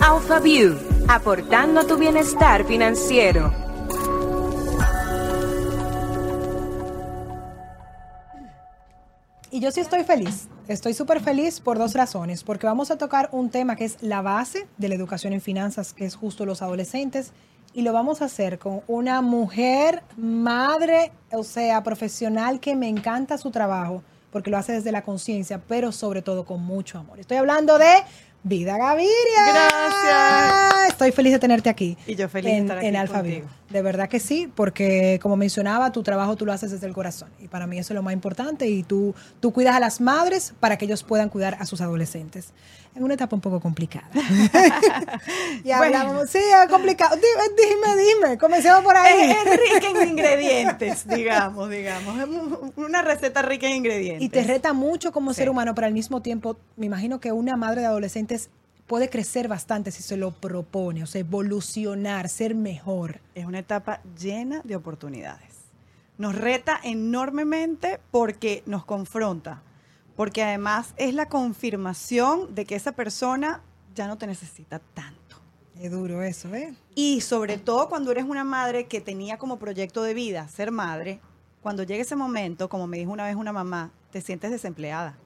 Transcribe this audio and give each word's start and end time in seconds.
AlphaView, 0.00 0.76
aportando 1.08 1.80
a 1.80 1.86
tu 1.86 1.96
bienestar 1.96 2.64
financiero. 2.64 3.52
Y 9.50 9.60
yo 9.60 9.70
sí 9.70 9.80
estoy 9.80 10.02
feliz. 10.02 10.48
Estoy 10.66 10.94
súper 10.94 11.20
feliz 11.20 11.60
por 11.60 11.78
dos 11.78 11.94
razones. 11.94 12.42
Porque 12.42 12.66
vamos 12.66 12.90
a 12.90 12.98
tocar 12.98 13.28
un 13.30 13.50
tema 13.50 13.76
que 13.76 13.84
es 13.84 13.98
la 14.02 14.20
base 14.20 14.66
de 14.78 14.88
la 14.88 14.96
educación 14.96 15.32
en 15.32 15.40
finanzas, 15.40 15.94
que 15.94 16.04
es 16.04 16.16
justo 16.16 16.44
los 16.44 16.60
adolescentes. 16.60 17.32
Y 17.72 17.82
lo 17.82 17.92
vamos 17.92 18.20
a 18.20 18.24
hacer 18.24 18.58
con 18.58 18.82
una 18.88 19.20
mujer, 19.22 20.02
madre, 20.16 21.12
o 21.30 21.44
sea, 21.44 21.84
profesional 21.84 22.58
que 22.58 22.74
me 22.74 22.88
encanta 22.88 23.38
su 23.38 23.52
trabajo, 23.52 24.02
porque 24.32 24.50
lo 24.50 24.58
hace 24.58 24.72
desde 24.72 24.90
la 24.90 25.02
conciencia, 25.02 25.62
pero 25.66 25.92
sobre 25.92 26.20
todo 26.20 26.44
con 26.44 26.64
mucho 26.64 26.98
amor. 26.98 27.20
Estoy 27.20 27.36
hablando 27.36 27.78
de 27.78 28.02
Vida 28.44 28.76
Gaviria. 28.76 29.10
Gracias. 29.48 30.88
Estoy 30.90 31.12
feliz 31.12 31.32
de 31.32 31.38
tenerte 31.38 31.70
aquí. 31.70 31.96
Y 32.06 32.14
yo 32.14 32.28
feliz 32.28 32.52
en, 32.52 32.56
de 32.56 32.62
estar 32.62 32.78
aquí 32.78 32.86
en 32.86 32.96
Alfa. 32.96 33.22
Vivo. 33.22 33.48
De 33.70 33.80
verdad 33.80 34.08
que 34.10 34.20
sí, 34.20 34.52
porque 34.54 35.18
como 35.22 35.36
mencionaba, 35.36 35.92
tu 35.92 36.02
trabajo 36.02 36.36
tú 36.36 36.44
lo 36.44 36.52
haces 36.52 36.70
desde 36.70 36.86
el 36.86 36.92
corazón. 36.92 37.30
Y 37.40 37.48
para 37.48 37.66
mí 37.66 37.78
eso 37.78 37.94
es 37.94 37.96
lo 37.96 38.02
más 38.02 38.12
importante. 38.12 38.68
Y 38.68 38.82
tú, 38.82 39.14
tú 39.40 39.50
cuidas 39.52 39.74
a 39.74 39.80
las 39.80 40.02
madres 40.02 40.52
para 40.60 40.76
que 40.76 40.84
ellos 40.84 41.02
puedan 41.02 41.30
cuidar 41.30 41.56
a 41.58 41.64
sus 41.64 41.80
adolescentes. 41.80 42.52
En 42.94 43.02
una 43.02 43.14
etapa 43.14 43.34
un 43.34 43.40
poco 43.42 43.58
complicada. 43.60 44.08
y 45.64 45.70
hablamos, 45.72 46.30
sí, 46.30 46.38
es 46.38 46.70
complicado. 46.70 47.16
Dime, 47.16 47.56
dime, 47.56 48.02
dime. 48.02 48.38
Comencemos 48.38 48.82
por 48.84 48.96
ahí. 48.96 49.32
Es, 49.32 49.46
es 49.46 49.60
rica 49.74 50.00
en 50.00 50.08
ingredientes, 50.10 51.06
digamos, 51.14 51.70
digamos. 51.70 52.18
Es 52.20 52.28
una 52.76 53.02
receta 53.02 53.42
rica 53.42 53.66
en 53.66 53.74
ingredientes. 53.76 54.22
Y 54.22 54.28
te 54.28 54.44
reta 54.44 54.72
mucho 54.72 55.10
como 55.12 55.32
Sí. 55.32 55.38
ser 55.38 55.50
humano, 55.50 55.74
pero 55.74 55.88
al 55.88 55.92
mismo 55.92 56.22
tiempo, 56.22 56.56
me 56.76 56.86
imagino 56.86 57.18
que 57.20 57.32
una 57.32 57.56
madre 57.56 57.80
de 57.80 57.88
adolescentes 57.88 58.48
puede 58.86 59.08
crecer 59.08 59.48
bastante 59.48 59.90
si 59.90 60.02
se 60.02 60.16
lo 60.16 60.30
propone, 60.30 61.02
o 61.02 61.06
sea, 61.06 61.20
evolucionar, 61.20 62.28
ser 62.28 62.54
mejor. 62.54 63.20
Es 63.34 63.44
una 63.46 63.58
etapa 63.58 64.00
llena 64.20 64.60
de 64.62 64.76
oportunidades. 64.76 65.52
Nos 66.16 66.36
reta 66.36 66.78
enormemente 66.84 67.98
porque 68.12 68.62
nos 68.66 68.84
confronta, 68.84 69.62
porque 70.16 70.42
además 70.42 70.94
es 70.96 71.14
la 71.14 71.28
confirmación 71.28 72.54
de 72.54 72.64
que 72.64 72.74
esa 72.74 72.92
persona 72.92 73.62
ya 73.94 74.06
no 74.06 74.18
te 74.18 74.26
necesita 74.26 74.78
tanto. 74.78 75.36
Es 75.80 75.90
duro 75.90 76.22
eso, 76.22 76.54
¿eh? 76.54 76.74
Y 76.94 77.20
sobre 77.20 77.58
todo 77.58 77.88
cuando 77.88 78.12
eres 78.12 78.24
una 78.24 78.44
madre 78.44 78.86
que 78.86 79.00
tenía 79.00 79.38
como 79.38 79.58
proyecto 79.58 80.02
de 80.02 80.14
vida 80.14 80.46
ser 80.48 80.70
madre, 80.70 81.20
cuando 81.62 81.82
llega 81.82 82.02
ese 82.02 82.16
momento, 82.16 82.68
como 82.68 82.86
me 82.86 82.98
dijo 82.98 83.10
una 83.10 83.24
vez 83.24 83.34
una 83.34 83.52
mamá, 83.52 83.90
te 84.10 84.20
sientes 84.20 84.50
desempleada. 84.50 85.16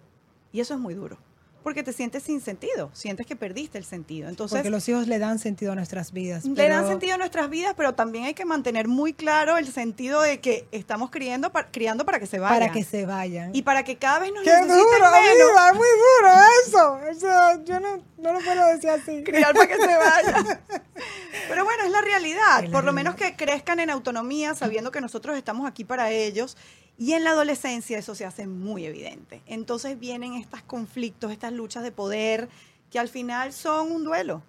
Y 0.52 0.60
eso 0.60 0.72
es 0.72 0.80
muy 0.80 0.94
duro, 0.94 1.18
porque 1.62 1.82
te 1.82 1.92
sientes 1.92 2.22
sin 2.22 2.40
sentido, 2.40 2.88
sientes 2.94 3.26
que 3.26 3.36
perdiste 3.36 3.76
el 3.78 3.84
sentido. 3.84 4.28
Entonces, 4.28 4.56
Porque 4.58 4.70
los 4.70 4.88
hijos 4.88 5.06
le 5.08 5.18
dan 5.18 5.38
sentido 5.38 5.72
a 5.72 5.74
nuestras 5.74 6.12
vidas. 6.12 6.44
le 6.44 6.54
pero- 6.54 6.74
dan 6.76 6.88
sentido 6.88 7.14
a 7.14 7.18
nuestras 7.18 7.50
vidas, 7.50 7.74
pero 7.76 7.94
también 7.94 8.24
hay 8.24 8.34
que 8.34 8.44
mantener 8.44 8.88
muy 8.88 9.12
claro 9.12 9.58
el 9.58 9.70
sentido 9.70 10.22
de 10.22 10.40
que 10.40 10.66
estamos 10.72 11.10
criando, 11.10 11.50
pa- 11.52 11.66
criando 11.70 12.04
para 12.06 12.18
que 12.20 12.26
se 12.26 12.38
vayan. 12.38 12.58
para 12.60 12.72
que 12.72 12.84
se 12.84 13.04
vayan. 13.06 13.54
Y 13.54 13.62
para 13.62 13.82
que 13.82 13.96
cada 13.96 14.20
vez 14.20 14.32
nos 14.32 14.42
¡Qué 14.44 14.50
necesiten 14.50 14.76
duro, 14.78 14.88
menos. 15.10 15.14
amiga! 15.14 15.68
¡Es 15.68 15.74
muy 15.74 15.88
duro 15.98 16.34
eso! 16.66 16.98
O 17.10 17.20
sea, 17.20 17.64
yo 17.64 17.80
no, 17.80 18.02
no 18.18 18.32
lo 18.32 18.40
puedo 18.40 18.66
decir 18.68 18.90
así. 18.90 19.22
criar 19.24 19.52
para 19.54 19.66
que 19.66 19.76
se 19.76 19.86
vayan. 19.86 20.60
Pero 21.48 21.64
bueno, 21.64 21.84
es 21.84 21.90
la 21.90 22.00
realidad. 22.00 22.62
Es 22.64 22.70
la 22.70 22.72
Por 22.72 22.84
lo 22.84 22.92
menos 22.92 23.14
realidad. 23.16 23.36
que 23.36 23.44
crezcan 23.44 23.80
en 23.80 23.90
autonomía, 23.90 24.54
sabiendo 24.54 24.90
que 24.90 25.00
nosotros 25.00 25.36
estamos 25.36 25.66
aquí 25.68 25.84
para 25.84 26.10
ellos. 26.10 26.56
Y 26.98 27.12
en 27.12 27.22
la 27.22 27.30
adolescencia 27.30 27.96
eso 27.96 28.16
se 28.16 28.24
hace 28.24 28.48
muy 28.48 28.84
evidente. 28.84 29.40
Entonces 29.46 29.98
vienen 29.98 30.34
estos 30.34 30.62
conflictos, 30.62 31.30
estas 31.30 31.52
luchas 31.52 31.84
de 31.84 31.92
poder, 31.92 32.48
que 32.90 32.98
al 32.98 33.08
final 33.08 33.52
son 33.52 33.92
un 33.92 34.02
duelo. 34.02 34.42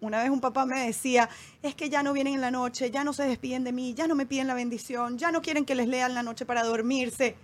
Una 0.00 0.22
vez 0.22 0.30
un 0.30 0.40
papá 0.40 0.64
me 0.64 0.86
decía, 0.86 1.28
es 1.62 1.74
que 1.74 1.90
ya 1.90 2.04
no 2.04 2.12
vienen 2.12 2.34
en 2.34 2.40
la 2.40 2.52
noche, 2.52 2.92
ya 2.92 3.02
no 3.02 3.12
se 3.12 3.24
despiden 3.24 3.64
de 3.64 3.72
mí, 3.72 3.92
ya 3.92 4.06
no 4.06 4.14
me 4.14 4.24
piden 4.24 4.46
la 4.46 4.54
bendición, 4.54 5.18
ya 5.18 5.32
no 5.32 5.42
quieren 5.42 5.64
que 5.64 5.74
les 5.74 5.88
lean 5.88 6.14
la 6.14 6.22
noche 6.22 6.46
para 6.46 6.62
dormirse. 6.62 7.34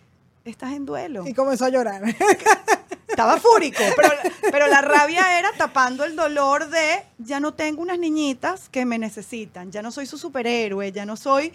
Estás 0.44 0.72
en 0.72 0.86
duelo. 0.86 1.26
Y 1.26 1.34
comenzó 1.34 1.64
a 1.64 1.70
llorar. 1.70 2.02
Estaba 3.08 3.38
fúrico, 3.38 3.82
pero, 3.96 4.08
pero 4.52 4.66
la 4.68 4.80
rabia 4.80 5.38
era 5.38 5.50
tapando 5.56 6.04
el 6.04 6.14
dolor 6.14 6.68
de 6.68 7.02
ya 7.18 7.40
no 7.40 7.54
tengo 7.54 7.82
unas 7.82 7.98
niñitas 7.98 8.68
que 8.68 8.84
me 8.84 8.98
necesitan, 8.98 9.72
ya 9.72 9.80
no 9.80 9.90
soy 9.90 10.06
su 10.06 10.18
superhéroe, 10.18 10.92
ya 10.92 11.06
no 11.06 11.16
soy 11.16 11.52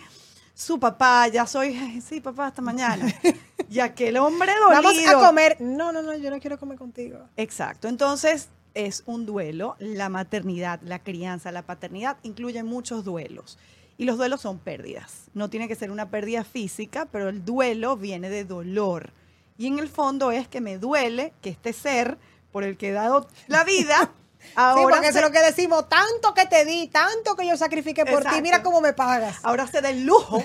su 0.62 0.80
papá, 0.80 1.28
ya 1.28 1.46
soy, 1.46 1.76
"Ay, 1.76 2.02
sí, 2.08 2.22
papá, 2.22 2.48
hasta 2.48 2.62
mañana. 2.62 3.06
Y 3.70 3.80
aquel 3.80 4.18
hombre 4.18 4.52
dolido. 4.60 4.82
Vamos 4.82 5.08
a 5.08 5.26
comer. 5.28 5.56
No, 5.62 5.94
no, 5.94 6.02
no, 6.02 6.14
yo 6.18 6.30
no 6.30 6.42
quiero 6.42 6.60
comer 6.60 6.78
contigo. 6.78 7.20
Exacto, 7.38 7.88
entonces 7.88 8.50
es 8.74 9.04
un 9.06 9.26
duelo, 9.26 9.78
la 9.80 10.10
maternidad, 10.10 10.82
la 10.84 11.00
crianza, 11.00 11.54
la 11.54 11.62
paternidad 11.62 12.18
incluye 12.24 12.64
muchos 12.64 13.06
duelos. 13.06 13.58
Y 13.98 14.04
los 14.04 14.18
duelos 14.18 14.42
son 14.42 14.60
pérdidas. 14.60 15.30
No 15.34 15.50
tiene 15.50 15.70
que 15.70 15.76
ser 15.76 15.90
una 15.90 16.10
pérdida 16.10 16.44
física, 16.44 17.08
pero 17.12 17.30
el 17.30 17.46
duelo 17.46 17.96
viene 17.96 18.30
de 18.30 18.44
dolor. 18.44 19.14
Y 19.58 19.68
en 19.68 19.80
el 19.80 19.88
fondo 19.88 20.32
es 20.32 20.50
que 20.50 20.60
me 20.60 20.78
duele 20.78 21.32
que 21.42 21.50
este 21.52 21.72
ser 21.72 22.18
por 22.52 22.64
el 22.66 22.76
que 22.76 22.90
he 22.90 22.94
dado 22.94 23.28
la 23.48 23.64
vida, 23.64 24.12
sí, 24.44 24.52
ahora, 24.56 24.82
porque 24.82 25.08
eso 25.08 25.14
se, 25.14 25.20
es 25.20 25.26
lo 25.26 25.32
que 25.32 25.42
decimos. 25.42 25.90
Tanto 25.90 26.34
que 26.34 26.46
te 26.46 26.66
di, 26.66 26.88
tanto 26.88 27.36
que 27.36 27.48
yo 27.48 27.58
sacrifiqué 27.58 28.06
por 28.06 28.24
ti. 28.24 28.42
Mira 28.42 28.64
cómo 28.64 28.82
me 28.82 28.94
pagas. 28.94 29.38
ahora 29.44 29.68
se 29.68 29.82
da 29.82 29.90
el 29.90 30.04
lujo 30.06 30.44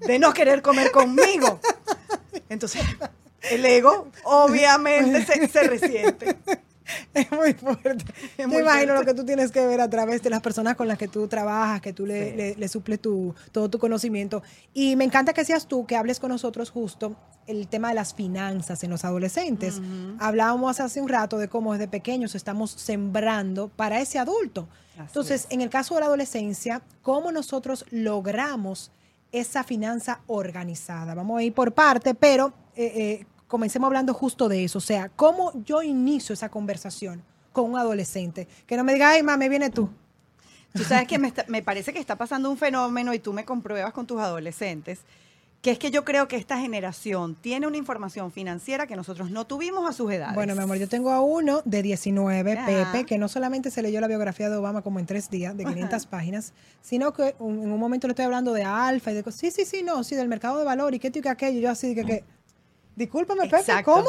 de 0.00 0.18
no 0.18 0.32
querer 0.32 0.62
comer 0.62 0.90
conmigo. 0.90 1.60
Entonces, 2.48 2.82
el 3.42 3.64
ego 3.64 4.08
obviamente 4.24 5.24
se, 5.24 5.48
se 5.48 5.62
resiente. 5.64 6.36
Es 7.14 7.30
muy 7.32 7.52
fuerte. 7.54 8.04
Es 8.36 8.46
muy 8.48 8.58
imagino 8.62 8.94
fuerte. 8.94 8.94
lo 8.94 9.04
que 9.04 9.14
tú 9.14 9.24
tienes 9.26 9.50
que 9.52 9.66
ver 9.66 9.80
a 9.80 9.88
través 9.90 10.22
de 10.22 10.30
las 10.30 10.40
personas 10.40 10.74
con 10.76 10.88
las 10.88 10.98
que 10.98 11.08
tú 11.08 11.26
trabajas, 11.28 11.80
que 11.80 11.92
tú 11.92 12.06
le, 12.06 12.30
Sí. 12.30 12.36
le, 12.36 12.54
le 12.56 12.68
suples 12.68 13.00
tu, 13.00 13.34
todo 13.52 13.68
tu 13.68 13.78
conocimiento. 13.78 14.42
Y 14.74 14.96
me 14.96 15.04
encanta 15.04 15.32
que 15.32 15.44
seas 15.44 15.66
tú, 15.66 15.86
que 15.86 15.96
hables 15.96 16.18
con 16.20 16.30
nosotros 16.30 16.70
justo 16.70 17.16
el 17.46 17.66
tema 17.68 17.88
de 17.88 17.94
las 17.94 18.12
finanzas 18.14 18.82
en 18.84 18.90
los 18.90 19.04
adolescentes. 19.06 19.80
Hablábamos 20.18 20.80
hace 20.80 21.00
un 21.00 21.08
rato 21.08 21.38
de 21.38 21.48
cómo 21.48 21.72
desde 21.72 21.88
pequeños 21.88 22.34
estamos 22.34 22.70
sembrando 22.72 23.68
para 23.68 24.00
ese 24.00 24.18
adulto. 24.18 24.68
Así 24.94 25.02
Entonces, 25.06 25.44
es. 25.44 25.52
en 25.52 25.60
el 25.62 25.70
caso 25.70 25.94
de 25.94 26.00
la 26.00 26.06
adolescencia, 26.06 26.82
¿cómo 27.02 27.32
nosotros 27.32 27.86
logramos 27.90 28.90
esa 29.32 29.64
finanza 29.64 30.20
organizada? 30.26 31.14
Vamos 31.14 31.38
a 31.38 31.42
ir 31.42 31.54
por 31.54 31.72
parte, 31.72 32.14
pero 32.14 32.52
eh, 32.76 32.92
eh, 33.20 33.26
comencemos 33.48 33.86
hablando 33.88 34.14
justo 34.14 34.48
de 34.48 34.62
eso. 34.64 34.78
O 34.78 34.82
sea, 34.82 35.08
¿cómo 35.08 35.52
yo 35.64 35.82
inicio 35.82 36.32
esa 36.32 36.48
conversación 36.48 37.22
con 37.52 37.70
un 37.72 37.78
adolescente? 37.78 38.46
Que 38.66 38.76
no 38.76 38.84
me 38.84 38.92
diga, 38.94 39.10
ay, 39.10 39.22
mami, 39.22 39.48
viene 39.48 39.70
tú. 39.70 39.88
Tú 40.74 40.84
sabes 40.84 41.08
que 41.08 41.18
me, 41.18 41.28
está- 41.28 41.44
me 41.48 41.62
parece 41.62 41.92
que 41.92 41.98
está 41.98 42.16
pasando 42.16 42.50
un 42.50 42.58
fenómeno 42.58 43.12
y 43.14 43.18
tú 43.18 43.32
me 43.32 43.44
compruebas 43.44 43.92
con 43.94 44.06
tus 44.06 44.20
adolescentes, 44.20 45.00
que 45.62 45.72
es 45.72 45.78
que 45.78 45.90
yo 45.90 46.04
creo 46.04 46.28
que 46.28 46.36
esta 46.36 46.58
generación 46.60 47.34
tiene 47.34 47.66
una 47.66 47.78
información 47.78 48.30
financiera 48.30 48.86
que 48.86 48.94
nosotros 48.94 49.30
no 49.32 49.44
tuvimos 49.46 49.88
a 49.88 49.92
sus 49.92 50.12
edades. 50.12 50.34
Bueno, 50.36 50.54
mi 50.54 50.62
amor, 50.62 50.76
yo 50.76 50.88
tengo 50.88 51.10
a 51.10 51.20
uno 51.20 51.62
de 51.64 51.82
19, 51.82 52.52
Ajá. 52.52 52.66
Pepe, 52.92 53.06
que 53.06 53.18
no 53.18 53.26
solamente 53.28 53.70
se 53.72 53.82
leyó 53.82 54.00
la 54.00 54.06
biografía 54.06 54.50
de 54.50 54.56
Obama 54.56 54.82
como 54.82 55.00
en 55.00 55.06
tres 55.06 55.30
días, 55.30 55.56
de 55.56 55.64
500 55.64 56.06
páginas, 56.06 56.52
sino 56.82 57.12
que 57.12 57.34
un- 57.40 57.62
en 57.62 57.72
un 57.72 57.80
momento 57.80 58.06
le 58.06 58.12
estoy 58.12 58.26
hablando 58.26 58.52
de 58.52 58.62
alfa 58.62 59.10
y 59.10 59.14
de 59.14 59.24
cosas. 59.24 59.40
Sí, 59.40 59.50
sí, 59.50 59.64
sí, 59.64 59.82
no, 59.82 60.04
sí, 60.04 60.14
del 60.14 60.28
mercado 60.28 60.58
de 60.58 60.64
valor 60.64 60.94
y 60.94 61.00
qué 61.00 61.10
tío 61.10 61.22
que 61.22 61.28
aquello. 61.30 61.58
Yo 61.60 61.70
así, 61.70 61.92
que, 61.94 62.04
que 62.04 62.24
discúlpame, 62.98 63.48
Pepe. 63.48 63.82
¿cómo? 63.84 64.08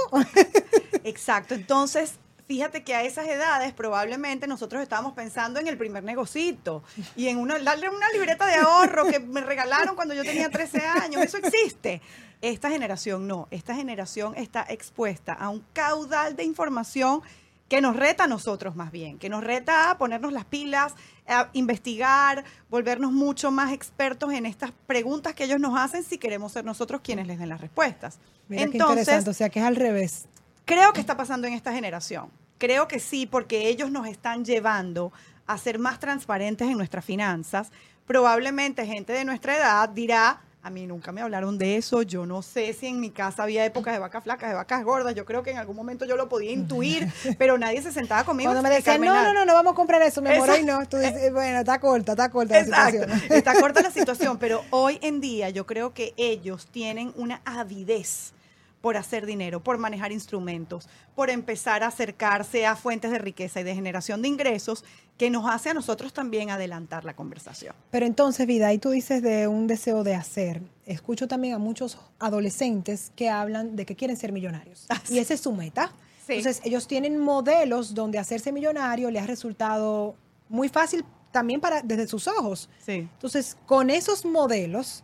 Exacto. 1.03 1.53
Entonces, 1.53 2.15
fíjate 2.47 2.83
que 2.83 2.95
a 2.95 3.03
esas 3.03 3.27
edades 3.27 3.71
probablemente 3.73 4.47
nosotros 4.47 4.81
estábamos 4.81 5.13
pensando 5.13 5.59
en 5.59 5.67
el 5.67 5.77
primer 5.77 6.03
negocito 6.03 6.83
y 7.15 7.27
en 7.27 7.37
una, 7.37 7.59
darle 7.59 7.89
una 7.89 8.09
libreta 8.09 8.47
de 8.47 8.55
ahorro 8.55 9.05
que 9.05 9.19
me 9.19 9.41
regalaron 9.41 9.95
cuando 9.95 10.13
yo 10.13 10.23
tenía 10.23 10.49
13 10.49 10.81
años. 10.85 11.21
Eso 11.21 11.37
existe. 11.37 12.01
Esta 12.41 12.69
generación 12.69 13.27
no. 13.27 13.47
Esta 13.51 13.75
generación 13.75 14.33
está 14.35 14.65
expuesta 14.67 15.33
a 15.33 15.49
un 15.49 15.63
caudal 15.73 16.35
de 16.35 16.43
información 16.43 17.21
que 17.69 17.81
nos 17.81 17.95
reta 17.95 18.23
a 18.23 18.27
nosotros 18.27 18.75
más 18.75 18.91
bien, 18.91 19.19
que 19.19 19.29
nos 19.29 19.43
reta 19.43 19.91
a 19.91 19.97
ponernos 19.97 20.33
las 20.33 20.43
pilas, 20.43 20.95
a 21.27 21.49
investigar, 21.53 22.43
volvernos 22.69 23.11
mucho 23.11 23.51
más 23.51 23.71
expertos 23.71 24.33
en 24.33 24.47
estas 24.47 24.71
preguntas 24.87 25.35
que 25.35 25.43
ellos 25.43 25.59
nos 25.59 25.79
hacen 25.79 26.03
si 26.03 26.17
queremos 26.17 26.51
ser 26.51 26.65
nosotros 26.65 27.01
quienes 27.01 27.27
les 27.27 27.37
den 27.37 27.47
las 27.47 27.61
respuestas. 27.61 28.19
Mira 28.47 28.67
qué 28.67 28.77
interesante, 28.77 29.29
o 29.29 29.33
sea, 29.33 29.49
que 29.49 29.59
es 29.59 29.65
al 29.65 29.75
revés. 29.75 30.25
Creo 30.65 30.91
que 30.93 30.99
está 30.99 31.15
pasando 31.15 31.47
en 31.47 31.53
esta 31.53 31.71
generación. 31.71 32.31
Creo 32.57 32.87
que 32.87 32.99
sí, 32.99 33.27
porque 33.27 33.69
ellos 33.69 33.91
nos 33.91 34.07
están 34.07 34.43
llevando 34.43 35.13
a 35.45 35.57
ser 35.57 35.77
más 35.77 35.99
transparentes 35.99 36.67
en 36.67 36.77
nuestras 36.77 37.05
finanzas. 37.05 37.71
Probablemente 38.05 38.85
gente 38.87 39.13
de 39.13 39.25
nuestra 39.25 39.55
edad 39.55 39.89
dirá, 39.89 40.41
a 40.61 40.69
mí 40.69 40.85
nunca 40.85 41.11
me 41.11 41.21
hablaron 41.21 41.57
de 41.57 41.77
eso, 41.77 42.01
yo 42.01 42.25
no 42.25 42.41
sé 42.41 42.73
si 42.73 42.87
en 42.87 42.99
mi 42.99 43.11
casa 43.11 43.43
había 43.43 43.65
épocas 43.65 43.93
de 43.93 43.99
vacas 43.99 44.23
flacas, 44.23 44.49
de 44.49 44.55
vacas 44.55 44.83
gordas, 44.83 45.15
yo 45.15 45.25
creo 45.25 45.41
que 45.41 45.51
en 45.51 45.57
algún 45.57 45.75
momento 45.75 46.05
yo 46.05 46.17
lo 46.17 46.27
podía 46.27 46.51
intuir, 46.51 47.07
pero 47.37 47.57
nadie 47.57 47.81
se 47.81 47.91
sentaba 47.91 48.25
conmigo. 48.25 48.51
Cuando 48.51 48.67
me 48.67 48.75
decían, 48.75 48.99
no, 49.01 49.23
no, 49.23 49.33
no, 49.33 49.45
no 49.45 49.53
vamos 49.53 49.73
a 49.73 49.75
comprar 49.75 50.01
eso, 50.01 50.21
mi 50.21 50.29
amor, 50.29 50.49
hoy 50.49 50.63
no. 50.63 50.85
Tú 50.87 50.97
dices, 50.97 51.31
bueno, 51.31 51.59
está 51.59 51.79
corta, 51.79 52.11
está 52.11 52.29
corta 52.29 52.61
la 52.61 52.65
situación. 52.65 53.21
está 53.29 53.59
corta 53.59 53.81
la 53.81 53.91
situación, 53.91 54.37
pero 54.37 54.63
hoy 54.71 54.99
en 55.01 55.21
día 55.21 55.49
yo 55.49 55.65
creo 55.65 55.93
que 55.93 56.13
ellos 56.17 56.67
tienen 56.67 57.13
una 57.15 57.41
avidez 57.45 58.33
por 58.81 58.97
hacer 58.97 59.25
dinero, 59.25 59.61
por 59.61 59.77
manejar 59.77 60.11
instrumentos, 60.11 60.87
por 61.15 61.29
empezar 61.29 61.83
a 61.83 61.87
acercarse 61.87 62.65
a 62.65 62.75
fuentes 62.75 63.11
de 63.11 63.19
riqueza 63.19 63.59
y 63.59 63.63
de 63.63 63.75
generación 63.75 64.21
de 64.21 64.29
ingresos 64.29 64.85
que 65.17 65.29
nos 65.29 65.49
hace 65.49 65.69
a 65.69 65.73
nosotros 65.73 66.13
también 66.13 66.49
adelantar 66.49 67.03
la 67.03 67.13
conversación. 67.15 67.75
Pero 67.91 68.05
entonces, 68.05 68.47
vida, 68.47 68.67
ahí 68.67 68.77
tú 68.77 68.91
dices 68.91 69.21
de 69.21 69.47
un 69.47 69.67
deseo 69.67 70.03
de 70.03 70.15
hacer. 70.15 70.61
Escucho 70.85 71.27
también 71.27 71.53
a 71.53 71.57
muchos 71.57 71.97
adolescentes 72.19 73.11
que 73.15 73.29
hablan 73.29 73.75
de 73.75 73.85
que 73.85 73.95
quieren 73.95 74.15
ser 74.15 74.31
millonarios. 74.31 74.85
Ah, 74.89 75.01
Y 75.09 75.17
esa 75.19 75.33
es 75.33 75.41
su 75.41 75.51
meta. 75.51 75.91
Sí. 76.25 76.33
Entonces, 76.33 76.61
ellos 76.63 76.87
tienen 76.87 77.17
modelos 77.17 77.93
donde 77.93 78.17
hacerse 78.17 78.51
millonario 78.51 79.11
les 79.11 79.23
ha 79.23 79.27
resultado 79.27 80.15
muy 80.47 80.69
fácil 80.69 81.03
también 81.31 81.59
para 81.59 81.81
desde 81.81 82.07
sus 82.07 82.27
ojos. 82.27 82.69
Sí. 82.85 83.07
Entonces, 83.13 83.57
con 83.65 83.89
esos 83.89 84.25
modelos. 84.25 85.03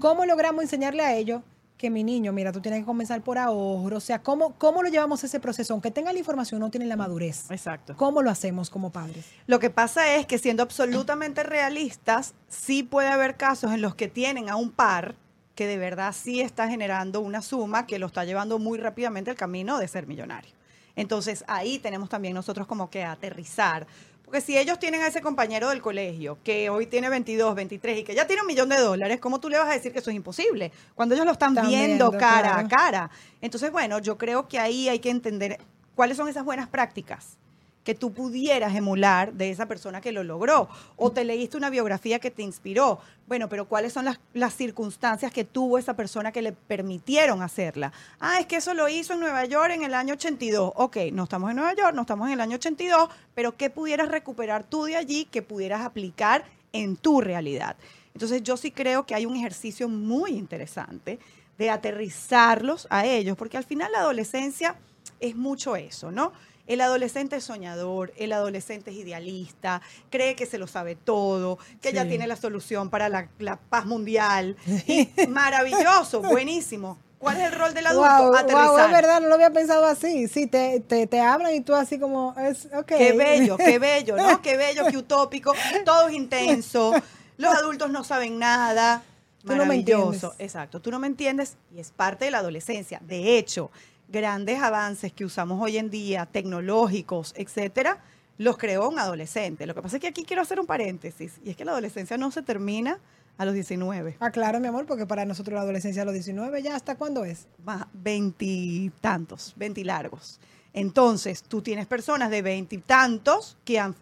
¿cómo 0.00 0.26
logramos 0.26 0.62
enseñarle 0.62 1.02
a 1.02 1.16
ellos 1.16 1.42
que 1.76 1.90
mi 1.90 2.04
niño, 2.04 2.32
mira, 2.32 2.52
tú 2.52 2.60
tienes 2.60 2.80
que 2.80 2.86
comenzar 2.86 3.22
por 3.22 3.38
ahorro? 3.38 3.96
O 3.96 4.00
sea, 4.00 4.22
¿cómo, 4.22 4.54
cómo 4.58 4.82
lo 4.82 4.88
llevamos 4.88 5.22
a 5.22 5.26
ese 5.26 5.40
proceso? 5.40 5.72
Aunque 5.72 5.90
tenga 5.90 6.12
la 6.12 6.18
información, 6.18 6.60
no 6.60 6.70
tienen 6.70 6.88
la 6.88 6.96
madurez. 6.96 7.50
Exacto. 7.50 7.96
¿Cómo 7.96 8.22
lo 8.22 8.30
hacemos 8.30 8.70
como 8.70 8.90
padres? 8.90 9.26
Lo 9.46 9.58
que 9.58 9.70
pasa 9.70 10.14
es 10.14 10.26
que 10.26 10.38
siendo 10.38 10.62
absolutamente 10.62 11.42
realistas, 11.42 12.34
sí 12.48 12.82
puede 12.82 13.08
haber 13.08 13.36
casos 13.36 13.72
en 13.72 13.82
los 13.82 13.94
que 13.94 14.08
tienen 14.08 14.48
a 14.48 14.56
un 14.56 14.70
par 14.70 15.16
que 15.54 15.66
de 15.66 15.78
verdad 15.78 16.14
sí 16.16 16.40
está 16.40 16.68
generando 16.68 17.20
una 17.20 17.42
suma 17.42 17.86
que 17.86 17.98
lo 17.98 18.06
está 18.06 18.24
llevando 18.24 18.58
muy 18.58 18.78
rápidamente 18.78 19.30
al 19.30 19.36
camino 19.36 19.78
de 19.78 19.88
ser 19.88 20.06
millonario. 20.06 20.52
Entonces 20.96 21.44
ahí 21.48 21.78
tenemos 21.78 22.08
también 22.08 22.34
nosotros 22.34 22.66
como 22.66 22.90
que 22.90 23.04
aterrizar. 23.04 23.86
Porque 24.24 24.40
si 24.40 24.56
ellos 24.56 24.78
tienen 24.78 25.02
a 25.02 25.06
ese 25.06 25.20
compañero 25.20 25.68
del 25.68 25.82
colegio 25.82 26.38
que 26.42 26.70
hoy 26.70 26.86
tiene 26.86 27.08
22, 27.08 27.54
23 27.54 27.98
y 27.98 28.04
que 28.04 28.14
ya 28.14 28.26
tiene 28.26 28.42
un 28.42 28.48
millón 28.48 28.68
de 28.68 28.78
dólares, 28.78 29.20
¿cómo 29.20 29.38
tú 29.38 29.48
le 29.48 29.58
vas 29.58 29.68
a 29.68 29.72
decir 29.72 29.92
que 29.92 29.98
eso 29.98 30.10
es 30.10 30.16
imposible? 30.16 30.72
Cuando 30.94 31.14
ellos 31.14 31.26
lo 31.26 31.32
están, 31.32 31.52
Están 31.52 31.68
viendo, 31.68 32.10
viendo, 32.10 32.18
cara 32.18 32.52
claro. 32.52 32.66
a 32.66 32.68
cara. 32.68 33.10
Entonces, 33.40 33.70
bueno, 33.70 33.98
yo 33.98 34.16
creo 34.16 34.48
que 34.48 34.58
ahí 34.58 34.88
hay 34.88 34.98
que 34.98 35.10
entender 35.10 35.58
cuáles 35.94 36.16
son 36.16 36.28
esas 36.28 36.44
buenas 36.44 36.68
prácticas 36.68 37.36
que 37.84 37.94
tú 37.94 38.12
pudieras 38.12 38.74
emular 38.74 39.34
de 39.34 39.50
esa 39.50 39.66
persona 39.66 40.00
que 40.00 40.10
lo 40.10 40.24
logró. 40.24 40.68
O 40.96 41.12
te 41.12 41.24
leíste 41.24 41.56
una 41.56 41.70
biografía 41.70 42.18
que 42.18 42.30
te 42.30 42.42
inspiró. 42.42 42.98
Bueno, 43.26 43.48
pero 43.48 43.66
¿cuáles 43.68 43.92
son 43.92 44.06
las, 44.06 44.18
las 44.32 44.54
circunstancias 44.54 45.30
que 45.30 45.44
tuvo 45.44 45.78
esa 45.78 45.94
persona 45.94 46.32
que 46.32 46.42
le 46.42 46.52
permitieron 46.52 47.42
hacerla? 47.42 47.92
Ah, 48.18 48.40
es 48.40 48.46
que 48.46 48.56
eso 48.56 48.74
lo 48.74 48.88
hizo 48.88 49.12
en 49.12 49.20
Nueva 49.20 49.44
York 49.44 49.72
en 49.72 49.84
el 49.84 49.94
año 49.94 50.14
82. 50.14 50.72
Ok, 50.76 50.96
no 51.12 51.24
estamos 51.24 51.50
en 51.50 51.56
Nueva 51.56 51.74
York, 51.74 51.94
no 51.94 52.02
estamos 52.02 52.26
en 52.26 52.34
el 52.34 52.40
año 52.40 52.56
82, 52.56 53.08
pero 53.34 53.56
¿qué 53.56 53.68
pudieras 53.68 54.08
recuperar 54.08 54.64
tú 54.64 54.84
de 54.84 54.96
allí 54.96 55.26
que 55.26 55.42
pudieras 55.42 55.82
aplicar 55.82 56.44
en 56.72 56.96
tu 56.96 57.20
realidad? 57.20 57.76
Entonces 58.14 58.42
yo 58.42 58.56
sí 58.56 58.70
creo 58.70 59.04
que 59.04 59.14
hay 59.14 59.26
un 59.26 59.36
ejercicio 59.36 59.88
muy 59.88 60.32
interesante 60.32 61.18
de 61.58 61.70
aterrizarlos 61.70 62.86
a 62.90 63.04
ellos, 63.06 63.36
porque 63.36 63.56
al 63.56 63.64
final 63.64 63.92
la 63.92 64.00
adolescencia 64.00 64.76
es 65.20 65.36
mucho 65.36 65.76
eso, 65.76 66.10
¿no? 66.10 66.32
El 66.66 66.80
adolescente 66.80 67.36
es 67.36 67.44
soñador, 67.44 68.12
el 68.16 68.32
adolescente 68.32 68.90
es 68.90 68.96
idealista, 68.96 69.82
cree 70.10 70.34
que 70.34 70.46
se 70.46 70.56
lo 70.58 70.66
sabe 70.66 70.96
todo, 70.96 71.58
que 71.82 71.92
ya 71.92 72.02
Sí. 72.04 72.08
tiene 72.10 72.26
la 72.26 72.36
solución 72.36 72.88
para 72.90 73.08
la, 73.10 73.28
la 73.38 73.56
paz 73.56 73.84
mundial. 73.86 74.56
Y 74.86 75.08
maravilloso, 75.28 76.22
buenísimo. 76.22 76.98
¿Cuál 77.18 77.38
es 77.38 77.44
el 77.44 77.52
rol 77.52 77.72
del 77.72 77.86
adulto? 77.86 78.10
Wow, 78.24 78.34
Aterrizar. 78.36 78.68
wow, 78.68 78.78
es 78.80 78.90
verdad, 78.92 79.20
no 79.22 79.28
lo 79.28 79.34
había 79.34 79.50
pensado 79.50 79.86
así. 79.86 80.28
Sí, 80.28 80.46
te, 80.46 80.80
te, 80.80 81.06
te 81.06 81.20
hablan 81.20 81.54
y 81.54 81.60
tú 81.62 81.74
así 81.74 81.98
como, 81.98 82.34
es, 82.38 82.66
ok. 82.74 82.84
Qué 82.86 83.12
bello, 83.12 83.56
qué 83.56 83.78
bello, 83.78 84.16
¿no? 84.16 84.40
Qué 84.42 84.56
bello, 84.58 84.84
qué 84.90 84.96
utópico. 84.98 85.54
Todo 85.86 86.08
es 86.08 86.14
intenso. 86.14 86.92
Los 87.38 87.54
adultos 87.54 87.90
no 87.90 88.04
saben 88.04 88.38
nada. 88.38 89.02
Tú 89.42 89.48
no 89.52 89.64
me 89.64 89.76
Maravilloso. 89.76 90.04
entiendes. 90.12 90.34
Exacto. 90.38 90.80
Tú 90.80 90.90
no 90.90 90.98
me 90.98 91.06
entiendes 91.06 91.56
y 91.74 91.80
es 91.80 91.90
parte 91.92 92.26
de 92.26 92.30
la 92.30 92.38
adolescencia. 92.38 93.00
De 93.02 93.38
hecho, 93.38 93.70
grandes 94.08 94.60
avances 94.60 95.12
que 95.12 95.24
usamos 95.24 95.60
hoy 95.60 95.78
en 95.78 95.90
día, 95.90 96.26
tecnológicos, 96.26 97.34
etcétera, 97.36 97.98
los 98.38 98.56
creó 98.56 98.88
un 98.88 98.98
adolescente. 98.98 99.66
Lo 99.66 99.74
que 99.74 99.82
pasa 99.82 99.96
es 99.96 100.00
que 100.00 100.08
aquí 100.08 100.24
quiero 100.24 100.42
hacer 100.42 100.60
un 100.60 100.66
paréntesis 100.66 101.40
y 101.44 101.50
es 101.50 101.56
que 101.56 101.64
la 101.64 101.72
adolescencia 101.72 102.16
no 102.18 102.30
se 102.30 102.42
termina 102.42 102.98
a 103.36 103.44
los 103.44 103.54
19. 103.54 104.16
Ah, 104.20 104.30
claro, 104.30 104.60
mi 104.60 104.68
amor, 104.68 104.86
porque 104.86 105.06
para 105.06 105.24
nosotros 105.24 105.54
la 105.54 105.62
adolescencia 105.62 106.02
a 106.02 106.04
los 106.04 106.14
19 106.14 106.62
ya, 106.62 106.76
¿hasta 106.76 106.96
cuándo 106.96 107.24
es? 107.24 107.46
más 107.64 107.86
veintitantos, 107.92 109.54
veintilargos. 109.56 110.40
Entonces, 110.72 111.42
tú 111.42 111.62
tienes 111.62 111.86
personas 111.86 112.30
de 112.30 112.42
veintitantos 112.42 113.56
que 113.64 113.78
han 113.78 113.94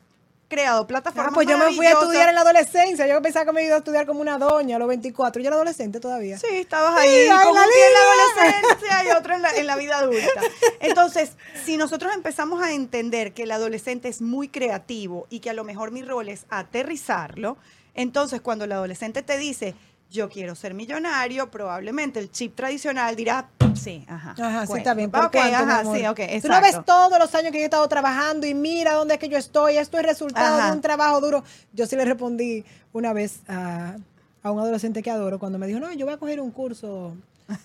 creado 0.53 0.87
plataformas. 0.87 1.33
Ah, 1.33 1.35
pues 1.35 1.49
yo 1.49 1.57
me 1.57 1.73
fui 1.73 1.87
a 1.87 1.93
estudiar 1.93 2.29
en 2.29 2.35
la 2.35 2.43
adolescencia. 2.43 3.07
Yo 3.07 3.23
pensaba 3.23 3.47
que 3.47 3.53
me 3.53 3.65
iba 3.65 3.77
a 3.77 3.79
estudiar 3.79 4.05
como 4.07 4.21
una 4.21 4.37
doña 4.37 4.77
a 4.77 4.79
los 4.79 4.87
24. 4.87 5.41
Yo 5.41 5.49
era 5.49 5.57
adolescente 5.57 5.99
todavía. 5.99 6.39
Sí, 6.39 6.47
estabas 6.51 7.01
Sí, 7.01 7.09
ahí 7.09 7.27
con 7.27 7.55
la 7.55 7.63
un 7.63 7.71
pie 7.71 7.87
en 7.87 7.93
la 7.95 8.01
adolescencia 8.01 9.05
y 9.05 9.17
otro 9.17 9.35
en 9.35 9.43
la, 9.43 9.51
en 9.51 9.67
la 9.67 9.77
vida 9.77 9.99
adulta. 9.99 10.43
Entonces, 10.81 11.33
si 11.65 11.79
nosotros 11.79 12.13
empezamos 12.15 12.63
a 12.63 12.73
entender 12.73 13.33
que 13.33 13.45
el 13.45 13.51
adolescente 13.51 14.09
es 14.09 14.21
muy 14.21 14.49
creativo 14.49 15.27
y 15.31 15.41
que 15.41 15.49
a 15.49 15.55
lo 15.55 15.65
mejor 15.65 15.91
mi 15.91 16.03
rol 16.03 16.29
es 16.29 16.45
aterrizarlo, 16.51 17.57
entonces 17.95 18.41
cuando 18.41 18.65
el 18.65 18.73
adolescente 18.73 19.23
te 19.23 19.37
dice, 19.37 19.75
yo 20.13 20.29
quiero 20.29 20.55
ser 20.55 20.75
millonario, 20.75 21.51
probablemente 21.51 22.21
el 22.21 22.31
chip 22.31 22.55
tradicional 22.55 23.17
dirá, 23.17 23.49
sí, 23.75 24.05
ajá. 24.09 24.31
Ajá, 24.39 24.61
sí, 24.63 24.67
bueno, 24.69 24.77
está 24.77 24.95
bien. 24.95 25.11
¿Por 25.11 25.25
ok, 25.25 25.33
cuánto, 25.33 25.57
ajá, 25.57 25.83
sí, 25.95 26.07
ok, 26.07 26.21
Tú 26.43 26.49
no 26.49 26.61
ves 26.61 26.69
exacto. 26.71 26.85
todos 26.85 27.19
los 27.19 27.35
años 27.35 27.51
que 27.53 27.59
yo 27.59 27.63
he 27.63 27.65
estado 27.65 27.89
trabajando 27.89 28.47
y 28.47 28.55
mira 28.55 28.95
dónde 28.95 29.15
es 29.15 29.21
que 29.21 29.29
yo 29.29 29.39
estoy. 29.39 29.79
Esto 29.79 29.99
es 29.99 30.05
resultado 30.05 30.59
Ajá. 30.59 30.67
de 30.71 30.77
un 30.77 30.81
trabajo 30.83 31.21
duro. 31.21 31.43
Yo 31.73 31.87
sí 31.87 31.97
le 31.97 32.05
respondí 32.05 32.65
una 32.93 33.13
vez 33.13 33.41
a, 33.49 33.97
a 34.43 34.51
un 34.51 34.61
adolescente 34.61 35.03
que 35.03 35.11
adoro 35.11 35.39
cuando 35.39 35.59
me 35.59 35.67
dijo, 35.67 35.81
no, 35.81 35.91
yo 35.93 36.05
voy 36.07 36.15
a 36.15 36.19
coger 36.19 36.41
un 36.41 36.51
curso 36.51 37.15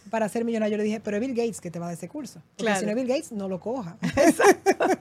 para 0.09 0.27
ser 0.29 0.43
millonario. 0.45 0.71
Yo 0.73 0.77
le 0.77 0.83
dije, 0.83 0.99
pero 1.01 1.17
es 1.17 1.21
Bill 1.21 1.33
Gates 1.35 1.61
que 1.61 1.69
te 1.71 1.79
va 1.79 1.85
a 1.85 1.89
dar 1.89 1.97
ese 1.97 2.07
curso. 2.09 2.41
Porque 2.55 2.63
Claro. 2.63 2.79
si 2.79 2.85
no 2.85 2.91
es 2.91 2.95
Bill 2.95 3.07
Gates, 3.07 3.31
no 3.33 3.47
lo 3.49 3.59
coja. 3.59 3.97
Exacto. 4.15 4.71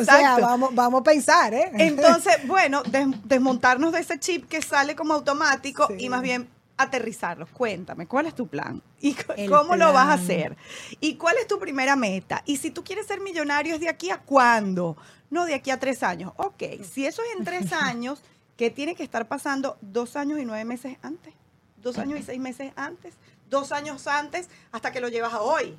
O 0.00 0.04
sea, 0.04 0.38
vamos, 0.38 0.72
vamos 0.74 1.00
a 1.00 1.04
pensar, 1.04 1.52
¿eh? 1.52 1.70
Entonces, 1.74 2.34
bueno, 2.46 2.82
des- 2.84 3.08
desmontarnos 3.24 3.92
de 3.92 4.00
ese 4.00 4.18
chip 4.20 4.46
que 4.48 4.62
sale 4.62 4.94
como 4.94 5.14
automático 5.14 5.86
Sí. 5.88 5.94
y 6.04 6.08
más 6.08 6.22
bien 6.22 6.48
aterrizarlos. 6.82 7.50
Cuéntame, 7.50 8.06
¿cuál 8.06 8.26
es 8.26 8.34
tu 8.34 8.46
plan? 8.46 8.82
¿Y 9.00 9.16
El 9.36 9.50
cómo 9.50 9.76
lo 9.76 9.92
vas 9.92 10.08
a 10.08 10.12
hacer? 10.14 10.56
¿Y 11.00 11.16
cuál 11.16 11.36
es 11.38 11.46
tu 11.46 11.58
primera 11.58 11.96
meta? 11.96 12.42
Y 12.46 12.56
si 12.56 12.70
tú 12.70 12.84
quieres 12.84 13.06
ser 13.06 13.20
millonario, 13.20 13.74
¿es 13.74 13.80
de 13.80 13.88
aquí 13.88 14.10
a 14.10 14.18
cuándo? 14.18 14.96
No, 15.30 15.44
de 15.44 15.54
aquí 15.54 15.70
a 15.70 15.78
tres 15.78 16.02
años. 16.02 16.32
Ok, 16.36 16.62
si 16.82 17.06
eso 17.06 17.22
es 17.22 17.38
en 17.38 17.44
tres 17.44 17.72
años, 17.72 18.22
¿qué 18.56 18.70
tiene 18.70 18.94
que 18.94 19.02
estar 19.02 19.28
pasando 19.28 19.78
dos 19.80 20.16
años 20.16 20.38
y 20.38 20.44
nueve 20.44 20.64
meses 20.64 20.98
antes? 21.02 21.34
Dos 21.76 21.98
años 21.98 22.20
y 22.20 22.22
seis 22.22 22.40
meses 22.40 22.72
antes. 22.76 23.14
Dos 23.48 23.72
años 23.72 24.06
antes 24.06 24.48
hasta 24.70 24.92
que 24.92 25.00
lo 25.00 25.08
llevas 25.08 25.32
a 25.32 25.40
hoy. 25.40 25.76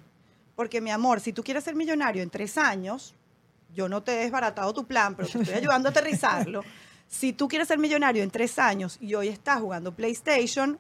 Porque, 0.56 0.82
mi 0.82 0.92
amor, 0.92 1.22
si 1.22 1.32
tú 1.34 1.44
quieres 1.44 1.64
ser 1.64 1.76
millonario 1.76 2.24
en 2.24 2.30
tres 2.30 2.58
años, 2.58 3.16
yo 3.74 3.88
no 3.88 4.04
te 4.04 4.14
he 4.14 4.24
desbaratado 4.24 4.74
tu 4.74 4.86
plan, 4.86 5.16
pero 5.16 5.30
te 5.30 5.40
estoy 5.40 5.56
ayudando 5.56 5.90
a 5.90 5.92
aterrizarlo. 5.92 6.64
Si 7.12 7.34
tú 7.34 7.50
quieres 7.50 7.68
ser 7.68 7.78
millonario 7.78 8.24
en 8.24 8.32
tres 8.32 8.58
años 8.58 8.98
y 9.02 9.16
hoy 9.16 9.28
estás 9.28 9.60
jugando 9.60 9.94
PlayStation, 9.94 10.80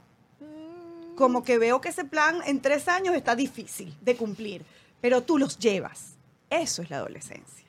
como 1.22 1.44
que 1.44 1.60
veo 1.60 1.80
que 1.82 1.90
ese 1.90 2.04
plan 2.04 2.42
en 2.46 2.62
tres 2.62 2.88
años 2.88 3.16
está 3.16 3.36
difícil 3.36 3.96
de 4.01 4.18
cumplir, 4.18 4.66
pero 5.01 5.22
tú 5.22 5.38
los 5.38 5.60
llevas. 5.60 6.16
Eso 6.50 6.82
es 6.82 6.90
la 6.90 6.98
adolescencia. 6.98 7.68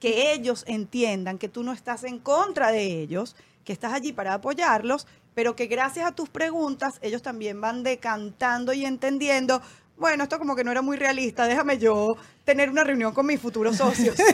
Que 0.00 0.32
ellos 0.32 0.64
entiendan 0.66 1.36
que 1.36 1.50
tú 1.50 1.62
no 1.62 1.72
estás 1.72 2.04
en 2.04 2.18
contra 2.18 2.72
de 2.72 3.02
ellos, 3.02 3.36
que 3.64 3.74
estás 3.74 3.92
allí 3.92 4.14
para 4.14 4.32
apoyarlos, 4.32 5.06
pero 5.34 5.54
que 5.54 5.66
gracias 5.66 6.06
a 6.06 6.12
tus 6.12 6.30
preguntas 6.30 6.98
ellos 7.02 7.20
también 7.20 7.60
van 7.60 7.82
decantando 7.82 8.72
y 8.72 8.86
entendiendo, 8.86 9.60
bueno, 9.98 10.22
esto 10.24 10.38
como 10.38 10.56
que 10.56 10.64
no 10.64 10.70
era 10.70 10.80
muy 10.80 10.96
realista, 10.96 11.46
déjame 11.46 11.76
yo 11.76 12.16
tener 12.44 12.70
una 12.70 12.82
reunión 12.82 13.12
con 13.12 13.26
mis 13.26 13.40
futuros 13.40 13.76
socios. 13.76 14.16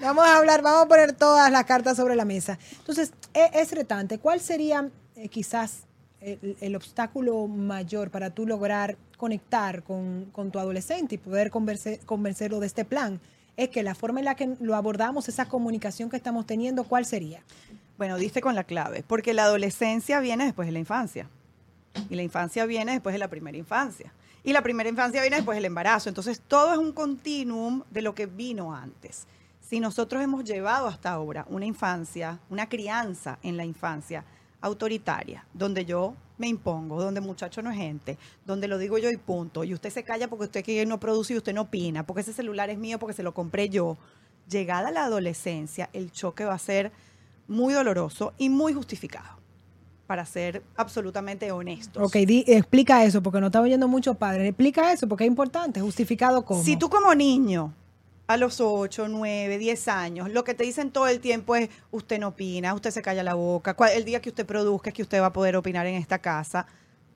Vamos 0.00 0.24
a 0.24 0.38
hablar, 0.38 0.62
vamos 0.62 0.84
a 0.84 0.88
poner 0.88 1.12
todas 1.12 1.50
las 1.50 1.64
cartas 1.64 1.96
sobre 1.96 2.16
la 2.16 2.24
mesa. 2.24 2.58
Entonces, 2.78 3.12
e- 3.34 3.50
es 3.52 3.72
retante. 3.72 4.18
¿Cuál 4.18 4.40
sería 4.40 4.88
eh, 5.16 5.28
quizás 5.28 5.87
el, 6.20 6.76
obstáculo 6.76 7.46
mayor 7.46 8.10
para 8.10 8.30
tú 8.30 8.46
lograr 8.46 8.96
conectar 9.16 9.82
con, 9.82 10.26
con 10.32 10.50
tu 10.50 10.58
adolescente 10.58 11.14
y 11.16 11.18
poder 11.18 11.50
converse- 11.50 12.00
convencerlo 12.04 12.60
de 12.60 12.66
este 12.66 12.84
plan? 12.84 13.20
Es 13.56 13.70
que 13.70 13.82
la 13.82 13.94
forma 13.94 14.20
en 14.20 14.24
la 14.24 14.36
que 14.36 14.56
lo 14.60 14.76
abordamos, 14.76 15.28
esa 15.28 15.46
comunicación 15.48 16.10
que 16.10 16.16
estamos 16.16 16.46
teniendo, 16.46 16.84
¿cuál 16.84 17.04
sería? 17.04 17.42
Bueno, 17.96 18.16
diste 18.16 18.40
con 18.40 18.54
la 18.54 18.62
clave, 18.62 19.04
porque 19.06 19.34
la 19.34 19.44
adolescencia 19.44 20.20
viene 20.20 20.44
después 20.44 20.66
de 20.66 20.72
la 20.72 20.78
infancia. 20.78 21.28
Y 22.08 22.14
la 22.14 22.22
infancia 22.22 22.64
viene 22.66 22.92
después 22.92 23.12
de 23.12 23.18
la 23.18 23.28
primera 23.28 23.58
infancia. 23.58 24.12
Y 24.44 24.52
la 24.52 24.62
primera 24.62 24.88
infancia 24.88 25.20
viene 25.20 25.36
después 25.36 25.56
del 25.56 25.64
embarazo. 25.64 26.08
Entonces, 26.08 26.40
todo 26.46 26.72
es 26.72 26.78
un 26.78 26.92
continuum 26.92 27.82
de 27.90 28.02
lo 28.02 28.14
que 28.14 28.26
vino 28.26 28.72
antes. 28.72 29.26
Si 29.60 29.80
nosotros 29.80 30.22
hemos 30.22 30.44
llevado 30.44 30.86
hasta 30.86 31.10
ahora 31.10 31.44
una 31.50 31.66
infancia, 31.66 32.38
una 32.48 32.68
crianza 32.68 33.38
en 33.42 33.56
la 33.56 33.64
infancia 33.64 34.24
autoritaria, 34.60 35.44
donde 35.54 35.84
yo 35.84 36.14
me 36.38 36.46
impongo, 36.48 37.02
donde 37.02 37.20
muchacho 37.20 37.62
no 37.62 37.70
es 37.70 37.76
gente, 37.76 38.16
donde 38.46 38.68
lo 38.68 38.78
digo 38.78 38.98
yo 38.98 39.10
y 39.10 39.16
punto, 39.16 39.64
y 39.64 39.74
usted 39.74 39.90
se 39.90 40.04
calla 40.04 40.28
porque 40.28 40.44
usted 40.44 40.64
que 40.64 40.84
no 40.86 41.00
produce 41.00 41.34
y 41.34 41.36
usted 41.36 41.52
no 41.54 41.62
opina, 41.62 42.06
porque 42.06 42.20
ese 42.22 42.32
celular 42.32 42.70
es 42.70 42.78
mío, 42.78 42.98
porque 42.98 43.14
se 43.14 43.22
lo 43.22 43.34
compré 43.34 43.68
yo. 43.68 43.96
Llegada 44.48 44.90
la 44.90 45.04
adolescencia, 45.04 45.90
el 45.92 46.10
choque 46.12 46.44
va 46.44 46.54
a 46.54 46.58
ser 46.58 46.90
muy 47.48 47.74
doloroso 47.74 48.32
y 48.38 48.48
muy 48.48 48.72
justificado. 48.74 49.36
para 50.06 50.24
ser 50.24 50.62
absolutamente 50.74 51.52
honestos. 51.52 52.02
Ok, 52.02 52.16
di- 52.26 52.42
explica 52.46 53.04
eso, 53.04 53.22
porque 53.22 53.40
no 53.40 53.48
está 53.48 53.60
oyendo 53.60 53.88
mucho 53.88 54.14
padre. 54.14 54.48
Explica 54.48 54.90
eso, 54.90 55.06
porque 55.06 55.24
es 55.24 55.28
importante, 55.28 55.82
justificado 55.82 56.46
cómo. 56.46 56.62
Si 56.62 56.78
tú 56.78 56.88
como 56.88 57.14
niño, 57.14 57.74
a 58.28 58.36
los 58.36 58.60
8, 58.60 59.08
9, 59.08 59.56
10 59.56 59.88
años, 59.88 60.30
lo 60.30 60.44
que 60.44 60.52
te 60.52 60.62
dicen 60.62 60.90
todo 60.90 61.08
el 61.08 61.18
tiempo 61.18 61.56
es, 61.56 61.70
usted 61.90 62.20
no 62.20 62.28
opina, 62.28 62.74
usted 62.74 62.90
se 62.90 63.00
calla 63.00 63.22
la 63.22 63.32
boca, 63.32 63.74
el 63.94 64.04
día 64.04 64.20
que 64.20 64.28
usted 64.28 64.44
produzca 64.44 64.90
es 64.90 64.94
que 64.94 65.02
usted 65.02 65.20
va 65.20 65.26
a 65.26 65.32
poder 65.32 65.56
opinar 65.56 65.86
en 65.86 65.94
esta 65.94 66.18
casa, 66.18 66.66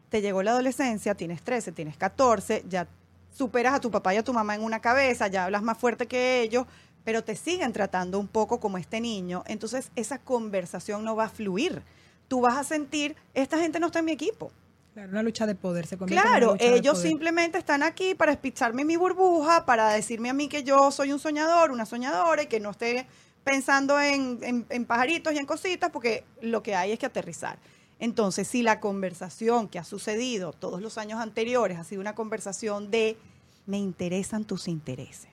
te 0.08 0.22
llegó 0.22 0.42
la 0.42 0.52
adolescencia, 0.52 1.14
tienes 1.14 1.42
13, 1.42 1.72
tienes 1.72 1.98
14, 1.98 2.64
ya 2.66 2.88
superas 3.30 3.74
a 3.74 3.80
tu 3.80 3.90
papá 3.90 4.14
y 4.14 4.16
a 4.16 4.24
tu 4.24 4.32
mamá 4.32 4.54
en 4.54 4.62
una 4.62 4.80
cabeza, 4.80 5.28
ya 5.28 5.44
hablas 5.44 5.62
más 5.62 5.76
fuerte 5.76 6.06
que 6.06 6.40
ellos, 6.40 6.66
pero 7.04 7.22
te 7.22 7.36
siguen 7.36 7.74
tratando 7.74 8.18
un 8.18 8.28
poco 8.28 8.58
como 8.58 8.78
este 8.78 8.98
niño, 8.98 9.44
entonces 9.46 9.90
esa 9.96 10.18
conversación 10.18 11.04
no 11.04 11.14
va 11.14 11.24
a 11.24 11.28
fluir. 11.28 11.82
Tú 12.26 12.40
vas 12.40 12.56
a 12.56 12.64
sentir, 12.64 13.16
esta 13.34 13.58
gente 13.58 13.78
no 13.78 13.88
está 13.88 13.98
en 13.98 14.06
mi 14.06 14.12
equipo. 14.12 14.50
Claro, 14.94 15.10
una 15.10 15.22
lucha 15.22 15.46
de 15.46 15.54
poder 15.54 15.86
se 15.86 15.96
convierte 15.96 16.20
en 16.26 16.30
una 16.34 16.38
Claro, 16.38 16.54
de 16.54 16.76
ellos 16.76 16.94
poder. 16.94 17.08
simplemente 17.08 17.56
están 17.58 17.82
aquí 17.82 18.14
para 18.14 18.32
espicharme 18.32 18.84
mi 18.84 18.96
burbuja, 18.96 19.64
para 19.64 19.90
decirme 19.90 20.28
a 20.28 20.34
mí 20.34 20.48
que 20.48 20.64
yo 20.64 20.90
soy 20.90 21.12
un 21.12 21.18
soñador, 21.18 21.70
una 21.70 21.86
soñadora 21.86 22.42
y 22.42 22.46
que 22.46 22.60
no 22.60 22.70
esté 22.72 23.06
pensando 23.42 23.98
en, 24.00 24.38
en- 24.42 24.66
en 24.68 24.84
pajaritos 24.84 25.32
y 25.32 25.38
en 25.38 25.46
cositas, 25.46 25.90
porque 25.90 26.24
lo 26.42 26.62
que 26.62 26.74
hay 26.74 26.92
es 26.92 26.98
que 26.98 27.06
aterrizar. 27.06 27.58
Entonces, 27.98 28.46
si 28.48 28.62
la 28.62 28.80
conversación 28.80 29.68
que 29.68 29.78
ha 29.78 29.84
sucedido 29.84 30.52
todos 30.52 30.82
los 30.82 30.98
años 30.98 31.20
anteriores 31.20 31.78
ha 31.78 31.84
sido 31.84 32.00
una 32.00 32.14
conversación 32.14 32.90
de 32.90 33.16
me 33.64 33.78
interesan 33.78 34.44
tus 34.44 34.68
intereses, 34.68 35.30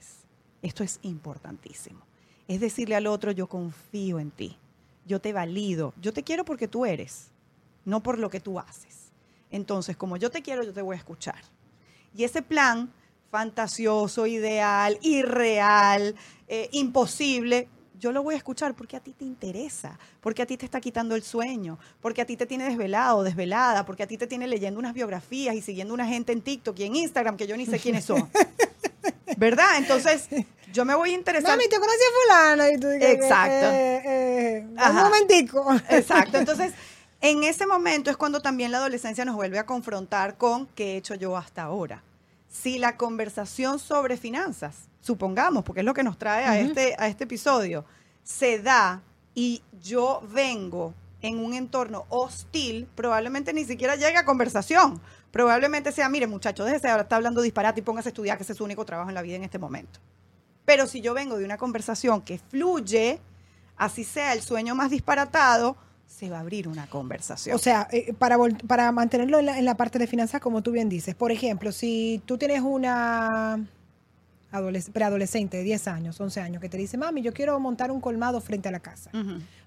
esto 0.62 0.84
es 0.84 1.00
importantísimo. 1.02 2.00
Es 2.48 2.62
decirle 2.62 2.96
al 2.96 3.08
otro, 3.08 3.32
yo 3.32 3.48
confío 3.48 4.20
en 4.20 4.32
ti, 4.32 4.58
yo 5.06 5.20
te 5.20 5.34
valido, 5.34 5.94
yo 6.02 6.14
te 6.14 6.24
quiero 6.24 6.46
porque 6.46 6.68
tú 6.68 6.86
eres, 6.86 7.28
no 7.86 8.02
por 8.02 8.18
lo 8.20 8.30
que 8.30 8.40
tú 8.40 8.60
haces. 8.60 8.99
Entonces, 9.52 9.98
como 9.98 10.18
yo 10.18 10.30
te 10.30 10.42
quiero, 10.42 10.64
yo 10.64 10.74
te 10.74 10.82
voy 10.82 10.96
a 10.96 10.98
escuchar. 10.98 11.42
Y 12.16 12.24
ese 12.24 12.42
plan 12.42 12.92
fantasioso, 13.32 14.26
ideal, 14.28 14.98
irreal, 15.02 16.16
eh, 16.48 16.70
imposible, 16.72 17.68
yo 18.00 18.12
lo 18.12 18.24
voy 18.24 18.36
a 18.36 18.38
escuchar 18.38 18.74
porque 18.76 18.96
a 18.96 19.02
ti 19.02 19.14
te 19.14 19.26
interesa, 19.26 20.00
porque 20.22 20.42
a 20.42 20.46
ti 20.46 20.58
te 20.58 20.66
está 20.66 20.80
quitando 20.80 21.16
el 21.16 21.22
sueño, 21.22 21.78
porque 22.02 22.22
a 22.22 22.26
ti 22.26 22.38
te 22.38 22.46
tiene 22.46 22.64
desvelado, 22.66 23.24
desvelada, 23.24 23.86
porque 23.86 24.04
a 24.04 24.08
ti 24.08 24.18
te 24.18 24.26
tiene 24.26 24.48
leyendo 24.48 24.80
unas 24.80 24.94
biografías 24.94 25.54
y 25.56 25.62
siguiendo 25.62 25.94
una 25.94 26.08
gente 26.08 26.32
en 26.32 26.42
TikTok 26.42 26.80
y 26.80 26.84
en 26.86 26.96
Instagram 26.96 27.36
que 27.36 27.46
yo 27.46 27.58
ni 27.58 27.66
sé 27.66 27.78
quiénes 27.78 28.06
son. 28.06 28.30
¿Verdad? 29.38 29.78
Entonces, 29.78 30.28
yo 30.72 30.86
me 30.86 30.96
voy 30.96 31.12
a 31.12 31.14
interesar. 31.14 31.52
Mami, 31.52 31.70
te 31.70 31.78
conocí 31.78 31.98
a 31.98 32.22
fulano 32.24 32.70
y 32.72 32.80
tú 32.80 32.88
dices, 32.90 33.16
Exacto. 33.16 33.72
eh, 33.72 34.02
eh, 34.06 34.66
un 34.68 34.80
Ajá. 34.80 35.04
momentico. 35.04 35.66
Exacto. 35.90 36.38
Entonces, 36.38 36.74
en 37.22 37.44
ese 37.44 37.68
momento 37.68 38.10
es 38.10 38.18
cuando 38.18 38.42
también 38.42 38.72
la 38.72 38.78
adolescencia 38.78 39.26
nos 39.26 39.36
vuelve 39.36 39.60
a 39.60 39.66
confrontar 39.66 40.38
con 40.38 40.68
qué 40.68 40.94
he 40.94 40.98
hecho 40.98 41.16
yo 41.16 41.36
hasta 41.36 41.64
ahora. 41.64 42.04
Si 42.48 42.80
la 42.80 42.98
conversación 42.98 43.78
sobre 43.78 44.18
finanzas, 44.18 44.88
supongamos, 45.02 45.64
porque 45.64 45.82
es 45.82 45.86
lo 45.86 45.94
que 45.94 46.04
nos 46.04 46.18
trae 46.18 46.46
a, 46.46 46.60
este, 46.60 46.96
a 46.98 47.08
este 47.08 47.26
episodio, 47.26 47.86
se 48.24 48.60
da 48.60 49.02
y 49.36 49.62
yo 49.82 50.22
vengo 50.32 50.94
en 51.22 51.38
un 51.40 51.54
entorno 51.54 52.06
hostil, 52.10 52.88
probablemente 52.96 53.54
ni 53.54 53.66
siquiera 53.66 53.96
llegue 53.96 54.18
a 54.18 54.26
conversación. 54.26 55.02
Probablemente 55.32 55.92
sea, 55.92 56.10
mire 56.10 56.26
muchacho, 56.26 56.64
déjese 56.64 56.88
de 56.88 57.02
estar 57.02 57.18
hablando 57.18 57.42
disparate 57.42 57.82
y 57.82 57.84
póngase 57.84 58.10
a 58.10 58.12
estudiar, 58.12 58.38
que 58.38 58.44
ese 58.44 58.54
es 58.54 58.58
su 58.58 58.64
único 58.64 58.86
trabajo 58.86 59.10
en 59.10 59.16
la 59.16 59.22
vida 59.22 59.36
en 59.36 59.44
este 59.44 59.60
momento. 59.60 60.00
Pero 60.66 60.88
si 60.88 61.02
yo 61.02 61.14
vengo 61.14 61.38
de 61.38 61.46
una 61.46 61.58
conversación 61.58 62.22
que 62.22 62.40
fluye, 62.40 63.20
así 63.78 64.04
sea 64.04 64.34
el 64.34 64.42
sueño 64.42 64.74
más 64.74 64.90
disparatado, 64.90 65.76
se 66.10 66.30
va 66.30 66.38
a 66.38 66.40
abrir 66.42 66.68
una 66.68 66.88
conversación. 66.88 67.56
O 67.56 67.60
sea, 67.60 67.88
eh, 67.92 68.14
para, 68.18 68.38
para 68.68 68.92
mantenerlo 68.92 69.40
en 69.40 69.46
la, 69.46 69.58
en 69.60 69.64
la 69.64 69.76
parte 69.78 70.00
de 70.00 70.08
finanzas, 70.08 70.42
como 70.42 70.62
tú 70.64 70.72
bien 70.72 70.90
dices, 70.90 71.14
por 71.16 71.32
ejemplo, 71.32 71.72
si 71.72 72.22
tú 72.26 72.38
tienes 72.38 72.62
una 72.62 73.60
adoles- 74.52 74.92
preadolescente 74.92 75.58
de 75.58 75.64
10 75.64 75.88
años, 75.88 76.20
11 76.20 76.42
años, 76.42 76.62
que 76.62 76.68
te 76.68 76.78
dice, 76.78 76.98
mami, 76.98 77.22
yo 77.22 77.32
quiero 77.32 77.60
montar 77.60 77.92
un 77.92 78.02
colmado 78.02 78.42
frente 78.42 78.68
a 78.68 78.72
la 78.72 78.80
casa, 78.80 79.12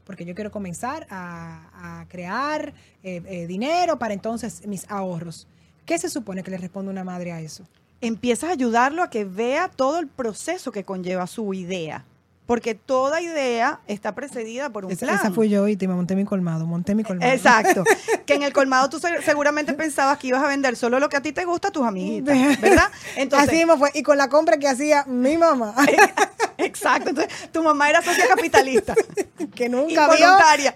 porque 0.05 0.25
yo 0.25 0.35
quiero 0.35 0.51
comenzar 0.51 1.07
a, 1.11 2.01
a 2.01 2.07
crear 2.09 2.75
eh, 3.05 3.23
eh, 3.25 3.47
dinero 3.47 3.99
para 3.99 4.13
entonces 4.13 4.67
mis 4.67 4.85
ahorros. 4.91 5.47
¿Qué 5.87 5.97
se 5.99 6.09
supone 6.11 6.43
que 6.43 6.51
le 6.51 6.59
responde 6.59 6.91
una 6.91 7.05
madre 7.05 7.33
a 7.33 7.41
eso? 7.41 7.65
empiezas 8.05 8.51
a 8.51 8.53
ayudarlo 8.55 9.05
a 9.05 9.11
que 9.11 9.25
vea 9.25 9.69
todo 9.69 10.01
el 10.01 10.09
proceso 10.09 10.73
que 10.73 10.83
conlleva 10.83 11.25
su 11.29 11.55
idea. 11.55 12.05
Porque 12.53 12.75
toda 12.75 13.23
idea 13.23 13.81
está 13.87 14.15
precedida 14.15 14.69
por 14.69 14.85
un 14.85 14.91
Esa, 14.93 15.07
plan. 15.07 15.17
esa 15.17 15.31
fui 15.31 15.49
yo 15.49 15.69
y 15.69 15.77
te 15.77 15.89
monté 15.89 16.15
mi 16.15 16.27
colmado, 16.27 16.67
monté 16.67 16.95
mi 16.95 17.03
colmado. 17.03 17.33
Exacto. 17.33 17.83
Que 18.27 18.35
en 18.35 18.43
el 18.43 18.53
colmado 18.53 18.91
tú 18.91 18.99
se- 18.99 19.23
seguramente 19.23 19.73
pensabas 19.73 20.19
que 20.19 20.27
ibas 20.27 20.45
a 20.45 20.49
vender 20.49 20.77
solo 20.77 21.01
lo 21.01 21.09
que 21.09 21.17
a 21.17 21.23
ti 21.23 21.33
te 21.33 21.47
gusta 21.47 21.69
a 21.69 21.71
tus 21.71 21.87
amiguitas, 21.87 22.37
¿verdad? 22.61 22.91
Entonces, 23.17 23.49
Así 23.49 23.57
mismo 23.57 23.79
fue. 23.79 23.91
Y 23.95 24.03
con 24.03 24.19
la 24.19 24.29
compra 24.29 24.59
que 24.59 24.69
hacía 24.69 25.05
mi 25.07 25.39
mamá, 25.39 25.75
exacto. 26.65 27.11
Entonces, 27.11 27.51
tu 27.53 27.63
mamá 27.63 27.91
era 27.91 28.03
socia 28.03 28.27
capitalista. 28.29 28.95
que 29.55 29.69
nunca 29.69 30.09
vio. 30.15 30.29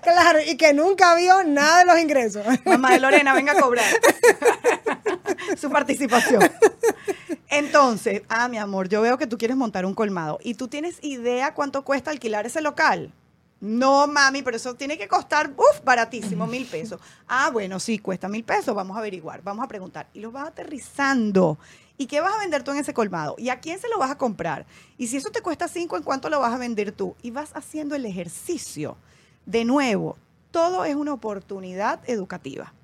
Claro, 0.03 0.39
y 0.47 0.57
que 0.57 0.73
nunca 0.73 1.15
vio 1.15 1.45
nada 1.45 1.81
de 1.81 1.85
los 1.87 1.99
ingresos. 1.99 2.45
Mamá 2.65 2.93
de 2.93 3.01
Lorena, 3.01 3.35
venga 3.35 3.53
a 3.53 3.61
cobrar 3.61 3.85
su 5.57 5.71
participación. 5.71 6.51
Entonces, 7.49 8.23
ah, 8.29 8.49
mi 8.49 8.59
amor, 8.59 8.89
yo 8.89 9.01
veo 9.01 9.19
que 9.19 9.27
tú 9.27 9.39
quieres 9.39 9.57
montar 9.57 9.87
un 9.87 9.95
colmado 9.95 10.39
y 10.43 10.55
tú 10.55 10.69
tienes 10.69 10.99
idea 11.03 11.55
cuánto 11.55 11.85
cuesta 11.85 12.11
alquilar 12.11 12.47
ese 12.47 12.61
local. 12.61 13.13
No, 13.61 14.07
mami, 14.07 14.43
pero 14.43 14.59
eso 14.59 14.75
tiene 14.75 14.99
que 14.99 15.09
costar, 15.09 15.51
uff, 15.57 15.83
baratísimo, 15.83 16.47
mil 16.47 16.67
pesos. 16.67 17.01
Ah, 17.27 17.49
bueno, 17.51 17.81
sí, 17.81 17.99
cuesta 17.99 18.29
mil 18.29 18.45
pesos, 18.45 18.75
vamos 18.75 18.97
a 18.97 19.01
averiguar, 19.01 19.43
vamos 19.43 19.65
a 19.65 19.69
preguntar. 19.69 20.09
Y 20.13 20.21
los 20.21 20.33
vas 20.33 20.49
aterrizando. 20.49 21.59
¿Y 21.99 22.07
qué 22.07 22.21
vas 22.21 22.35
a 22.35 22.39
vender 22.39 22.63
tú 22.63 22.73
en 22.73 22.79
ese 22.79 22.93
colmado? 22.93 23.37
¿Y 23.39 23.49
a 23.49 23.61
quién 23.61 23.79
se 23.79 23.89
lo 23.89 23.99
vas 23.99 24.11
a 24.11 24.19
comprar? 24.19 24.67
Y 24.99 25.07
si 25.07 25.17
eso 25.17 25.31
te 25.31 25.41
cuesta 25.41 25.67
cinco, 25.67 25.97
¿en 25.97 26.03
cuánto 26.03 26.29
lo 26.29 26.41
vas 26.41 26.53
a 26.53 26.59
vender 26.59 26.93
tú? 26.93 27.17
Y 27.23 27.31
vas 27.31 27.51
haciendo 27.55 27.95
el 27.95 28.05
ejercicio. 28.05 28.97
De 29.47 29.65
nuevo, 29.65 30.17
todo 30.51 30.85
es 30.85 30.95
una 30.95 31.15
oportunidad 31.15 32.01
educativa. 32.09 32.75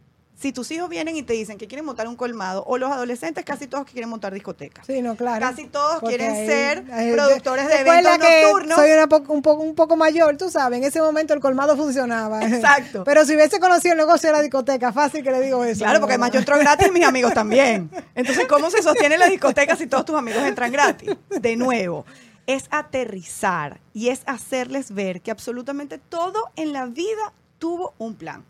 Si 0.42 0.52
tus 0.52 0.68
hijos 0.72 0.88
vienen 0.88 1.16
y 1.16 1.22
te 1.22 1.34
dicen 1.34 1.56
que 1.56 1.68
quieren 1.68 1.84
montar 1.86 2.08
un 2.08 2.16
colmado, 2.16 2.64
o 2.66 2.76
los 2.76 2.90
adolescentes, 2.90 3.44
casi 3.44 3.68
todos 3.68 3.86
que 3.86 3.92
quieren 3.92 4.08
montar 4.10 4.34
discotecas. 4.34 4.84
Sí, 4.84 5.00
no, 5.00 5.14
claro. 5.14 5.38
Casi 5.46 5.68
todos 5.68 6.00
quieren 6.00 6.32
ahí- 6.32 6.46
ser 6.48 6.84
ahí- 6.92 7.12
productores 7.12 7.68
de 7.68 7.80
eventos 7.80 8.18
que 8.18 8.42
nocturnos. 8.42 8.76
Soy 8.76 8.90
una 8.90 9.04
un, 9.04 9.40
poco, 9.42 9.62
un 9.62 9.74
poco 9.76 9.96
mayor, 9.96 10.36
tú 10.36 10.50
sabes. 10.50 10.78
En 10.80 10.84
ese 10.84 11.00
momento 11.00 11.32
el 11.32 11.38
colmado 11.38 11.76
funcionaba. 11.76 12.40
Exacto. 12.44 13.04
Pero 13.04 13.24
si 13.24 13.36
hubiese 13.36 13.60
conocido 13.60 13.92
el 13.92 13.98
negocio 13.98 14.30
de 14.30 14.36
la 14.36 14.42
discoteca, 14.42 14.92
fácil 14.92 15.22
que 15.22 15.30
le 15.30 15.40
digo 15.40 15.62
eso. 15.62 15.84
Claro, 15.84 16.00
porque 16.00 16.14
además 16.14 16.32
yo 16.32 16.40
entro 16.40 16.58
gratis 16.58 16.88
y 16.88 16.90
mis 16.90 17.04
amigos 17.04 17.32
también. 17.32 17.88
Entonces, 18.16 18.46
¿cómo 18.48 18.68
se 18.68 18.82
sostiene 18.82 19.16
la 19.18 19.28
discoteca 19.28 19.76
si 19.76 19.86
todos 19.86 20.04
tus 20.04 20.16
amigos 20.16 20.42
entran 20.42 20.72
gratis? 20.72 21.10
De 21.30 21.54
nuevo, 21.54 22.04
es 22.48 22.64
aterrizar 22.72 23.80
y 23.94 24.08
es 24.08 24.22
hacerles 24.26 24.92
ver 24.92 25.20
que 25.20 25.30
absolutamente 25.30 25.98
todo 25.98 26.50
en 26.56 26.72
la 26.72 26.86
vida 26.86 27.32
tuvo 27.58 27.94
un 27.98 28.16
plan. 28.16 28.44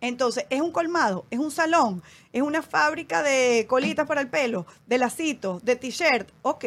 Entonces, 0.00 0.46
es 0.50 0.60
un 0.60 0.72
colmado, 0.72 1.26
es 1.30 1.38
un 1.38 1.50
salón, 1.50 2.02
es 2.32 2.42
una 2.42 2.62
fábrica 2.62 3.22
de 3.22 3.66
colitas 3.68 4.06
para 4.06 4.20
el 4.20 4.28
pelo, 4.28 4.66
de 4.86 4.98
lacitos, 4.98 5.64
de 5.64 5.76
t-shirt. 5.76 6.28
Ok, 6.42 6.64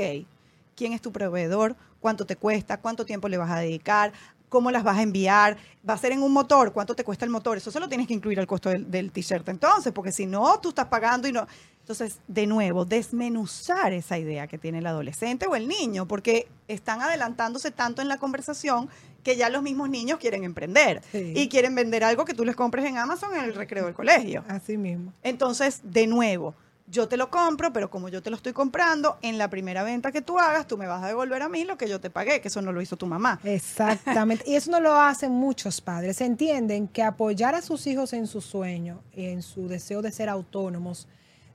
¿quién 0.75 0.93
es 0.93 1.01
tu 1.01 1.11
proveedor? 1.11 1.75
¿Cuánto 1.99 2.25
te 2.25 2.35
cuesta? 2.35 2.77
¿Cuánto 2.77 3.05
tiempo 3.05 3.29
le 3.29 3.37
vas 3.37 3.49
a 3.49 3.59
dedicar? 3.59 4.11
¿Cómo 4.53 4.69
las 4.69 4.83
vas 4.83 4.99
a 4.99 5.01
enviar? 5.01 5.57
¿Va 5.89 5.95
a 5.95 5.97
ser 5.97 6.11
en 6.11 6.21
un 6.21 6.31
motor? 6.31 6.71
¿Cuánto 6.73 6.95
te 6.95 7.03
cuesta 7.03 7.25
el 7.25 7.31
motor? 7.31 7.57
Eso 7.57 7.71
se 7.71 7.79
lo 7.79 7.89
tienes 7.89 8.05
que 8.07 8.13
incluir 8.13 8.39
al 8.39 8.45
costo 8.45 8.69
del, 8.69 8.91
del 8.91 9.11
t-shirt 9.11 9.49
entonces, 9.49 9.91
porque 9.91 10.11
si 10.11 10.27
no, 10.27 10.59
tú 10.59 10.69
estás 10.69 10.85
pagando 10.85 11.27
y 11.27 11.31
no. 11.31 11.47
Entonces, 11.79 12.19
de 12.27 12.45
nuevo, 12.45 12.85
desmenuzar 12.85 13.93
esa 13.93 14.19
idea 14.19 14.45
que 14.45 14.59
tiene 14.59 14.77
el 14.77 14.85
adolescente 14.85 15.47
o 15.47 15.55
el 15.55 15.67
niño, 15.67 16.07
porque 16.07 16.47
están 16.67 17.01
adelantándose 17.01 17.71
tanto 17.71 18.03
en 18.03 18.07
la 18.07 18.17
conversación 18.17 18.89
que 19.23 19.37
ya 19.37 19.49
los 19.49 19.63
mismos 19.63 19.89
niños 19.89 20.19
quieren 20.19 20.43
emprender 20.43 21.01
Sí. 21.11 21.33
y 21.35 21.49
quieren 21.49 21.73
vender 21.73 22.03
algo 22.03 22.23
que 22.23 22.35
tú 22.35 22.45
les 22.45 22.55
compres 22.55 22.85
en 22.85 22.99
Amazon 22.99 23.33
en 23.35 23.45
el 23.45 23.55
recreo 23.55 23.85
del 23.85 23.95
colegio. 23.95 24.43
Así 24.47 24.77
mismo. 24.77 25.11
Entonces, 25.23 25.81
de 25.83 26.05
nuevo, 26.05 26.53
yo 26.85 27.07
te 27.07 27.15
lo 27.17 27.29
compro, 27.29 27.71
pero 27.71 27.89
como 27.89 28.09
yo 28.09 28.21
te 28.21 28.29
lo 28.29 28.35
estoy 28.35 28.51
comprando, 28.53 29.17
en 29.21 29.37
la 29.37 29.49
primera 29.49 29.83
venta 29.83 30.11
que 30.11 30.21
tú 30.21 30.37
hagas, 30.37 30.67
tú 30.67 30.77
me 30.77 30.85
vas 30.85 31.01
a 31.03 31.07
devolver 31.07 31.41
a 31.41 31.49
mí 31.49 31.63
lo 31.63 31.77
que 31.77 31.87
yo 31.87 31.99
te 32.01 32.09
pagué, 32.09 32.41
que 32.41 32.49
eso 32.49 32.61
no 32.61 32.71
lo 32.73 32.81
hizo 32.81 32.97
tu 32.97 33.05
mamá. 33.07 33.39
Exactamente. 33.45 34.43
Y 34.47 34.55
eso 34.55 34.69
no 34.69 34.79
lo 34.79 34.93
hacen 34.99 35.31
muchos 35.31 35.79
padres. 35.81 36.19
Entienden 36.21 36.87
que 36.87 37.01
apoyar 37.03 37.55
a 37.55 37.61
sus 37.61 37.87
hijos 37.87 38.13
en 38.13 38.27
su 38.27 38.41
sueño, 38.41 39.01
en 39.13 39.41
su 39.41 39.67
deseo 39.67 40.01
de 40.01 40.11
ser 40.11 40.29
autónomos, 40.29 41.07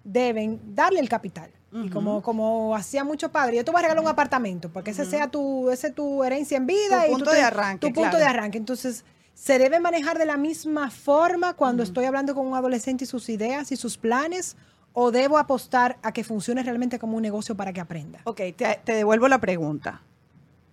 deben 0.04 0.60
darle 0.74 1.00
el 1.00 1.08
capital. 1.08 1.50
Y 1.70 1.90
como, 1.90 2.22
como 2.22 2.74
hacía 2.74 3.04
muchos 3.04 3.30
padres, 3.30 3.56
yo 3.58 3.64
te 3.64 3.70
voy 3.70 3.80
a 3.80 3.82
regalar 3.82 4.02
un 4.02 4.08
apartamento, 4.08 4.70
porque 4.72 4.92
ese 4.92 5.04
sea 5.04 5.28
tu, 5.30 5.68
ese 5.68 5.90
tu 5.90 6.24
herencia 6.24 6.56
en 6.56 6.66
vida. 6.66 7.02
Tu 7.02 7.08
y 7.08 7.10
punto 7.10 7.24
tú 7.26 7.30
te- 7.32 7.36
de 7.36 7.42
arranque, 7.42 7.86
Tu 7.86 7.92
punto 7.92 8.00
claro. 8.12 8.18
de 8.18 8.24
arranque. 8.24 8.56
Entonces, 8.56 9.04
se 9.34 9.58
debe 9.58 9.78
manejar 9.78 10.16
de 10.16 10.24
la 10.24 10.38
misma 10.38 10.90
forma 10.90 11.52
cuando 11.52 11.82
estoy 11.82 12.06
hablando 12.06 12.34
con 12.34 12.46
un 12.46 12.54
adolescente 12.54 13.04
y 13.04 13.06
sus 13.06 13.28
ideas 13.28 13.70
y 13.70 13.76
sus 13.76 13.98
planes, 13.98 14.56
o 15.00 15.12
debo 15.12 15.38
apostar 15.38 15.96
a 16.02 16.10
que 16.10 16.24
funcione 16.24 16.60
realmente 16.64 16.98
como 16.98 17.16
un 17.16 17.22
negocio 17.22 17.54
para 17.54 17.72
que 17.72 17.80
aprenda. 17.80 18.18
Ok, 18.24 18.40
te, 18.56 18.80
te 18.82 18.94
devuelvo 18.94 19.28
la 19.28 19.38
pregunta. 19.38 20.00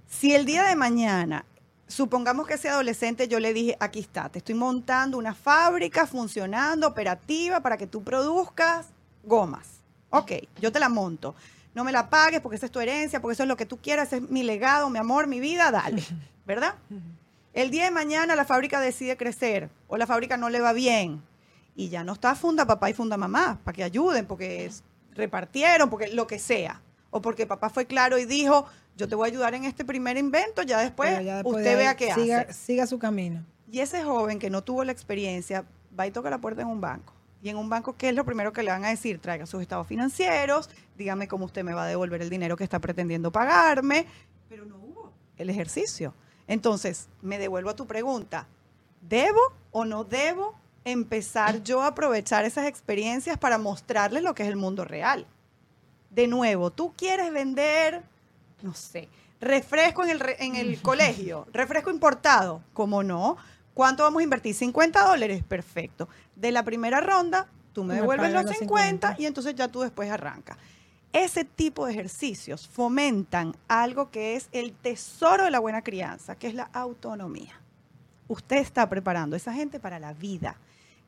Si 0.08 0.34
el 0.34 0.48
día 0.48 0.64
de 0.64 0.76
mañana 0.76 1.46
supongamos 1.88 2.48
que 2.48 2.56
ese 2.56 2.70
adolescente 2.70 3.28
yo 3.28 3.40
le 3.40 3.54
dije, 3.54 3.78
aquí 3.80 4.00
está, 4.00 4.30
te 4.30 4.40
estoy 4.40 4.56
montando 4.56 5.20
una 5.20 5.36
fábrica 5.36 6.08
funcionando, 6.08 6.88
operativa, 6.88 7.60
para 7.60 7.78
que 7.78 7.86
tú 7.86 8.04
produzcas 8.04 8.88
gomas. 9.24 9.68
Ok, 10.10 10.32
yo 10.60 10.72
te 10.72 10.80
la 10.80 10.90
monto. 10.90 11.36
No 11.76 11.84
me 11.84 11.92
la 11.92 12.10
pagues 12.10 12.42
porque 12.42 12.56
esa 12.56 12.66
es 12.66 12.72
tu 12.72 12.80
herencia, 12.80 13.22
porque 13.22 13.34
eso 13.34 13.44
es 13.44 13.50
lo 13.50 13.58
que 13.58 13.68
tú 13.68 13.78
quieras, 13.78 14.12
es 14.12 14.24
mi 14.24 14.42
legado, 14.42 14.90
mi 14.90 14.98
amor, 14.98 15.28
mi 15.28 15.40
vida, 15.40 15.70
dale. 15.70 16.04
¿Verdad? 16.48 16.74
El 17.54 17.70
día 17.70 17.84
de 17.84 17.92
mañana 17.92 18.36
la 18.36 18.46
fábrica 18.46 18.80
decide 18.80 19.18
crecer 19.18 19.70
o 19.88 19.98
la 19.98 20.08
fábrica 20.08 20.36
no 20.36 20.50
le 20.50 20.62
va 20.62 20.74
bien 20.74 21.22
y 21.76 21.90
ya 21.90 22.04
no 22.04 22.14
está 22.14 22.36
funda 22.36 22.66
papá 22.66 22.90
y 22.90 22.94
funda 22.94 23.18
mamá 23.18 23.60
para 23.64 23.76
que 23.76 23.84
ayuden, 23.84 24.26
porque 24.26 24.72
repartieron, 25.14 25.90
porque 25.90 26.08
lo 26.08 26.26
que 26.26 26.40
sea. 26.40 26.82
O 27.12 27.22
porque 27.22 27.46
papá 27.46 27.70
fue 27.70 27.86
claro 27.86 28.18
y 28.18 28.26
dijo, 28.26 28.66
yo 28.98 29.08
te 29.08 29.16
voy 29.16 29.28
a 29.28 29.32
ayudar 29.32 29.54
en 29.54 29.66
este 29.66 29.86
primer 29.86 30.18
invento, 30.18 30.64
ya 30.64 30.80
después, 30.80 31.20
usted 31.44 31.78
vea 31.78 31.96
qué 31.96 32.12
hace. 32.12 32.54
Siga 32.54 32.88
su 32.88 33.00
camino. 33.00 33.46
Y 33.72 33.80
ese 33.80 34.04
joven 34.04 34.40
que 34.40 34.50
no 34.50 34.64
tuvo 34.64 34.84
la 34.84 34.92
experiencia 34.92 35.66
va 35.98 36.08
y 36.08 36.12
toca 36.12 36.30
la 36.30 36.40
puerta 36.40 36.62
en 36.62 36.68
un 36.68 36.82
banco. 36.82 37.14
Y 37.42 37.50
en 37.50 37.58
un 37.58 37.70
banco, 37.70 37.96
¿qué 37.96 38.10
es 38.10 38.16
lo 38.16 38.26
primero 38.26 38.54
que 38.54 38.64
le 38.64 38.72
van 38.72 38.86
a 38.86 38.90
decir? 38.90 39.20
Traiga 39.20 39.46
sus 39.46 39.62
estados 39.62 39.86
financieros, 39.86 40.70
dígame 40.98 41.28
cómo 41.28 41.46
usted 41.46 41.64
me 41.64 41.74
va 41.74 41.84
a 41.84 41.88
devolver 41.88 42.22
el 42.22 42.30
dinero 42.30 42.58
que 42.58 42.64
está 42.64 42.80
pretendiendo 42.80 43.32
pagarme. 43.32 44.08
Pero 44.50 44.66
no 44.66 44.78
hubo 44.78 45.12
el 45.38 45.50
ejercicio. 45.50 46.14
Entonces, 46.48 47.08
me 47.22 47.38
devuelvo 47.38 47.70
a 47.70 47.76
tu 47.76 47.86
pregunta. 47.86 48.48
¿Debo 49.02 49.40
o 49.72 49.86
no 49.86 50.04
debo 50.04 50.56
empezar 50.86 51.64
yo 51.64 51.82
a 51.82 51.88
aprovechar 51.88 52.46
esas 52.46 52.68
experiencias 52.68 53.38
para 53.38 53.58
mostrarles 53.58 54.24
lo 54.24 54.34
que 54.34 54.44
es 54.44 54.50
el 54.50 54.56
mundo 54.56 54.86
real? 54.86 55.28
De 56.10 56.28
nuevo, 56.28 56.72
tú 56.72 56.94
quieres 56.96 57.34
vender 57.34 58.04
no 58.62 58.74
sé, 58.74 59.08
refresco 59.40 60.04
en 60.04 60.10
el, 60.10 60.22
en 60.40 60.56
el 60.56 60.82
colegio, 60.82 61.48
refresco 61.54 61.90
importado, 61.90 62.62
¿cómo 62.74 63.04
no? 63.04 63.38
¿Cuánto 63.74 64.04
vamos 64.04 64.22
a 64.22 64.24
invertir? 64.24 64.56
50 64.56 65.06
dólares, 65.06 65.44
perfecto. 65.44 66.08
De 66.36 66.52
la 66.52 66.64
primera 66.64 67.02
ronda, 67.02 67.48
tú 67.74 67.84
me, 67.84 67.96
devuelves 67.96 68.32
los 68.32 68.50
50, 68.50 69.18
y 69.20 69.26
entonces 69.26 69.54
ya 69.56 69.68
tú 69.68 69.82
después 69.82 70.10
arrancas. 70.10 70.58
Ese 71.12 71.46
tipo 71.46 71.86
de 71.86 71.94
ejercicios 71.94 72.68
fomentan 72.68 73.56
algo 73.68 74.12
que 74.12 74.36
es 74.36 74.50
el 74.52 74.74
tesoro 74.74 75.44
de 75.44 75.52
la 75.52 75.60
buena 75.60 75.82
crianza, 75.82 76.36
que 76.36 76.48
es 76.48 76.54
la 76.54 76.70
autonomía. 76.74 77.60
Usted 78.28 78.58
está 78.58 78.90
preparando 78.90 79.36
a 79.36 79.38
esa 79.38 79.54
gente 79.54 79.80
para 79.80 80.00
la 80.00 80.14
vida, 80.14 80.58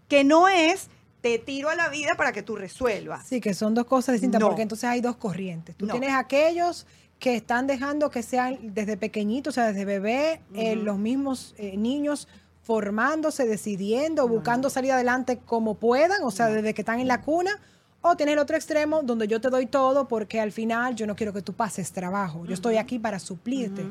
que 0.07 0.23
no 0.23 0.47
es 0.47 0.89
te 1.21 1.39
tiro 1.39 1.69
a 1.69 1.75
la 1.75 1.89
vida 1.89 2.15
para 2.15 2.31
que 2.31 2.43
tú 2.43 2.55
resuelvas. 2.55 3.27
Sí, 3.27 3.41
que 3.41 3.53
son 3.53 3.73
dos 3.73 3.85
cosas 3.85 4.13
distintas, 4.13 4.41
porque 4.41 4.61
entonces 4.61 4.89
hay 4.89 5.01
dos 5.01 5.17
corrientes. 5.17 5.75
Tú 5.75 5.87
tienes 5.87 6.11
aquellos 6.13 6.85
que 7.19 7.35
están 7.35 7.65
dejando 7.65 8.09
que 8.11 8.21
sean 8.21 8.59
desde 8.61 8.95
pequeñitos, 8.97 9.53
o 9.53 9.55
sea, 9.55 9.67
desde 9.67 9.85
bebé, 9.85 10.41
eh, 10.53 10.75
los 10.75 10.97
mismos 10.97 11.55
eh, 11.57 11.75
niños 11.75 12.27
formándose, 12.61 13.47
decidiendo, 13.47 14.27
buscando 14.27 14.69
salir 14.69 14.91
adelante 14.91 15.39
como 15.45 15.75
puedan, 15.75 16.21
o 16.23 16.31
sea, 16.31 16.47
desde 16.47 16.73
que 16.73 16.81
están 16.81 16.99
en 16.99 17.07
la 17.07 17.21
cuna, 17.21 17.59
o 18.01 18.15
tener 18.15 18.33
el 18.33 18.39
otro 18.39 18.55
extremo 18.55 19.01
donde 19.03 19.27
yo 19.27 19.41
te 19.41 19.49
doy 19.49 19.65
todo 19.65 20.07
porque 20.07 20.39
al 20.39 20.51
final 20.51 20.95
yo 20.95 21.07
no 21.07 21.15
quiero 21.15 21.33
que 21.33 21.41
tú 21.41 21.53
pases 21.53 21.91
trabajo, 21.91 22.45
yo 22.45 22.53
estoy 22.53 22.77
aquí 22.77 22.99
para 22.99 23.19
suplirte. 23.19 23.85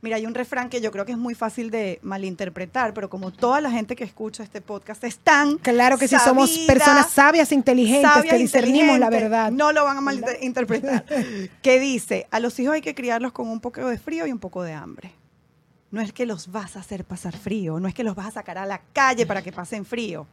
Mira, 0.00 0.14
hay 0.16 0.26
un 0.26 0.34
refrán 0.34 0.68
que 0.68 0.80
yo 0.80 0.92
creo 0.92 1.04
que 1.04 1.10
es 1.10 1.18
muy 1.18 1.34
fácil 1.34 1.72
de 1.72 1.98
malinterpretar, 2.02 2.94
pero 2.94 3.10
como 3.10 3.32
toda 3.32 3.60
la 3.60 3.70
gente 3.70 3.96
que 3.96 4.04
escucha 4.04 4.44
este 4.44 4.60
podcast 4.60 5.02
están 5.02 5.58
Claro 5.58 5.98
que 5.98 6.06
si 6.06 6.16
somos 6.16 6.56
personas 6.68 7.10
sabias, 7.10 7.50
inteligentes, 7.50 8.24
que 8.30 8.38
discernimos 8.38 8.98
la 9.00 9.10
verdad. 9.10 9.50
No 9.50 9.72
lo 9.72 9.84
van 9.84 9.96
a 9.96 10.00
malinterpretar. 10.00 11.04
que 11.62 11.80
dice, 11.80 12.28
a 12.30 12.38
los 12.38 12.58
hijos 12.60 12.74
hay 12.74 12.80
que 12.80 12.94
criarlos 12.94 13.32
con 13.32 13.48
un 13.48 13.60
poco 13.60 13.88
de 13.88 13.98
frío 13.98 14.24
y 14.26 14.30
un 14.30 14.38
poco 14.38 14.62
de 14.62 14.72
hambre. 14.72 15.12
No 15.90 16.00
es 16.00 16.12
que 16.12 16.26
los 16.26 16.52
vas 16.52 16.76
a 16.76 16.80
hacer 16.80 17.04
pasar 17.04 17.36
frío, 17.36 17.80
no 17.80 17.88
es 17.88 17.94
que 17.94 18.04
los 18.04 18.14
vas 18.14 18.28
a 18.28 18.30
sacar 18.32 18.58
a 18.58 18.66
la 18.66 18.80
calle 18.92 19.26
para 19.26 19.42
que 19.42 19.50
pasen 19.50 19.84
frío. 19.84 20.28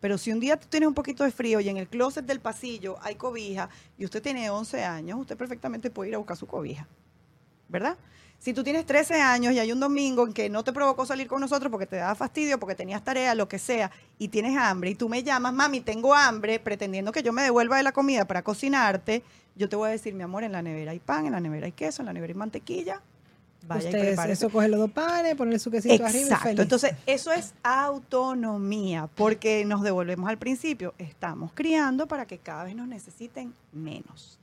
Pero 0.00 0.16
si 0.16 0.32
un 0.32 0.40
día 0.40 0.56
tú 0.56 0.68
tienes 0.68 0.86
un 0.86 0.94
poquito 0.94 1.24
de 1.24 1.32
frío 1.32 1.60
y 1.60 1.68
en 1.68 1.76
el 1.76 1.88
closet 1.88 2.24
del 2.24 2.40
pasillo 2.40 2.96
hay 3.02 3.16
cobija 3.16 3.68
y 3.98 4.04
usted 4.06 4.22
tiene 4.22 4.48
11 4.48 4.84
años, 4.84 5.18
usted 5.20 5.36
perfectamente 5.36 5.90
puede 5.90 6.10
ir 6.10 6.14
a 6.14 6.18
buscar 6.18 6.36
su 6.36 6.46
cobija. 6.46 6.86
¿Verdad? 7.68 7.96
Si 8.46 8.54
tú 8.54 8.62
tienes 8.62 8.86
13 8.86 9.20
años 9.20 9.52
y 9.54 9.58
hay 9.58 9.72
un 9.72 9.80
domingo 9.80 10.24
en 10.24 10.32
que 10.32 10.48
no 10.48 10.62
te 10.62 10.72
provocó 10.72 11.04
salir 11.04 11.26
con 11.26 11.40
nosotros 11.40 11.68
porque 11.68 11.84
te 11.84 11.96
daba 11.96 12.14
fastidio, 12.14 12.60
porque 12.60 12.76
tenías 12.76 13.02
tarea, 13.02 13.34
lo 13.34 13.48
que 13.48 13.58
sea, 13.58 13.90
y 14.20 14.28
tienes 14.28 14.56
hambre, 14.56 14.90
y 14.90 14.94
tú 14.94 15.08
me 15.08 15.24
llamas, 15.24 15.52
mami, 15.52 15.80
tengo 15.80 16.14
hambre, 16.14 16.60
pretendiendo 16.60 17.10
que 17.10 17.24
yo 17.24 17.32
me 17.32 17.42
devuelva 17.42 17.76
de 17.76 17.82
la 17.82 17.90
comida 17.90 18.24
para 18.24 18.42
cocinarte, 18.42 19.24
yo 19.56 19.68
te 19.68 19.74
voy 19.74 19.88
a 19.88 19.90
decir, 19.90 20.14
mi 20.14 20.22
amor, 20.22 20.44
en 20.44 20.52
la 20.52 20.62
nevera 20.62 20.92
hay 20.92 21.00
pan, 21.00 21.26
en 21.26 21.32
la 21.32 21.40
nevera 21.40 21.66
hay 21.66 21.72
queso, 21.72 22.02
en 22.02 22.06
la 22.06 22.12
nevera 22.12 22.30
hay 22.30 22.38
mantequilla. 22.38 23.02
Vaya 23.66 23.88
Usted, 23.88 24.30
eso 24.30 24.48
coge 24.48 24.68
los 24.68 24.78
dos 24.78 24.92
panes, 24.92 25.34
ponerle 25.34 25.58
su 25.58 25.72
quesito 25.72 26.06
arriba 26.06 26.40
y 26.44 26.60
Entonces, 26.60 26.92
eso 27.04 27.32
es 27.32 27.52
autonomía, 27.64 29.08
porque 29.16 29.64
nos 29.64 29.82
devolvemos 29.82 30.30
al 30.30 30.38
principio. 30.38 30.94
Estamos 30.98 31.50
criando 31.52 32.06
para 32.06 32.26
que 32.26 32.38
cada 32.38 32.62
vez 32.62 32.76
nos 32.76 32.86
necesiten 32.86 33.52
menos. 33.72 34.38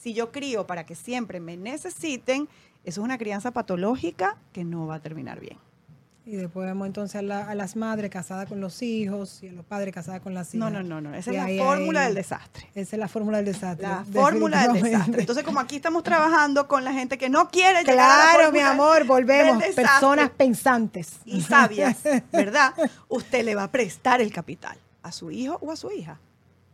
Si 0.00 0.14
yo 0.14 0.30
crío 0.30 0.64
para 0.64 0.86
que 0.86 0.94
siempre 0.94 1.40
me 1.40 1.56
necesiten, 1.56 2.48
eso 2.88 3.02
es 3.02 3.04
una 3.04 3.18
crianza 3.18 3.50
patológica 3.50 4.36
que 4.52 4.64
no 4.64 4.86
va 4.86 4.96
a 4.96 5.00
terminar 5.00 5.40
bien. 5.40 5.58
Y 6.24 6.36
después 6.36 6.66
vemos 6.66 6.86
entonces 6.86 7.16
a, 7.16 7.54
las 7.54 7.76
madres 7.76 8.10
casadas 8.10 8.48
con 8.48 8.60
los 8.60 8.82
hijos 8.82 9.42
y 9.42 9.48
a 9.48 9.52
los 9.52 9.64
padres 9.64 9.94
casados 9.94 10.22
con 10.22 10.34
las 10.34 10.54
hijas. 10.54 10.70
No, 10.70 10.82
no, 10.82 10.82
no, 10.82 11.00
no. 11.00 11.14
Esa 11.14 11.30
es 11.30 11.36
la 11.36 11.64
fórmula 11.64 12.04
del 12.04 12.14
desastre. 12.14 12.68
Esa 12.74 12.96
es 12.96 13.00
la 13.00 13.08
fórmula 13.08 13.38
del 13.38 13.46
desastre. 13.46 13.86
La 13.86 14.04
fórmula 14.04 14.68
del 14.68 14.82
desastre. 14.82 15.20
Entonces, 15.20 15.44
como 15.44 15.60
aquí 15.60 15.76
estamos 15.76 16.02
trabajando 16.02 16.68
con 16.68 16.84
la 16.84 16.92
gente 16.92 17.16
que 17.16 17.30
no 17.30 17.48
quiere 17.48 17.80
llegar 17.80 18.10
a 18.10 18.24
la 18.26 18.34
Claro, 18.34 18.52
mi 18.52 18.60
amor, 18.60 19.04
volvemos. 19.04 19.62
Personas 19.74 20.30
pensantes. 20.30 21.12
Y 21.24 21.40
sabias, 21.40 21.96
¿verdad? 22.32 22.74
Usted 23.08 23.42
le 23.42 23.54
va 23.54 23.64
a 23.64 23.70
prestar 23.70 24.20
el 24.20 24.30
capital 24.30 24.76
a 25.02 25.12
su 25.12 25.30
hijo 25.30 25.58
o 25.62 25.72
a 25.72 25.76
su 25.76 25.90
hija. 25.90 26.20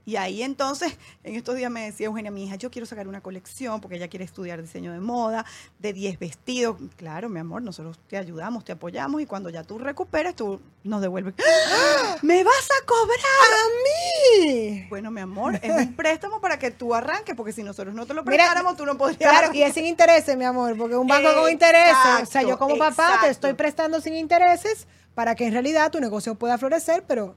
Y 0.07 0.17
ahí 0.17 0.43
entonces, 0.43 0.97
en 1.23 1.35
estos 1.35 1.57
días 1.57 1.71
me 1.71 1.87
decía 1.87 2.07
Eugenia, 2.07 2.31
mi 2.31 2.45
hija, 2.45 2.57
yo 2.57 2.71
quiero 2.71 2.85
sacar 2.87 3.09
una 3.09 3.23
colección 3.23 3.81
porque 3.81 3.97
ella 3.97 4.09
quiere 4.09 4.25
estudiar 4.25 4.61
diseño 4.61 4.93
de 4.93 5.01
moda, 5.01 5.47
de 5.79 5.93
10 5.93 6.19
vestidos. 6.19 6.77
Claro, 6.97 7.29
mi 7.29 7.41
amor, 7.41 7.63
nosotros 7.63 7.99
te 8.09 8.19
ayudamos, 8.19 8.65
te 8.65 8.73
apoyamos 8.73 9.23
y 9.23 9.27
cuando 9.27 9.49
ya 9.51 9.65
tú 9.65 9.79
recuperes, 9.79 10.37
tú 10.37 10.61
nos 10.83 11.01
devuelves. 11.01 11.35
¡Ah! 11.39 12.17
¡Me 12.23 12.45
vas 12.45 12.69
a 12.83 12.85
cobrar! 12.85 13.19
¡A 13.19 14.49
mí! 14.49 14.87
Bueno, 14.91 15.11
mi 15.11 15.21
amor, 15.21 15.59
es 15.63 15.71
un 15.71 15.95
préstamo 15.97 16.41
para 16.41 16.59
que 16.59 16.71
tú 16.71 16.95
arranques, 16.95 17.35
porque 17.35 17.53
si 17.53 17.63
nosotros 17.63 17.95
no 17.95 18.05
te 18.05 18.13
lo 18.13 18.25
prestáramos, 18.25 18.77
tú 18.77 18.85
no 18.85 18.99
podrías. 18.99 19.31
Claro, 19.31 19.55
y 19.55 19.63
es 19.63 19.73
sin 19.73 19.87
intereses, 19.87 20.37
mi 20.37 20.45
amor, 20.45 20.77
porque 20.77 20.97
un 20.97 21.07
banco 21.07 21.35
con 21.35 21.51
intereses. 21.51 22.23
O 22.23 22.27
sea, 22.27 22.43
yo 22.43 22.59
como 22.59 22.77
papá 22.77 23.21
te 23.23 23.31
estoy 23.31 23.55
prestando 23.55 24.01
sin 24.01 24.15
intereses 24.15 24.87
para 25.15 25.35
que 25.35 25.47
en 25.47 25.53
realidad 25.53 25.91
tu 25.91 26.01
negocio 26.01 26.35
pueda 26.35 26.59
florecer, 26.59 27.05
pero 27.07 27.37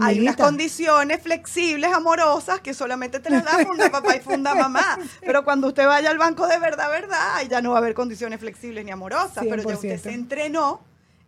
hay 0.00 0.20
unas 0.20 0.36
condiciones 0.36 1.20
flexibles, 1.22 1.92
amorosas, 1.92 2.60
que 2.60 2.74
solamente 2.74 3.20
te 3.20 3.30
las 3.30 3.44
da 3.44 3.64
funda 3.64 3.90
papá 3.90 4.16
y 4.16 4.20
funda 4.20 4.54
mamá. 4.54 4.98
Pero 5.20 5.44
cuando 5.44 5.68
usted 5.68 5.86
vaya 5.86 6.10
al 6.10 6.18
banco 6.18 6.46
de 6.46 6.58
verdad, 6.58 6.88
verdad, 6.90 7.42
ya 7.48 7.60
no 7.60 7.70
va 7.70 7.76
a 7.76 7.78
haber 7.78 7.94
condiciones 7.94 8.40
flexibles 8.40 8.84
ni 8.84 8.90
amorosas, 8.90 9.44
pero 9.48 9.62
ya 9.62 9.74
usted 9.74 10.00
se 10.00 10.12
entrenó 10.12 10.80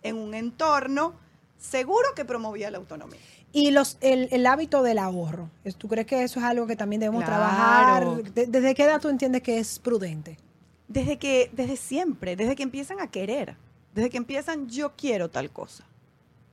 en 0.03 0.17
un 0.17 0.35
entorno 0.35 1.15
seguro 1.59 2.09
que 2.15 2.25
promovía 2.25 2.71
la 2.71 2.79
autonomía. 2.79 3.21
Y 3.53 3.71
los, 3.71 3.99
el, 4.01 4.47
hábito 4.47 4.83
del 4.83 4.99
ahorro. 4.99 5.49
¿Tú 5.79 5.89
crees 5.89 6.07
que 6.07 6.23
eso 6.23 6.41
es 6.41 6.45
algo 6.45 6.67
que 6.67 6.75
también 6.75 7.01
debemos 7.01 7.25
trabajar? 7.25 8.23
¿Desde 8.35 8.75
qué 8.75 8.85
edad 8.85 9.01
tú 9.01 9.09
entiendes 9.09 9.43
que 9.43 9.59
es 9.59 9.79
prudente? 9.79 10.39
Desde 10.89 11.19
que, 11.19 11.51
desde 11.53 11.77
siempre, 11.77 12.37
desde 12.37 12.57
que 12.57 12.63
empiezan 12.63 13.01
a 13.01 13.11
querer, 13.11 13.57
desde 13.95 14.11
que 14.11 14.17
empiezan 14.17 14.69
yo 14.69 14.93
quiero 14.97 15.31
tal 15.31 15.51
cosa 15.51 15.85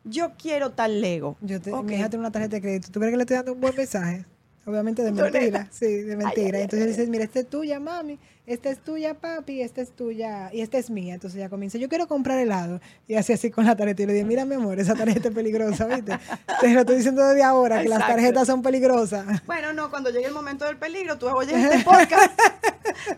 yo 0.03 0.31
quiero 0.37 0.71
tal 0.71 1.01
Lego. 1.01 1.37
Yo 1.41 1.61
te, 1.61 1.71
Mi 1.71 1.95
hija 1.95 2.09
tiene 2.09 2.21
una 2.21 2.31
tarjeta 2.31 2.55
de 2.55 2.61
crédito. 2.61 2.89
¿Tú 2.91 2.99
crees 2.99 3.11
que 3.11 3.17
le 3.17 3.23
estoy 3.23 3.37
dando 3.37 3.53
un 3.53 3.61
buen 3.61 3.75
mensaje? 3.75 4.25
Obviamente 4.63 5.01
de 5.01 5.11
mentira, 5.11 5.67
sí, 5.71 5.87
de 6.03 6.15
mentira. 6.15 6.59
Entonces 6.59 6.89
dices, 6.89 7.09
mira, 7.09 7.23
esta 7.23 7.39
es 7.39 7.49
tuya, 7.49 7.79
mami, 7.79 8.19
esta 8.45 8.69
es 8.69 8.77
tuya, 8.77 9.15
papi, 9.15 9.61
esta 9.61 9.81
es 9.81 9.91
tuya 9.91 10.51
y 10.53 10.61
esta 10.61 10.77
es 10.77 10.91
mía. 10.91 11.15
Entonces 11.15 11.39
ya 11.39 11.49
comienza, 11.49 11.79
yo 11.79 11.89
quiero 11.89 12.07
comprar 12.07 12.37
helado. 12.37 12.79
Y 13.07 13.15
así 13.15 13.33
así 13.33 13.49
con 13.49 13.65
la 13.65 13.75
tarjeta. 13.75 14.03
Y 14.03 14.05
le 14.05 14.13
dije, 14.13 14.25
mira, 14.25 14.45
mi 14.45 14.53
amor, 14.53 14.79
esa 14.79 14.93
tarjeta 14.93 15.29
es 15.29 15.33
peligrosa, 15.33 15.87
¿viste? 15.87 16.15
Te 16.59 16.69
lo 16.69 16.81
estoy 16.81 16.97
diciendo 16.97 17.25
desde 17.27 17.41
ahora, 17.41 17.81
que 17.81 17.89
las 17.89 18.05
tarjetas 18.05 18.45
son 18.45 18.61
peligrosas. 18.61 19.43
Bueno, 19.47 19.73
no, 19.73 19.89
cuando 19.89 20.11
llegue 20.11 20.27
el 20.27 20.33
momento 20.33 20.65
del 20.65 20.77
peligro, 20.77 21.17
tú 21.17 21.27
oyes 21.27 21.55
este 21.55 21.79
podcast, 21.83 22.39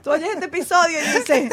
tú 0.01 0.11
oyes 0.11 0.29
este 0.33 0.45
episodio 0.45 0.97
y 0.97 1.17
dices, 1.19 1.49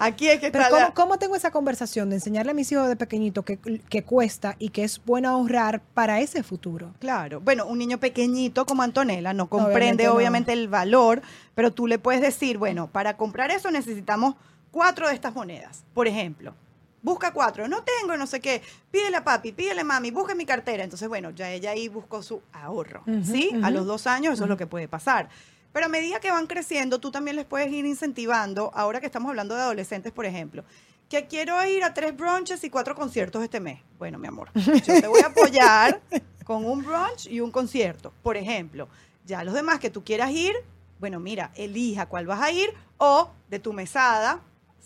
Aquí 0.00 0.28
es 0.28 0.40
que 0.40 0.50
Pero 0.50 0.64
¿cómo, 0.94 1.18
tengo 1.18 1.36
esa 1.36 1.50
conversación 1.50 2.08
de 2.08 2.16
enseñarle 2.16 2.52
a 2.52 2.54
mis 2.54 2.72
hijos 2.72 2.88
de 2.88 2.96
pequeñito 2.96 3.44
que, 3.44 3.58
cuesta 4.02 4.56
y 4.58 4.70
que 4.70 4.82
es 4.82 5.04
bueno 5.04 5.28
ahorrar 5.28 5.82
para 5.92 6.20
ese 6.20 6.42
futuro? 6.42 6.94
Claro. 7.00 7.40
Bueno, 7.40 7.66
un 7.66 7.78
niño 7.78 7.98
pequeñito 7.98 8.64
como 8.64 8.82
Antonella 8.82 9.34
no 9.34 9.48
comprende 9.48 10.08
obviamente, 10.08 10.54
el 10.54 10.68
valor, 10.68 11.20
pero 11.54 11.70
tú 11.70 11.86
le 11.86 11.98
puedes 11.98 12.22
decir, 12.22 12.56
bueno, 12.56 12.86
para 12.86 13.18
comprar 13.18 13.50
eso 13.50 13.70
necesitamos 13.70 14.36
cuatro 14.70 15.06
de 15.06 15.14
estas 15.14 15.34
monedas, 15.34 15.84
por 15.92 16.08
ejemplo. 16.08 16.54
Busca 17.02 17.32
cuatro, 17.32 17.68
no 17.68 17.82
tengo, 17.82 18.16
no 18.16 18.26
sé 18.26 18.40
qué. 18.40 18.62
Pídele 18.90 19.18
a 19.18 19.24
papi, 19.24 19.52
pídele 19.52 19.82
a 19.82 19.84
mami, 19.84 20.10
busque 20.10 20.34
mi 20.34 20.46
cartera. 20.46 20.82
Entonces, 20.82 21.08
bueno, 21.08 21.30
ya 21.30 21.50
ella 21.50 21.72
ahí 21.72 21.88
buscó 21.88 22.22
su 22.22 22.40
ahorro. 22.52 23.02
¿Sí? 23.22 23.50
A 23.62 23.70
los 23.70 23.86
dos 23.86 24.06
años 24.06 24.34
eso 24.34 24.44
es 24.44 24.50
lo 24.50 24.56
que 24.56 24.66
puede 24.66 24.88
pasar. 24.88 25.28
Pero 25.72 25.86
a 25.86 25.88
medida 25.88 26.20
que 26.20 26.30
van 26.30 26.46
creciendo, 26.46 26.98
tú 26.98 27.10
también 27.10 27.36
les 27.36 27.44
puedes 27.44 27.70
ir 27.72 27.84
incentivando, 27.84 28.72
ahora 28.74 29.00
que 29.00 29.06
estamos 29.06 29.30
hablando 29.30 29.54
de 29.54 29.62
adolescentes, 29.62 30.12
por 30.12 30.26
ejemplo, 30.26 30.64
que 31.08 31.26
quiero 31.26 31.62
ir 31.64 31.84
a 31.84 31.94
tres 31.94 32.16
brunches 32.16 32.62
y 32.64 32.70
cuatro 32.70 32.94
conciertos 32.94 33.42
este 33.42 33.60
mes. 33.60 33.80
Bueno, 33.98 34.18
mi 34.18 34.28
amor, 34.28 34.50
yo 34.54 35.00
te 35.00 35.06
voy 35.06 35.20
a 35.20 35.28
apoyar 35.28 36.00
con 36.44 36.64
un 36.64 36.84
brunch 36.84 37.26
y 37.26 37.40
un 37.40 37.50
concierto. 37.50 38.12
Por 38.22 38.36
ejemplo, 38.36 38.88
ya 39.24 39.44
los 39.44 39.54
demás 39.54 39.78
que 39.80 39.90
tú 39.90 40.04
quieras 40.04 40.30
ir, 40.30 40.54
bueno, 40.98 41.18
mira, 41.20 41.52
elija 41.54 42.06
cuál 42.06 42.26
vas 42.26 42.40
a 42.40 42.50
ir 42.50 42.72
o 42.98 43.30
de 43.48 43.58
tu 43.58 43.72
mesada, 43.72 44.40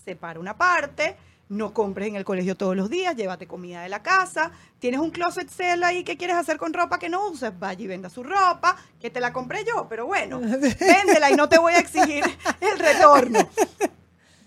separa 0.04 0.38
una 0.38 0.56
parte, 0.56 1.16
no 1.54 1.72
compres 1.72 2.08
en 2.08 2.16
el 2.16 2.24
colegio 2.24 2.56
todos 2.56 2.76
los 2.76 2.90
días, 2.90 3.14
llévate 3.16 3.46
comida 3.46 3.82
de 3.82 3.88
la 3.88 4.02
casa, 4.02 4.50
tienes 4.78 5.00
un 5.00 5.10
closet 5.10 5.48
sale 5.48 5.84
ahí 5.86 6.04
que 6.04 6.16
quieres 6.16 6.36
hacer 6.36 6.56
con 6.58 6.72
ropa 6.72 6.98
que 6.98 7.08
no 7.08 7.28
uses, 7.28 7.58
vaya 7.58 7.82
y 7.82 7.86
venda 7.86 8.10
su 8.10 8.22
ropa, 8.22 8.76
que 9.00 9.08
te 9.10 9.20
la 9.20 9.32
compré 9.32 9.64
yo, 9.64 9.86
pero 9.88 10.06
bueno, 10.06 10.40
véndela 10.80 11.30
y 11.30 11.34
no 11.36 11.48
te 11.48 11.58
voy 11.58 11.74
a 11.74 11.78
exigir 11.78 12.24
el 12.60 12.78
retorno. 12.78 13.38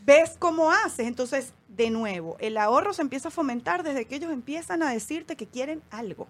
¿Ves 0.05 0.35
cómo 0.39 0.71
haces? 0.71 1.07
Entonces, 1.07 1.53
de 1.67 1.89
nuevo, 1.89 2.37
el 2.39 2.57
ahorro 2.57 2.93
se 2.93 3.01
empieza 3.01 3.27
a 3.27 3.31
fomentar 3.31 3.83
desde 3.83 4.05
que 4.05 4.15
ellos 4.15 4.31
empiezan 4.31 4.81
a 4.83 4.91
decirte 4.91 5.35
que 5.35 5.47
quieren 5.47 5.81
algo. 5.91 6.27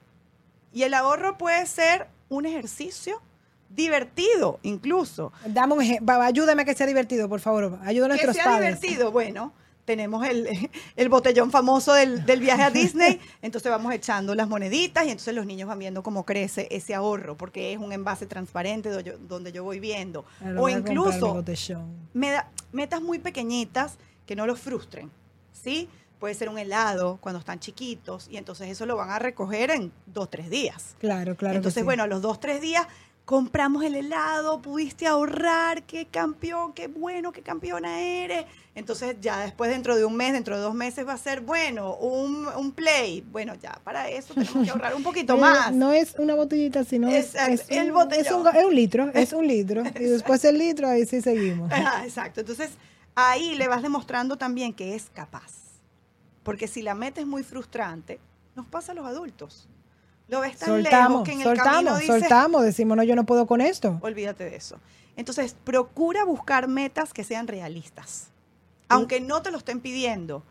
Y 0.73 0.83
el 0.83 0.93
ahorro 0.93 1.37
puede 1.37 1.65
ser 1.67 2.07
un 2.29 2.45
ejercicio 2.45 3.21
divertido, 3.69 4.59
incluso. 4.63 5.31
Dame 5.45 5.73
un 5.75 5.81
ej- 5.81 5.99
va- 6.07 6.25
ayúdame 6.25 6.63
a 6.63 6.65
que 6.65 6.73
sea 6.73 6.87
divertido, 6.87 7.29
por 7.29 7.39
favor. 7.39 7.77
Ayuda 7.83 8.05
a 8.05 8.09
Que 8.09 8.13
nuestros 8.25 8.35
sea 8.35 8.45
padres. 8.45 8.79
divertido, 8.81 9.11
bueno. 9.11 9.53
Tenemos 9.87 10.27
el, 10.27 10.69
el 10.97 11.07
botellón 11.09 11.49
famoso 11.49 11.93
del, 11.93 12.25
del 12.25 12.41
viaje 12.41 12.61
a 12.61 12.69
Disney, 12.69 13.21
entonces 13.41 13.71
vamos 13.71 13.93
echando 13.93 14.35
las 14.35 14.49
moneditas 14.49 15.05
y 15.05 15.11
entonces 15.11 15.33
los 15.33 15.45
niños 15.45 15.69
van 15.69 15.79
viendo 15.79 16.03
cómo 16.03 16.25
crece 16.25 16.67
ese 16.71 16.93
ahorro, 16.93 17.37
porque 17.37 17.71
es 17.71 17.79
un 17.79 17.93
envase 17.93 18.25
transparente 18.25 18.89
yo- 19.01 19.17
donde 19.17 19.53
yo 19.53 19.63
voy 19.63 19.79
viendo. 19.79 20.25
Ahora 20.41 20.61
O 20.61 20.67
incluso 20.67 21.35
botellón. 21.35 21.85
me 22.13 22.31
da- 22.31 22.51
metas 22.73 23.01
muy 23.01 23.17
pequeñitas 23.19 23.97
que 24.25 24.35
no 24.35 24.45
los 24.45 24.59
frustren, 24.59 25.09
¿sí? 25.53 25.87
Puede 26.19 26.33
ser 26.33 26.49
un 26.49 26.57
helado 26.57 27.17
cuando 27.21 27.39
están 27.39 27.59
chiquitos 27.61 28.27
y 28.29 28.35
entonces 28.35 28.67
eso 28.69 28.85
lo 28.85 28.97
van 28.97 29.11
a 29.11 29.19
recoger 29.19 29.69
en 29.71 29.93
dos, 30.05 30.29
tres 30.29 30.49
días. 30.49 30.95
Claro, 30.99 31.35
claro. 31.37 31.55
entonces, 31.55 31.79
sí. 31.81 31.85
bueno, 31.85 32.03
a 32.03 32.07
los 32.07 32.21
dos, 32.21 32.41
tres 32.41 32.59
días 32.59 32.87
compramos 33.27 33.83
el 33.83 33.93
helado, 33.95 34.61
pudiste 34.61 35.05
ahorrar, 35.05 35.83
qué 35.83 36.05
campeón, 36.05 36.71
qué 36.71 36.87
bueno, 36.87 37.33
qué 37.33 37.41
campeona 37.41 37.99
eres. 37.99 38.45
Entonces 38.73 39.17
ya 39.19 39.39
después, 39.41 39.69
dentro 39.69 39.97
de 39.97 40.05
un 40.05 40.15
mes, 40.15 40.31
dentro 40.31 40.55
de 40.55 40.61
dos 40.61 40.73
meses 40.73 41.05
va 41.05 41.11
a 41.11 41.17
ser, 41.17 41.41
bueno, 41.41 41.95
un, 41.95 42.47
un 42.47 42.71
play. 42.71 43.25
Bueno, 43.29 43.53
ya 43.55 43.81
para 43.83 44.09
eso 44.09 44.33
tenemos 44.33 44.63
que 44.63 44.69
ahorrar 44.69 44.95
un 44.95 45.03
poquito 45.03 45.33
Eh, 45.37 45.39
más. 45.41 45.73
No 45.73 45.91
es 45.91 46.15
una 46.17 46.35
botellita, 46.35 46.85
sino 46.85 47.09
es, 47.09 47.35
Exacto, 47.35 47.51
es 47.53 47.69
el 47.71 47.91
un, 47.91 48.13
es, 48.13 48.31
un, 48.31 48.45
ga- 48.45 48.55
es 48.55 48.63
un 48.63 48.73
litro, 48.75 49.11
es 49.13 49.33
un 49.33 49.45
litro. 49.45 49.83
y 49.99 50.03
después 50.05 50.45
el 50.45 50.57
litro, 50.57 50.87
ahí 50.87 51.05
sí 51.05 51.21
seguimos. 51.21 51.69
Ajá, 51.69 52.05
exacto. 52.05 52.39
Entonces, 52.39 52.69
ahí 53.13 53.55
le 53.55 53.67
vas 53.67 53.81
demostrando 53.83 54.37
también 54.37 54.73
que 54.73 54.95
es 54.95 55.09
capaz. 55.13 55.51
Porque 56.43 56.69
si 56.69 56.81
la 56.81 56.93
meta 56.95 57.19
es 57.19 57.27
muy 57.27 57.43
frustrante, 57.43 58.21
nos 58.55 58.65
pasa 58.67 58.93
a 58.93 58.95
los 58.95 59.05
adultos. 59.05 59.67
Lo 60.27 60.41
ves 60.41 60.57
tan 60.57 60.69
lejos 60.83 60.91
Soltamos, 60.91 61.23
que 61.23 61.31
en 61.31 61.41
el 61.41 61.45
camino 61.45 61.63
soltamos, 61.63 61.99
dices, 61.99 62.19
soltamos, 62.19 62.63
decimos, 62.63 62.97
no, 62.97 63.03
yo 63.03 63.15
no 63.15 63.25
puedo 63.25 63.47
con 63.47 63.61
esto. 63.61 63.97
olvídate 64.01 64.43
de 64.43 64.55
eso. 64.55 64.79
Entonces, 65.15 65.55
procura 65.63 66.25
buscar 66.25 66.67
metas 66.67 67.13
que 67.13 67.23
sean 67.23 67.47
realistas. 67.47 68.27
Aunque 68.89 69.19
no 69.19 69.41
te 69.41 69.51
lo 69.51 69.57
estén 69.57 69.81
pidiendo. 69.81 70.43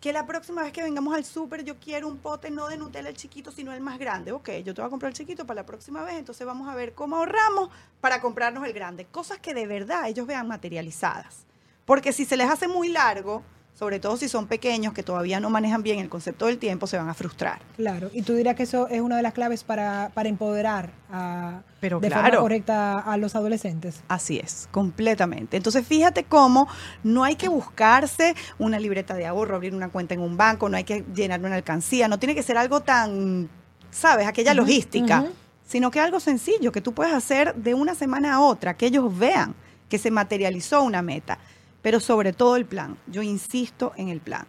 Que 0.00 0.12
la 0.12 0.26
próxima 0.26 0.62
vez 0.62 0.72
que 0.72 0.82
vengamos 0.82 1.14
al 1.14 1.24
súper 1.24 1.62
yo 1.64 1.78
quiero 1.78 2.08
un 2.08 2.16
pote 2.16 2.50
no 2.50 2.68
de 2.68 2.78
Nutella 2.78 3.08
el 3.08 3.16
chiquito, 3.16 3.50
sino 3.50 3.72
el 3.72 3.80
más 3.80 3.98
grande. 3.98 4.32
Ok, 4.32 4.48
yo 4.64 4.74
te 4.74 4.80
voy 4.80 4.86
a 4.86 4.90
comprar 4.90 5.10
el 5.10 5.16
chiquito 5.16 5.46
para 5.46 5.60
la 5.60 5.66
próxima 5.66 6.02
vez, 6.02 6.14
entonces 6.14 6.46
vamos 6.46 6.68
a 6.68 6.74
ver 6.74 6.94
cómo 6.94 7.16
ahorramos 7.16 7.70
para 8.00 8.20
comprarnos 8.20 8.64
el 8.66 8.72
grande. 8.72 9.04
Cosas 9.04 9.38
que 9.38 9.52
de 9.52 9.66
verdad 9.66 10.08
ellos 10.08 10.26
vean 10.26 10.48
materializadas. 10.48 11.44
Porque 11.84 12.12
si 12.12 12.24
se 12.24 12.36
les 12.36 12.48
hace 12.48 12.66
muy 12.66 12.88
largo, 12.88 13.42
sobre 13.80 13.98
todo 13.98 14.18
si 14.18 14.28
son 14.28 14.46
pequeños 14.46 14.92
que 14.92 15.02
todavía 15.02 15.40
no 15.40 15.48
manejan 15.48 15.82
bien 15.82 16.00
el 16.00 16.10
concepto 16.10 16.44
del 16.44 16.58
tiempo, 16.58 16.86
se 16.86 16.98
van 16.98 17.08
a 17.08 17.14
frustrar. 17.14 17.62
Claro, 17.76 18.10
y 18.12 18.20
tú 18.20 18.34
dirás 18.34 18.54
que 18.54 18.64
eso 18.64 18.88
es 18.88 19.00
una 19.00 19.16
de 19.16 19.22
las 19.22 19.32
claves 19.32 19.64
para, 19.64 20.10
para 20.12 20.28
empoderar 20.28 20.90
a, 21.10 21.62
Pero 21.80 21.98
de 21.98 22.08
claro. 22.08 22.24
forma 22.24 22.40
correcta 22.40 22.98
a 22.98 23.16
los 23.16 23.34
adolescentes. 23.34 24.02
Así 24.08 24.38
es, 24.38 24.68
completamente. 24.70 25.56
Entonces, 25.56 25.86
fíjate 25.86 26.24
cómo 26.24 26.68
no 27.04 27.24
hay 27.24 27.36
que 27.36 27.48
buscarse 27.48 28.34
una 28.58 28.78
libreta 28.78 29.14
de 29.14 29.24
ahorro, 29.24 29.56
abrir 29.56 29.74
una 29.74 29.88
cuenta 29.88 30.12
en 30.12 30.20
un 30.20 30.36
banco, 30.36 30.68
no 30.68 30.76
hay 30.76 30.84
que 30.84 31.02
llenar 31.14 31.40
una 31.40 31.54
alcancía, 31.54 32.06
no 32.06 32.18
tiene 32.18 32.34
que 32.34 32.42
ser 32.42 32.58
algo 32.58 32.82
tan, 32.82 33.48
¿sabes? 33.90 34.26
Aquella 34.26 34.52
logística, 34.52 35.24
sino 35.66 35.90
que 35.90 36.00
algo 36.00 36.20
sencillo 36.20 36.70
que 36.70 36.82
tú 36.82 36.92
puedes 36.92 37.14
hacer 37.14 37.54
de 37.54 37.72
una 37.72 37.94
semana 37.94 38.34
a 38.34 38.40
otra, 38.40 38.76
que 38.76 38.84
ellos 38.84 39.18
vean 39.18 39.54
que 39.88 39.96
se 39.96 40.10
materializó 40.10 40.82
una 40.82 41.00
meta, 41.00 41.38
pero 41.82 42.00
sobre 42.00 42.32
todo 42.32 42.56
el 42.56 42.66
plan. 42.66 42.96
Yo 43.06 43.22
insisto 43.22 43.92
en 43.96 44.08
el 44.08 44.20
plan. 44.20 44.46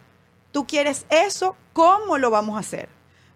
Tú 0.52 0.66
quieres 0.66 1.06
eso, 1.10 1.56
¿cómo 1.72 2.18
lo 2.18 2.30
vamos 2.30 2.56
a 2.56 2.60
hacer? 2.60 2.88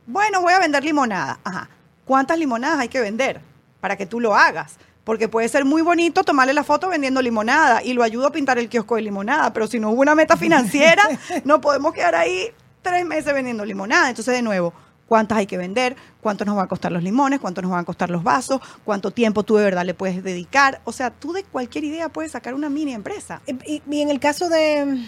Bueno, 0.06 0.40
voy 0.40 0.52
a 0.52 0.58
vender 0.58 0.84
limonada. 0.84 1.40
Ajá. 1.44 1.68
¿Cuántas 2.04 2.38
limonadas 2.38 2.78
hay 2.78 2.88
que 2.88 3.00
vender 3.00 3.40
para 3.80 3.96
que 3.96 4.06
tú 4.06 4.20
lo 4.20 4.36
hagas? 4.36 4.76
Porque 5.02 5.28
puede 5.28 5.48
ser 5.48 5.64
muy 5.64 5.82
bonito 5.82 6.24
tomarle 6.24 6.52
la 6.52 6.64
foto 6.64 6.88
vendiendo 6.88 7.22
limonada 7.22 7.82
y 7.82 7.92
lo 7.94 8.02
ayudo 8.02 8.26
a 8.26 8.32
pintar 8.32 8.58
el 8.58 8.68
kiosco 8.68 8.96
de 8.96 9.02
limonada, 9.02 9.52
pero 9.52 9.66
si 9.66 9.80
no 9.80 9.90
hubo 9.90 10.02
una 10.02 10.14
meta 10.14 10.36
financiera, 10.36 11.02
no 11.44 11.60
podemos 11.60 11.92
quedar 11.92 12.14
ahí 12.14 12.52
tres 12.82 13.04
meses 13.04 13.32
vendiendo 13.32 13.64
limonada. 13.64 14.08
Entonces, 14.08 14.34
de 14.34 14.42
nuevo, 14.42 14.72
¿cuántas 15.08 15.38
hay 15.38 15.46
que 15.46 15.56
vender? 15.56 15.96
¿Cuánto 16.20 16.44
nos 16.44 16.56
van 16.56 16.66
a 16.66 16.68
costar 16.68 16.92
los 16.92 17.02
limones? 17.02 17.40
¿Cuánto 17.40 17.62
nos 17.62 17.70
van 17.70 17.80
a 17.80 17.84
costar 17.84 18.10
los 18.10 18.22
vasos? 18.22 18.60
¿Cuánto 18.84 19.10
tiempo 19.10 19.42
tú 19.42 19.56
de 19.56 19.64
verdad 19.64 19.84
le 19.84 19.94
puedes 19.94 20.22
dedicar? 20.22 20.80
O 20.84 20.92
sea, 20.92 21.10
tú 21.10 21.32
de 21.32 21.44
cualquier 21.44 21.84
idea 21.84 22.08
puedes 22.08 22.32
sacar 22.32 22.54
una 22.54 22.68
mini 22.68 22.92
empresa. 22.92 23.40
Y, 23.46 23.82
y 23.88 24.00
en 24.00 24.10
el 24.10 24.20
caso 24.20 24.48
de, 24.48 25.06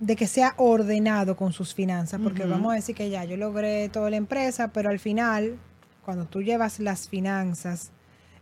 de 0.00 0.16
que 0.16 0.26
sea 0.26 0.54
ordenado 0.56 1.36
con 1.36 1.52
sus 1.52 1.74
finanzas, 1.74 2.20
porque 2.22 2.44
vamos 2.44 2.72
a 2.72 2.74
decir 2.76 2.94
que 2.94 3.08
ya 3.08 3.24
yo 3.24 3.36
logré 3.36 3.88
toda 3.88 4.10
la 4.10 4.16
empresa, 4.16 4.68
pero 4.68 4.90
al 4.90 4.98
final, 4.98 5.56
cuando 6.04 6.26
tú 6.26 6.42
llevas 6.42 6.80
las 6.80 7.08
finanzas, 7.08 7.90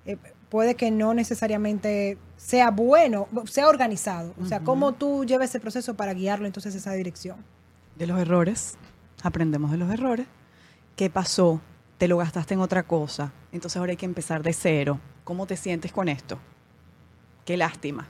eh, 0.04 0.16
puede 0.48 0.74
que 0.74 0.90
no 0.90 1.14
necesariamente 1.14 2.18
sea 2.36 2.70
bueno, 2.70 3.28
sea 3.46 3.68
organizado. 3.68 4.34
O 4.40 4.46
sea, 4.46 4.60
cómo 4.60 4.92
tú 4.92 5.24
llevas 5.24 5.50
ese 5.50 5.60
proceso 5.60 5.94
para 5.94 6.12
guiarlo 6.14 6.46
entonces 6.46 6.74
a 6.74 6.78
esa 6.78 6.92
dirección. 6.92 7.36
de 7.96 8.08
los 8.08 8.18
errores, 8.20 8.76
aprendemos 9.22 9.70
de 9.70 9.76
los 9.76 9.90
errores. 9.92 10.26
¿Qué 10.96 11.10
pasó? 11.10 11.60
Te 11.98 12.06
lo 12.06 12.18
gastaste 12.18 12.54
en 12.54 12.60
otra 12.60 12.84
cosa. 12.84 13.32
Entonces 13.52 13.76
ahora 13.76 13.90
hay 13.90 13.96
que 13.96 14.06
empezar 14.06 14.42
de 14.42 14.52
cero. 14.52 15.00
¿Cómo 15.24 15.46
te 15.46 15.56
sientes 15.56 15.92
con 15.92 16.08
esto? 16.08 16.38
Qué 17.44 17.56
lástima. 17.56 18.08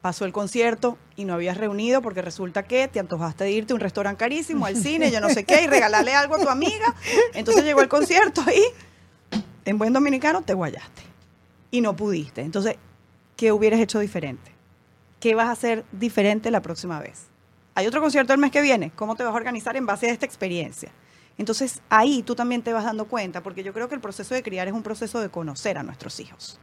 Pasó 0.00 0.24
el 0.24 0.32
concierto 0.32 0.98
y 1.16 1.24
no 1.24 1.34
habías 1.34 1.56
reunido 1.56 2.02
porque 2.02 2.22
resulta 2.22 2.64
que 2.64 2.88
te 2.88 3.00
antojaste 3.00 3.44
de 3.44 3.52
irte 3.52 3.72
a 3.72 3.76
un 3.76 3.80
restaurante 3.80 4.18
carísimo, 4.18 4.66
al 4.66 4.76
cine, 4.82 5.10
yo 5.10 5.20
no 5.20 5.30
sé 5.30 5.44
qué, 5.44 5.62
y 5.62 5.66
regalarle 5.66 6.14
algo 6.14 6.34
a 6.34 6.40
tu 6.40 6.48
amiga. 6.48 6.94
Entonces 7.34 7.64
llegó 7.64 7.80
el 7.80 7.88
concierto 7.88 8.42
y 8.42 9.38
en 9.64 9.78
buen 9.78 9.92
dominicano 9.92 10.42
te 10.42 10.54
guayaste. 10.54 11.02
Y 11.70 11.80
no 11.80 11.94
pudiste. 11.94 12.42
Entonces, 12.42 12.76
¿qué 13.36 13.52
hubieras 13.52 13.80
hecho 13.80 14.00
diferente? 14.00 14.52
¿Qué 15.20 15.34
vas 15.34 15.46
a 15.46 15.52
hacer 15.52 15.84
diferente 15.92 16.50
la 16.50 16.60
próxima 16.60 17.00
vez? 17.00 17.28
Hay 17.74 17.86
otro 17.86 18.00
concierto 18.00 18.32
el 18.32 18.38
mes 18.38 18.50
que 18.50 18.60
viene. 18.60 18.90
¿Cómo 18.94 19.16
te 19.16 19.22
vas 19.22 19.32
a 19.32 19.36
organizar 19.36 19.76
en 19.76 19.86
base 19.86 20.08
a 20.08 20.12
esta 20.12 20.26
experiencia? 20.26 20.92
Entonces 21.36 21.80
ahí 21.88 22.22
tú 22.22 22.34
también 22.34 22.62
te 22.62 22.72
vas 22.72 22.84
dando 22.84 23.06
cuenta, 23.06 23.42
porque 23.42 23.62
yo 23.64 23.72
creo 23.72 23.88
que 23.88 23.94
el 23.96 24.00
proceso 24.00 24.34
de 24.34 24.42
criar 24.42 24.68
es 24.68 24.74
un 24.74 24.82
proceso 24.82 25.20
de 25.20 25.28
conocer 25.30 25.78
a 25.78 25.82
nuestros 25.82 26.20
hijos. 26.20 26.60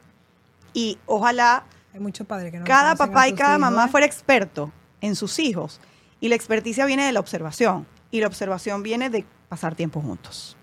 Y 0.73 0.97
ojalá 1.05 1.65
Hay 1.93 1.99
muchos 1.99 2.25
padres 2.25 2.51
que 2.51 2.59
no 2.59 2.65
cada 2.65 2.95
papá 2.95 3.27
y 3.27 3.33
cada 3.33 3.51
hijos, 3.57 3.59
mamá 3.61 3.85
¿eh? 3.85 3.89
fuera 3.89 4.05
experto 4.05 4.71
en 5.01 5.15
sus 5.15 5.39
hijos. 5.39 5.81
Y 6.21 6.29
la 6.29 6.35
experticia 6.35 6.85
viene 6.85 7.05
de 7.05 7.11
la 7.11 7.19
observación. 7.19 7.85
Y 8.11 8.21
la 8.21 8.27
observación 8.27 8.83
viene 8.83 9.09
de 9.09 9.25
pasar 9.49 9.75
tiempo 9.75 10.01
juntos. 10.01 10.55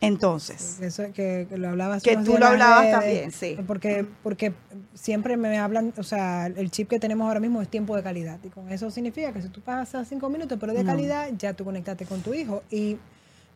Entonces, 0.00 0.78
Eso 0.80 1.04
que, 1.12 1.46
que 1.48 1.58
lo 1.58 1.68
hablabas 1.68 2.02
Que 2.02 2.16
tú 2.16 2.38
lo 2.38 2.46
hablabas 2.46 2.90
también, 2.90 3.32
sí. 3.32 3.56
Porque, 3.66 4.06
porque 4.22 4.52
siempre 4.94 5.36
me 5.36 5.58
hablan, 5.58 5.92
o 5.96 6.02
sea, 6.04 6.46
el 6.46 6.70
chip 6.70 6.88
que 6.88 7.00
tenemos 7.00 7.26
ahora 7.26 7.40
mismo 7.40 7.60
es 7.62 7.68
tiempo 7.68 7.96
de 7.96 8.02
calidad. 8.02 8.38
Y 8.44 8.48
con 8.48 8.70
eso 8.70 8.90
significa 8.90 9.32
que 9.32 9.42
si 9.42 9.48
tú 9.48 9.60
pasas 9.60 10.08
cinco 10.08 10.28
minutos, 10.28 10.56
pero 10.60 10.72
de 10.72 10.84
No. 10.84 10.90
calidad, 10.92 11.28
ya 11.36 11.52
tú 11.54 11.64
conectaste 11.64 12.04
con 12.06 12.20
tu 12.22 12.32
hijo. 12.32 12.62
Y 12.70 12.98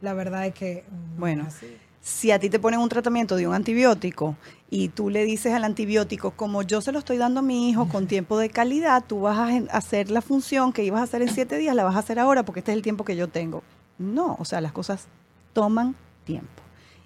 la 0.02 0.12
verdad 0.12 0.46
es 0.46 0.54
que. 0.54 0.84
mm, 0.90 1.18
Bueno, 1.20 1.48
si 2.00 2.32
a 2.32 2.38
ti 2.38 2.50
te 2.50 2.58
ponen 2.58 2.80
un 2.80 2.88
tratamiento 2.88 3.36
de 3.36 3.46
un 3.46 3.54
antibiótico 3.54 4.36
y 4.68 4.88
tú 4.88 5.08
le 5.08 5.24
dices 5.24 5.54
al 5.54 5.62
antibiótico, 5.64 6.32
como 6.32 6.62
yo 6.62 6.80
se 6.80 6.90
lo 6.90 6.98
estoy 6.98 7.16
dando 7.16 7.40
a 7.40 7.42
mi 7.42 7.70
hijo 7.70 7.88
con 7.88 8.08
tiempo 8.08 8.38
de 8.38 8.50
calidad, 8.50 9.04
tú 9.06 9.20
vas 9.20 9.38
a 9.38 9.76
hacer 9.76 10.10
la 10.10 10.20
función 10.20 10.72
que 10.72 10.84
ibas 10.84 11.00
a 11.00 11.04
hacer 11.04 11.22
en 11.22 11.28
siete 11.32 11.56
días, 11.56 11.76
la 11.76 11.84
vas 11.84 11.94
a 11.94 12.00
hacer 12.00 12.18
ahora 12.18 12.42
porque 12.42 12.58
este 12.60 12.72
es 12.72 12.76
el 12.76 12.82
tiempo 12.82 13.04
que 13.04 13.14
yo 13.14 13.28
tengo. 13.28 13.62
No, 13.98 14.36
o 14.40 14.44
sea, 14.44 14.60
las 14.60 14.72
cosas 14.72 15.06
toman 15.52 15.94
tiempo. 16.24 16.62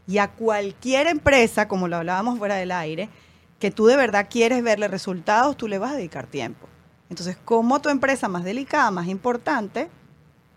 Y 0.06 0.18
a 0.18 0.28
cualquier 0.28 1.08
empresa, 1.08 1.68
como 1.68 1.88
lo 1.88 1.96
hablábamos 1.96 2.38
fuera 2.38 2.54
del 2.54 2.72
aire, 2.72 3.10
que 3.58 3.70
tú 3.70 3.86
de 3.86 3.96
verdad 3.96 4.28
quieres 4.30 4.62
verle 4.62 4.88
resultados, 4.88 5.56
tú 5.56 5.68
le 5.68 5.78
vas 5.78 5.92
a 5.92 5.96
dedicar 5.96 6.26
tiempo. 6.26 6.68
Entonces, 7.10 7.36
como 7.44 7.80
tu 7.80 7.88
empresa 7.90 8.28
más 8.28 8.44
delicada, 8.44 8.90
más 8.90 9.08
importante, 9.08 9.88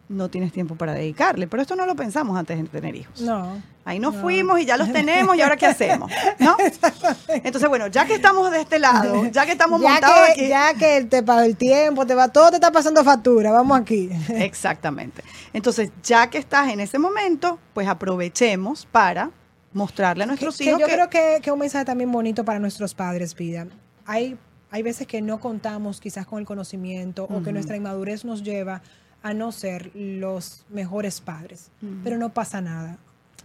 no 0.09 0.27
tienes 0.29 0.51
tiempo 0.51 0.75
para 0.75 0.93
dedicarle. 0.93 1.47
Pero 1.47 1.61
esto 1.61 1.75
no 1.75 1.85
lo 1.85 1.95
pensamos 1.95 2.37
antes 2.37 2.57
de 2.57 2.67
tener 2.67 2.95
hijos. 2.95 3.21
No. 3.21 3.61
Ahí 3.85 3.99
nos 3.99 4.15
fuimos 4.15 4.59
y 4.59 4.65
ya 4.65 4.75
los 4.75 4.91
tenemos 4.93 5.37
y 5.37 5.41
ahora 5.41 5.55
qué 5.55 5.67
hacemos, 5.67 6.11
¿no? 6.39 6.57
Entonces, 7.29 7.69
bueno, 7.69 7.87
ya 7.87 8.05
que 8.05 8.15
estamos 8.15 8.51
de 8.51 8.61
este 8.61 8.79
lado, 8.79 9.25
ya 9.27 9.45
que 9.45 9.53
estamos 9.53 9.79
Ya 9.81 9.91
montados 9.91 10.19
que, 10.25 10.31
aquí. 10.31 10.47
ya 10.47 10.73
que 10.73 11.05
te 11.05 11.23
paga 11.23 11.45
el 11.45 11.55
tiempo, 11.55 12.05
te 12.05 12.15
va, 12.15 12.27
todo 12.27 12.49
te 12.49 12.55
está 12.55 12.71
pasando 12.71 13.03
factura, 13.03 13.51
vamos 13.51 13.79
aquí. 13.79 14.09
Exactamente. 14.29 15.23
Entonces, 15.53 15.91
ya 16.03 16.29
que 16.29 16.39
estás 16.39 16.69
en 16.69 16.79
ese 16.79 16.99
momento, 16.99 17.59
pues 17.73 17.87
aprovechemos 17.87 18.85
para 18.87 19.31
mostrarle 19.73 20.23
a 20.23 20.27
nuestros 20.27 20.57
que, 20.57 20.65
hijos 20.65 20.77
que 20.77 20.81
yo 20.81 20.87
creo 20.87 21.09
que, 21.09 21.39
que 21.41 21.51
un 21.51 21.59
mensaje 21.59 21.85
también 21.85 22.11
bonito 22.11 22.43
para 22.43 22.57
nuestros 22.59 22.95
padres, 22.95 23.35
vida. 23.35 23.67
Hay, 24.05 24.37
hay 24.71 24.81
veces 24.81 25.05
que 25.05 25.21
no 25.21 25.39
contamos 25.39 25.99
quizás 25.99 26.25
con 26.25 26.39
el 26.39 26.45
conocimiento 26.45 27.25
o 27.25 27.43
que 27.43 27.51
nuestra 27.51 27.75
inmadurez 27.75 28.25
nos 28.25 28.41
lleva 28.41 28.81
a 29.21 29.33
no 29.33 29.51
ser 29.51 29.91
los 29.95 30.65
mejores 30.69 31.21
padres. 31.21 31.71
Pero 32.03 32.17
no 32.17 32.29
pasa 32.33 32.61
nada. 32.61 32.97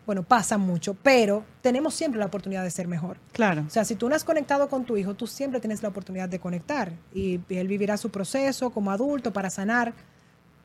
Bueno, 0.06 0.22
pasa 0.22 0.58
mucho, 0.58 0.94
pero 0.94 1.44
tenemos 1.62 1.94
siempre 1.94 2.20
la 2.20 2.26
oportunidad 2.26 2.62
de 2.62 2.70
ser 2.70 2.86
mejor. 2.86 3.16
Claro. 3.32 3.64
O 3.66 3.70
sea, 3.70 3.84
si 3.84 3.94
tú 3.94 4.08
no 4.08 4.14
has 4.14 4.22
conectado 4.22 4.68
con 4.68 4.84
tu 4.84 4.98
hijo, 4.98 5.14
tú 5.14 5.26
siempre 5.26 5.60
tienes 5.60 5.82
la 5.82 5.88
oportunidad 5.88 6.28
de 6.28 6.38
conectar 6.38 6.92
y 7.14 7.40
él 7.48 7.68
vivirá 7.68 7.96
su 7.96 8.10
proceso 8.10 8.70
como 8.70 8.90
adulto 8.90 9.32
para 9.32 9.48
sanar. 9.48 9.94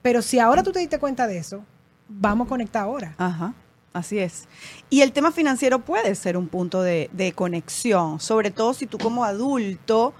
Pero 0.02 0.22
si 0.22 0.40
ahora 0.40 0.62
tú 0.62 0.72
te 0.74 0.80
diste 0.80 1.00
cuenta 1.00 1.26
de 1.26 1.38
eso, 1.38 1.64
vamos 2.10 2.48
a 2.48 2.50
conectar 2.50 2.84
ahora. 2.84 3.16
Ajá, 3.18 3.54
así 3.94 4.20
es. 4.20 4.48
Y 4.90 5.02
el 5.02 5.14
tema 5.14 5.32
financiero 5.32 5.80
puede 5.80 6.16
ser 6.16 6.36
un 6.36 6.50
punto 6.50 6.82
de, 6.82 7.10
de 7.14 7.32
conexión, 7.32 8.20
sobre 8.20 8.52
todo 8.52 8.74
si 8.74 8.88
tú 8.88 8.98
como 8.98 9.24
adulto 9.24 10.14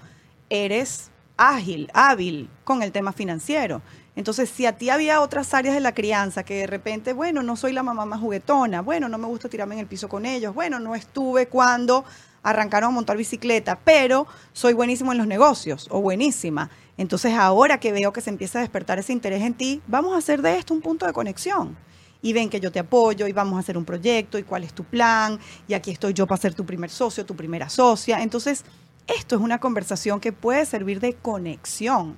eres 0.48 1.10
ágil, 1.36 1.90
hábil 1.94 2.48
con 2.64 2.82
el 2.82 2.92
tema 2.92 3.12
financiero. 3.12 3.82
Entonces, 4.16 4.50
si 4.50 4.66
a 4.66 4.76
ti 4.76 4.90
había 4.90 5.20
otras 5.20 5.54
áreas 5.54 5.74
de 5.74 5.80
la 5.80 5.94
crianza 5.94 6.42
que 6.42 6.54
de 6.54 6.66
repente, 6.66 7.12
bueno, 7.12 7.42
no 7.42 7.56
soy 7.56 7.72
la 7.72 7.82
mamá 7.82 8.04
más 8.04 8.20
juguetona, 8.20 8.82
bueno, 8.82 9.08
no 9.08 9.18
me 9.18 9.26
gusta 9.26 9.48
tirarme 9.48 9.74
en 9.74 9.80
el 9.80 9.86
piso 9.86 10.08
con 10.08 10.26
ellos, 10.26 10.54
bueno, 10.54 10.80
no 10.80 10.94
estuve 10.94 11.46
cuando 11.46 12.04
arrancaron 12.42 12.88
a 12.88 12.92
montar 12.92 13.16
bicicleta, 13.16 13.78
pero 13.78 14.26
soy 14.52 14.72
buenísimo 14.72 15.12
en 15.12 15.18
los 15.18 15.26
negocios 15.26 15.86
o 15.90 16.00
buenísima. 16.00 16.70
Entonces, 16.96 17.34
ahora 17.34 17.78
que 17.78 17.92
veo 17.92 18.12
que 18.12 18.20
se 18.20 18.30
empieza 18.30 18.58
a 18.58 18.62
despertar 18.62 18.98
ese 18.98 19.12
interés 19.12 19.42
en 19.42 19.54
ti, 19.54 19.80
vamos 19.86 20.14
a 20.14 20.18
hacer 20.18 20.42
de 20.42 20.56
esto 20.56 20.74
un 20.74 20.80
punto 20.80 21.06
de 21.06 21.12
conexión 21.12 21.76
y 22.22 22.32
ven 22.32 22.50
que 22.50 22.60
yo 22.60 22.70
te 22.70 22.78
apoyo 22.78 23.26
y 23.26 23.32
vamos 23.32 23.56
a 23.56 23.60
hacer 23.60 23.78
un 23.78 23.84
proyecto 23.84 24.38
y 24.38 24.42
cuál 24.42 24.64
es 24.64 24.74
tu 24.74 24.84
plan 24.84 25.38
y 25.66 25.74
aquí 25.74 25.90
estoy 25.90 26.12
yo 26.12 26.26
para 26.26 26.40
ser 26.40 26.54
tu 26.54 26.66
primer 26.66 26.90
socio, 26.90 27.24
tu 27.24 27.34
primera 27.34 27.68
socia. 27.68 28.22
Entonces, 28.22 28.64
esto 29.06 29.36
es 29.36 29.40
una 29.40 29.58
conversación 29.58 30.20
que 30.20 30.32
puede 30.32 30.66
servir 30.66 31.00
de 31.00 31.14
conexión, 31.14 32.16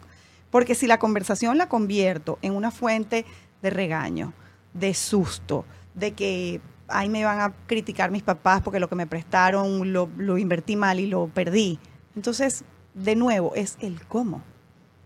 porque 0.53 0.75
si 0.75 0.87
la 0.87 0.99
conversación 0.99 1.57
la 1.57 1.71
convierto 1.71 2.39
en 2.43 2.55
una 2.55 2.71
fuente 2.71 3.25
de 3.63 3.71
regaño, 3.71 4.35
de 4.75 4.93
susto, 4.93 5.65
de 5.95 6.13
que 6.13 6.61
ahí 6.89 7.09
me 7.09 7.25
van 7.25 7.41
a 7.41 7.55
criticar 7.67 8.11
mis 8.11 8.23
papás 8.23 8.61
porque 8.61 8.79
lo 8.79 8.89
que 8.89 8.95
me 8.95 9.07
prestaron 9.07 9.95
lo, 9.95 10.11
lo 10.19 10.37
invertí 10.37 10.77
mal 10.77 11.01
y 11.01 11.07
lo 11.07 11.29
perdí. 11.29 11.79
Entonces, 12.15 12.65
de 12.93 13.17
nuevo, 13.17 13.55
es 13.55 13.79
el 13.81 14.05
cómo. 14.07 14.43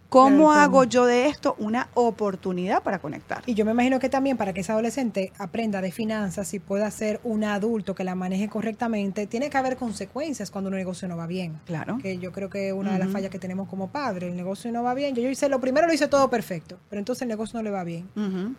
¿Cómo 0.09 0.51
Claro, 0.51 0.53
hago 0.53 0.85
yo 0.85 1.05
de 1.05 1.27
esto 1.27 1.57
una 1.59 1.89
oportunidad 1.95 2.83
para 2.83 2.99
conectar? 3.01 3.43
Y 3.47 3.55
yo 3.55 3.65
me 3.65 3.73
imagino 3.73 3.99
que 3.99 4.09
también 4.09 4.37
para 4.37 4.53
que 4.53 4.61
ese 4.61 4.73
adolescente 4.73 5.33
aprenda 5.39 5.81
de 5.81 5.91
finanzas 5.91 6.55
y 6.55 6.59
pueda 6.59 6.91
ser 6.91 7.21
un 7.25 7.45
adulto 7.45 7.95
que 7.95 8.05
la 8.05 8.15
maneje 8.15 8.49
correctamente, 8.49 9.27
tiene 9.27 9.51
que 9.51 9.59
haber 9.59 9.77
consecuencias 9.77 10.51
cuando 10.51 10.71
un 10.71 10.77
negocio 10.77 11.09
no 11.09 11.17
va 11.17 11.27
bien. 11.27 11.59
Claro. 11.67 11.99
Que 11.99 12.19
yo 12.19 12.33
creo 12.33 12.51
que 12.51 12.73
una 12.73 12.93
de 12.93 12.99
las 12.99 13.09
fallas 13.09 13.31
que 13.31 13.39
tenemos 13.39 13.69
como 13.69 13.89
padre, 13.89 14.29
el 14.29 14.37
negocio 14.37 14.71
no 14.71 14.83
va 14.83 14.95
bien. 14.95 15.15
Yo, 15.15 15.23
yo 15.23 15.31
hice 15.31 15.49
lo 15.49 15.61
primero, 15.61 15.87
lo 15.87 15.93
hice 15.93 16.09
todo 16.09 16.31
perfecto, 16.31 16.79
pero 16.89 17.01
entonces 17.01 17.23
el 17.23 17.29
negocio 17.29 17.59
no 17.59 17.63
le 17.63 17.71
va 17.71 17.85
bien. 17.85 18.09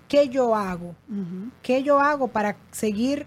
¿Qué 0.08 0.30
yo 0.30 0.56
hago? 0.56 0.96
¿Qué 1.62 1.84
yo 1.84 2.00
hago 2.00 2.28
para 2.28 2.58
seguir 2.72 3.26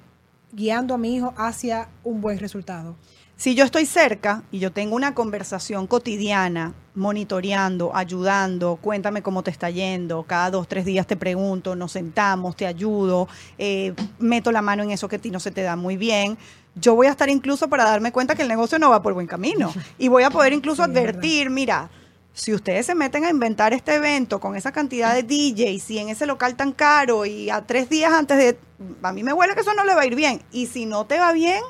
guiando 0.53 0.95
a 0.95 0.99
mi 0.99 1.15
hijo 1.15 1.33
hacia 1.37 1.89
un 2.05 2.21
buen 2.21 2.39
resultado? 2.39 2.97
Si 3.41 3.55
yo 3.55 3.65
estoy 3.65 3.87
cerca 3.87 4.43
y 4.51 4.59
yo 4.59 4.71
tengo 4.71 4.95
una 4.95 5.15
conversación 5.15 5.87
cotidiana, 5.87 6.75
monitoreando, 6.95 7.91
ayudando, 7.97 8.77
cuéntame 8.77 9.23
cómo 9.23 9.43
te 9.43 9.51
está 9.51 9.71
yendo, 9.71 10.25
cada 10.25 10.51
dos, 10.51 10.69
tres 10.69 10.85
días 10.85 11.07
te 11.07 11.17
pregunto, 11.17 11.75
nos 11.75 11.93
sentamos, 11.93 12.55
te 12.55 12.67
ayudo, 12.67 13.29
eh, 13.57 13.95
meto 14.19 14.53
la 14.53 14.61
mano 14.61 14.83
en 14.83 14.91
eso 14.91 15.09
que 15.09 15.17
a 15.17 15.19
ti 15.19 15.31
no 15.31 15.41
se 15.41 15.53
te 15.53 15.63
da 15.63 15.75
muy 15.75 15.97
bien, 15.97 16.37
yo 16.75 16.95
voy 16.95 17.07
a 17.07 17.13
estar 17.13 17.31
incluso 17.31 17.71
para 17.71 17.85
darme 17.85 18.13
cuenta 18.13 18.35
que 18.35 18.43
el 18.43 18.49
negocio 18.49 18.79
no 18.79 18.91
va 18.91 19.01
por 19.01 19.15
buen 19.15 19.27
camino 19.27 19.73
y 19.97 20.09
voy 20.09 20.25
a 20.25 20.29
poder 20.29 20.53
incluso 20.53 20.85
Sí, 20.85 20.91
advertir, 20.91 21.49
mira, 21.49 21.89
si 22.35 22.53
ustedes 22.53 22.85
se 22.85 22.95
meten 22.95 23.25
a 23.25 23.31
inventar 23.31 23.73
este 23.73 23.95
evento 23.95 24.39
con 24.39 24.55
esa 24.55 24.71
cantidad 24.71 25.15
de 25.15 25.23
DJs 25.23 25.91
y 25.93 25.99
en 25.99 26.11
ese 26.11 26.27
local 26.27 26.57
tan 26.57 26.73
caro 26.73 27.25
y 27.25 27.49
a 27.49 27.63
tres 27.63 27.89
días 27.89 28.13
antes 28.13 28.37
de... 28.37 28.59
A 29.03 29.15
mí 29.15 29.23
me 29.23 29.33
huele 29.33 29.55
que 29.55 29.61
eso 29.61 29.73
no 29.73 29.85
le 29.85 29.95
va 29.95 30.03
a 30.03 30.07
ir 30.07 30.15
bien. 30.15 30.43
Y 30.53 30.67
si 30.67 30.87
no 30.87 31.07
te 31.07 31.19
va 31.19 31.33
bien, 31.33 31.61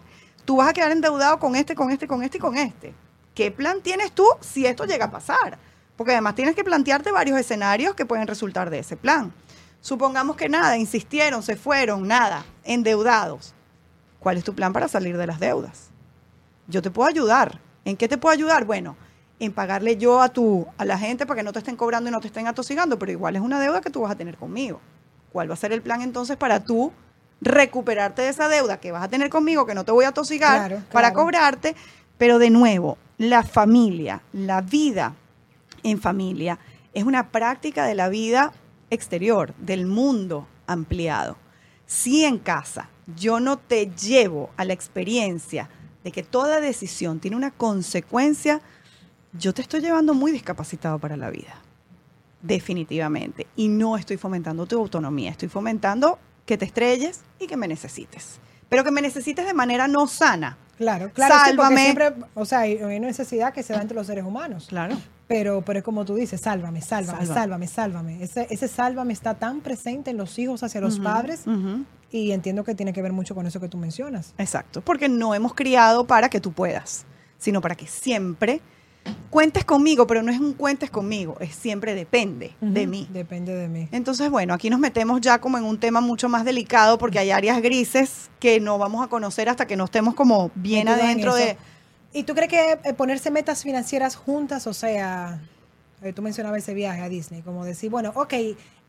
tú 0.50 0.56
vas 0.56 0.68
a 0.68 0.72
quedar 0.72 0.90
endeudado 0.90 1.38
con 1.38 1.54
este, 1.54 1.76
con 1.76 1.92
este, 1.92 2.08
con 2.08 2.24
este 2.24 2.38
y 2.38 2.40
con 2.40 2.56
este. 2.56 2.92
¿Qué 3.36 3.52
plan 3.52 3.80
tienes 3.82 4.10
tú 4.10 4.26
si 4.40 4.66
esto 4.66 4.84
llega 4.84 5.04
a 5.04 5.10
pasar? 5.12 5.56
Porque 5.96 6.10
además 6.10 6.34
tienes 6.34 6.56
que 6.56 6.64
plantearte 6.64 7.12
varios 7.12 7.38
escenarios 7.38 7.94
que 7.94 8.04
pueden 8.04 8.26
resultar 8.26 8.68
de 8.68 8.80
ese 8.80 8.96
plan. 8.96 9.32
Supongamos 9.80 10.34
que 10.34 10.48
nada, 10.48 10.76
insistieron, 10.76 11.44
se 11.44 11.54
fueron, 11.54 12.08
nada, 12.08 12.44
endeudados. 12.64 13.54
¿Cuál 14.18 14.38
es 14.38 14.42
tu 14.42 14.52
plan 14.52 14.72
para 14.72 14.88
salir 14.88 15.16
de 15.16 15.28
las 15.28 15.38
deudas? 15.38 15.90
Yo 16.66 16.82
te 16.82 16.90
puedo 16.90 17.08
ayudar. 17.08 17.60
¿En 17.84 17.96
qué 17.96 18.08
te 18.08 18.18
puedo 18.18 18.32
ayudar? 18.32 18.64
Bueno, 18.64 18.96
en 19.38 19.52
pagarle 19.52 19.98
yo 19.98 20.20
a 20.20 20.30
tu, 20.30 20.66
a 20.78 20.84
la 20.84 20.98
gente 20.98 21.26
para 21.26 21.38
que 21.38 21.44
no 21.44 21.52
te 21.52 21.60
estén 21.60 21.76
cobrando 21.76 22.10
y 22.10 22.12
no 22.12 22.18
te 22.18 22.26
estén 22.26 22.48
atosigando, 22.48 22.98
pero 22.98 23.12
igual 23.12 23.36
es 23.36 23.42
una 23.42 23.60
deuda 23.60 23.80
que 23.80 23.90
tú 23.90 24.00
vas 24.00 24.10
a 24.10 24.16
tener 24.16 24.36
conmigo. 24.36 24.80
¿Cuál 25.32 25.48
va 25.48 25.54
a 25.54 25.56
ser 25.56 25.70
el 25.70 25.80
plan 25.80 26.02
entonces 26.02 26.36
para 26.36 26.58
tú 26.58 26.92
recuperarte 27.40 28.22
de 28.22 28.28
esa 28.28 28.48
deuda 28.48 28.80
que 28.80 28.92
vas 28.92 29.02
a 29.02 29.08
tener 29.08 29.30
conmigo, 29.30 29.66
que 29.66 29.74
no 29.74 29.84
te 29.84 29.92
voy 29.92 30.04
a 30.04 30.08
atosigar 30.08 30.68
Claro, 30.68 30.82
para 30.92 31.12
cobrarte? 31.12 31.74
Pero 32.18 32.38
de 32.38 32.50
nuevo, 32.50 32.98
la 33.18 33.42
familia, 33.42 34.22
la 34.32 34.60
vida 34.60 35.14
en 35.82 36.00
familia, 36.00 36.58
es 36.92 37.04
una 37.04 37.28
práctica 37.28 37.86
de 37.86 37.94
la 37.94 38.08
vida 38.08 38.52
exterior, 38.90 39.54
del 39.58 39.86
mundo 39.86 40.46
ampliado. 40.66 41.36
Si 41.86 42.24
en 42.24 42.38
casa 42.38 42.88
yo 43.16 43.40
no 43.40 43.58
te 43.58 43.90
llevo 43.90 44.50
a 44.56 44.64
la 44.64 44.72
experiencia 44.72 45.68
de 46.04 46.12
que 46.12 46.22
toda 46.22 46.60
decisión 46.60 47.20
tiene 47.20 47.36
una 47.36 47.50
consecuencia, 47.50 48.60
yo 49.32 49.52
te 49.52 49.62
estoy 49.62 49.80
llevando 49.80 50.14
muy 50.14 50.32
discapacitado 50.32 50.98
para 50.98 51.16
la 51.16 51.30
vida. 51.30 51.54
Definitivamente. 52.42 53.46
Y 53.56 53.68
no 53.68 53.96
estoy 53.96 54.16
fomentando 54.16 54.66
tu 54.66 54.78
autonomía, 54.78 55.30
estoy 55.30 55.48
fomentando 55.48 56.18
que 56.50 56.58
te 56.58 56.64
estrelles 56.64 57.20
y 57.38 57.46
que 57.46 57.56
me 57.56 57.68
necesites. 57.68 58.40
Pero 58.68 58.82
que 58.82 58.90
me 58.90 59.00
necesites 59.00 59.46
de 59.46 59.54
manera 59.54 59.86
no 59.86 60.08
sana. 60.08 60.58
Claro, 60.78 61.12
claro, 61.12 61.32
sí, 61.32 61.50
Sálvame. 61.50 61.82
siempre, 61.84 62.12
o 62.34 62.44
sea, 62.44 62.60
hay 62.60 62.74
una 62.82 63.06
necesidad 63.06 63.54
que 63.54 63.62
se 63.62 63.72
da 63.72 63.80
entre 63.80 63.94
los 63.94 64.08
seres 64.08 64.24
humanos. 64.24 64.66
Claro. 64.68 64.96
Pero, 65.28 65.62
pero 65.62 65.78
es 65.78 65.84
como 65.84 66.04
tú 66.04 66.16
dices, 66.16 66.40
sálvame, 66.40 66.82
sálvame, 66.82 67.20
Salva. 67.20 67.34
sálvame, 67.34 67.66
sálvame. 67.68 68.24
Ese, 68.24 68.48
ese 68.50 68.66
sálvame 68.66 69.12
está 69.12 69.34
tan 69.34 69.60
presente 69.60 70.10
en 70.10 70.16
los 70.16 70.40
hijos 70.40 70.64
hacia 70.64 70.80
los 70.80 70.98
padres 70.98 71.44
y 72.10 72.32
entiendo 72.32 72.64
que 72.64 72.74
tiene 72.74 72.92
que 72.92 73.00
ver 73.00 73.12
mucho 73.12 73.36
con 73.36 73.46
eso 73.46 73.60
que 73.60 73.68
tú 73.68 73.78
mencionas. 73.78 74.34
Exacto, 74.36 74.80
porque 74.80 75.08
no 75.08 75.36
hemos 75.36 75.54
criado 75.54 76.04
para 76.08 76.30
que 76.30 76.40
tú 76.40 76.50
puedas, 76.50 77.06
sino 77.38 77.60
para 77.60 77.76
que 77.76 77.86
siempre 77.86 78.60
cuentes 79.30 79.64
conmigo, 79.64 80.06
pero 80.06 80.22
no 80.22 80.32
es 80.32 80.40
un 80.40 80.52
cuentes 80.52 80.90
conmigo, 80.90 81.36
es 81.40 81.54
siempre 81.54 81.94
depende 81.94 82.54
de 82.60 82.86
mí. 82.86 83.08
Depende 83.12 83.54
de 83.54 83.68
mí. 83.68 83.88
Entonces, 83.92 84.28
bueno, 84.30 84.54
aquí 84.54 84.68
nos 84.70 84.80
metemos 84.80 85.20
ya 85.20 85.40
como 85.40 85.56
en 85.56 85.64
un 85.64 85.78
tema 85.78 86.00
mucho 86.00 86.28
más 86.28 86.44
delicado 86.44 86.98
porque 86.98 87.18
hay 87.18 87.30
áreas 87.30 87.62
grises 87.62 88.30
que 88.40 88.60
no 88.60 88.78
vamos 88.78 89.04
a 89.04 89.08
conocer 89.08 89.48
hasta 89.48 89.66
que 89.66 89.76
no 89.76 89.84
estemos 89.84 90.14
como 90.14 90.50
bien 90.54 90.88
adentro 90.88 91.34
de... 91.34 91.56
¿Y 92.12 92.24
tú 92.24 92.34
crees 92.34 92.50
que 92.50 92.78
eh, 92.84 92.92
ponerse 92.94 93.30
metas 93.30 93.62
financieras 93.62 94.16
juntas, 94.16 94.66
o 94.66 94.74
sea, 94.74 95.40
eh, 96.02 96.12
tú 96.12 96.22
mencionabas 96.22 96.62
ese 96.62 96.74
viaje 96.74 97.00
a 97.00 97.08
Disney, 97.08 97.42
como 97.42 97.64
decir, 97.64 97.88
bueno, 97.88 98.12
ok, 98.16 98.34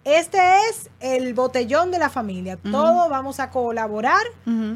este 0.04 0.40
es 0.70 0.90
el 1.00 1.34
botellón 1.34 1.92
de 1.92 2.00
la 2.00 2.10
familia, 2.10 2.58
todos 2.58 3.10
vamos 3.10 3.40
a 3.40 3.50
colaborar 3.52 4.22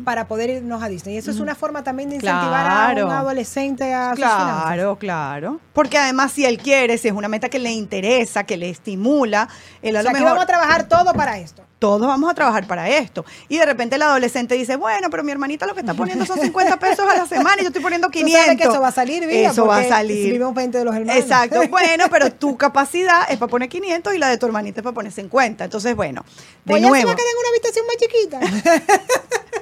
para 0.04 0.28
poder 0.28 0.50
irnos 0.50 0.84
a 0.84 0.88
Disney. 0.88 1.16
Y 1.16 1.18
eso 1.18 1.32
es 1.32 1.40
una 1.40 1.56
forma 1.56 1.84
también 1.84 2.10
de 2.10 2.16
incentivar 2.16 2.98
a 2.98 3.06
un 3.06 3.12
adolescente 3.12 3.94
a 3.94 4.12
sus. 4.12 4.18
Claro, 4.18 4.98
claro. 4.98 5.60
Porque 5.74 5.98
además 5.98 6.32
si 6.32 6.46
él 6.46 6.58
quiere, 6.58 6.98
si 6.98 7.08
es 7.08 7.14
una 7.14 7.28
meta 7.28 7.50
que 7.50 7.60
le 7.60 7.72
interesa, 7.72 8.44
que 8.44 8.58
le 8.58 8.70
estimula, 8.70 9.50
él 9.82 9.96
a 9.96 10.00
O 10.00 10.04
lo 10.04 10.04
sea, 10.04 10.12
aquí 10.12 10.20
mejor... 10.20 10.38
vamos 10.38 10.44
a 10.44 10.48
trabajar 10.48 10.88
todo 10.88 11.14
para 11.14 11.40
esto. 11.40 11.64
Todos 11.78 12.08
vamos 12.08 12.32
a 12.32 12.34
trabajar 12.34 12.66
para 12.68 12.90
esto. 12.90 13.26
Y 13.50 13.58
de 13.58 13.66
repente 13.66 13.98
el 13.98 14.02
adolescente 14.02 14.56
dice, 14.56 14.76
bueno, 14.78 15.10
pero 15.12 15.24
mi 15.24 15.32
hermanita 15.32 15.66
lo 15.68 15.74
que 15.74 15.82
está 15.82 15.94
poniendo 15.94 16.26
son 16.26 16.40
50 16.40 16.80
pesos 16.80 17.08
a 17.08 17.16
la 17.16 17.26
semana 17.28 17.58
y 17.60 17.62
yo 17.64 17.68
estoy 17.68 17.82
poniendo 17.82 18.08
Tú 18.08 18.14
500. 18.14 18.42
sabes 18.46 18.58
que 18.58 18.64
eso 18.64 18.82
va 18.82 18.88
a 18.88 18.92
salir, 18.92 19.28
vida, 19.28 19.50
Eso 19.52 19.66
va 19.68 19.78
a 19.80 19.84
salir. 19.84 20.26
Vivimos 20.26 20.54
20 20.56 20.78
de 20.78 20.86
los 20.86 20.96
hermanos. 20.96 21.22
Exacto. 21.22 21.62
Bueno, 21.70 22.06
pero 22.10 22.32
tu 22.32 22.56
capacidad 22.58 23.24
es 23.30 23.38
para 23.38 23.50
poner 23.50 23.68
500 23.70 24.16
y 24.16 24.18
la 24.18 24.30
de 24.30 24.38
tu 24.38 24.46
hermanita 24.46 24.80
es 24.80 24.84
para 24.84 24.94
poner 24.94 25.12
50. 25.12 25.66
Entonces, 25.66 25.96
bueno, 25.96 26.24
de 26.64 26.74
ya 26.74 26.80
se 26.80 26.88
nuevo. 26.88 27.08
va 27.08 27.14
a 27.14 27.16
quedar 27.16 27.28
en 27.32 27.38
una 27.40 27.50
habitación 27.50 27.86
más 27.86 27.98
chiquita. 27.98 28.86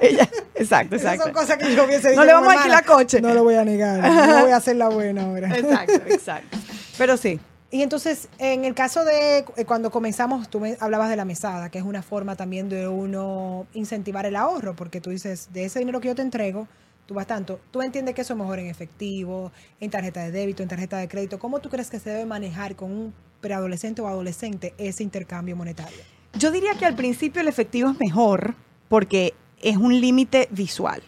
ella- 0.00 0.28
exacto, 0.54 0.96
Esas 0.96 1.14
exacto. 1.14 1.24
son 1.24 1.32
cosas 1.32 1.58
que 1.58 1.74
yo 1.74 1.84
hubiese 1.84 2.10
dicho. 2.10 2.20
No 2.20 2.24
le 2.26 2.32
vamos 2.32 2.48
a 2.48 2.56
alquilar 2.58 2.84
coche. 2.84 3.20
No 3.20 3.34
lo 3.34 3.42
voy 3.44 3.54
a 3.56 3.64
negar. 3.64 3.98
No 4.00 4.40
voy 4.42 4.52
a 4.52 4.56
hacer 4.56 4.76
la 4.76 4.88
buena 4.88 5.22
ahora. 5.24 5.48
Exacto, 5.56 5.92
exacto. 6.08 6.58
Pero 6.96 7.16
sí. 7.16 7.40
Y 7.74 7.82
entonces, 7.82 8.28
en 8.38 8.64
el 8.64 8.72
caso 8.72 9.04
de 9.04 9.38
eh, 9.38 9.64
cuando 9.66 9.90
comenzamos, 9.90 10.48
tú 10.48 10.60
me 10.60 10.76
hablabas 10.78 11.10
de 11.10 11.16
la 11.16 11.24
mesada, 11.24 11.70
que 11.70 11.78
es 11.78 11.84
una 11.84 12.02
forma 12.02 12.36
también 12.36 12.68
de 12.68 12.86
uno 12.86 13.66
incentivar 13.74 14.26
el 14.26 14.36
ahorro, 14.36 14.76
porque 14.76 15.00
tú 15.00 15.10
dices, 15.10 15.48
de 15.52 15.64
ese 15.64 15.80
dinero 15.80 16.00
que 16.00 16.06
yo 16.06 16.14
te 16.14 16.22
entrego, 16.22 16.68
tú 17.06 17.14
vas 17.14 17.26
tanto, 17.26 17.58
tú 17.72 17.82
entiendes 17.82 18.14
que 18.14 18.20
eso 18.20 18.34
es 18.34 18.38
mejor 18.38 18.60
en 18.60 18.66
efectivo, 18.66 19.50
en 19.80 19.90
tarjeta 19.90 20.22
de 20.22 20.30
débito, 20.30 20.62
en 20.62 20.68
tarjeta 20.68 20.98
de 20.98 21.08
crédito. 21.08 21.40
¿Cómo 21.40 21.58
tú 21.58 21.68
crees 21.68 21.90
que 21.90 21.98
se 21.98 22.10
debe 22.10 22.26
manejar 22.26 22.76
con 22.76 22.92
un 22.92 23.14
preadolescente 23.40 24.00
o 24.02 24.06
adolescente 24.06 24.72
ese 24.78 25.02
intercambio 25.02 25.56
monetario? 25.56 25.98
Yo 26.38 26.52
diría 26.52 26.74
que 26.78 26.86
al 26.86 26.94
principio 26.94 27.42
el 27.42 27.48
efectivo 27.48 27.90
es 27.90 27.98
mejor 27.98 28.54
porque 28.88 29.34
es 29.60 29.76
un 29.78 30.00
límite 30.00 30.46
visual. 30.52 31.02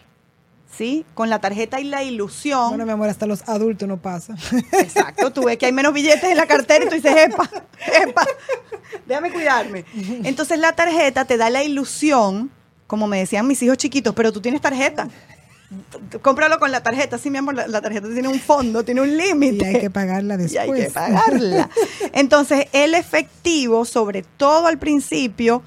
¿Sí? 0.77 1.05
Con 1.15 1.29
la 1.31 1.39
tarjeta 1.39 1.79
y 1.79 1.85
la 1.85 2.03
ilusión. 2.03 2.69
Bueno, 2.69 2.85
mi 2.85 2.91
amor, 2.91 3.09
hasta 3.09 3.25
los 3.25 3.47
adultos 3.49 3.87
no 3.89 3.97
pasa. 3.97 4.35
Exacto, 4.73 5.31
tú 5.33 5.43
ves 5.45 5.57
que 5.57 5.65
hay 5.65 5.71
menos 5.71 5.91
billetes 5.91 6.23
en 6.25 6.37
la 6.37 6.45
cartera 6.45 6.85
y 6.85 6.87
tú 6.87 6.93
dices, 6.95 7.15
epa, 7.17 7.49
epa, 8.03 8.23
déjame 9.07 9.31
cuidarme. 9.31 9.85
Entonces 10.23 10.59
la 10.59 10.73
tarjeta 10.73 11.25
te 11.25 11.37
da 11.37 11.49
la 11.49 11.63
ilusión, 11.63 12.51
como 12.85 13.07
me 13.07 13.17
decían 13.17 13.47
mis 13.47 13.61
hijos 13.63 13.77
chiquitos, 13.77 14.13
pero 14.13 14.31
tú 14.31 14.39
tienes 14.39 14.61
tarjeta. 14.61 15.07
Cómpralo 16.21 16.59
con 16.59 16.71
la 16.71 16.81
tarjeta, 16.83 17.17
sí, 17.17 17.29
mi 17.29 17.39
amor, 17.39 17.55
la, 17.55 17.67
la 17.67 17.81
tarjeta 17.81 18.07
tiene 18.07 18.27
un 18.27 18.39
fondo, 18.39 18.83
tiene 18.85 19.01
un 19.01 19.09
y 19.09 19.15
límite. 19.15 19.65
hay 19.65 19.79
que 19.81 19.89
pagarla 19.89 20.35
Y 20.35 20.37
después. 20.37 20.69
hay 20.69 20.85
que 20.85 20.91
pagarla. 20.91 21.69
Entonces, 22.13 22.67
el 22.71 22.93
efectivo, 22.93 23.83
sobre 23.83 24.21
todo 24.37 24.67
al 24.67 24.77
principio, 24.77 25.63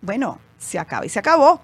bueno, 0.00 0.40
se 0.58 0.78
acaba 0.78 1.04
y 1.06 1.10
se 1.10 1.18
acabó. 1.18 1.60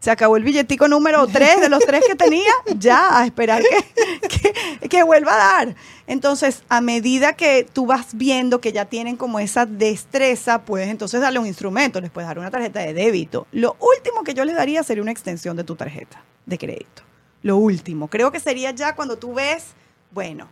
Se 0.00 0.10
acabó 0.10 0.36
el 0.38 0.44
billetico 0.44 0.88
número 0.88 1.26
3 1.26 1.60
de 1.60 1.68
los 1.68 1.80
tres 1.84 2.02
que 2.08 2.14
tenía, 2.14 2.50
ya 2.76 3.18
a 3.20 3.26
esperar 3.26 3.62
que, 3.62 4.28
que, 4.28 4.88
que 4.88 5.02
vuelva 5.02 5.34
a 5.34 5.36
dar. 5.64 5.76
Entonces, 6.06 6.62
a 6.70 6.80
medida 6.80 7.34
que 7.34 7.66
tú 7.70 7.84
vas 7.86 8.08
viendo 8.14 8.60
que 8.62 8.72
ya 8.72 8.86
tienen 8.86 9.16
como 9.16 9.38
esa 9.40 9.66
destreza, 9.66 10.62
puedes 10.62 10.88
entonces 10.88 11.20
darle 11.20 11.38
un 11.38 11.46
instrumento, 11.46 12.00
les 12.00 12.10
puedes 12.10 12.26
dar 12.26 12.38
una 12.38 12.50
tarjeta 12.50 12.80
de 12.80 12.94
débito. 12.94 13.46
Lo 13.52 13.76
último 13.78 14.24
que 14.24 14.32
yo 14.32 14.44
les 14.46 14.56
daría 14.56 14.82
sería 14.82 15.02
una 15.02 15.12
extensión 15.12 15.54
de 15.56 15.64
tu 15.64 15.76
tarjeta 15.76 16.24
de 16.46 16.56
crédito. 16.56 17.02
Lo 17.42 17.58
último. 17.58 18.08
Creo 18.08 18.32
que 18.32 18.40
sería 18.40 18.70
ya 18.70 18.96
cuando 18.96 19.18
tú 19.18 19.34
ves, 19.34 19.66
bueno, 20.12 20.48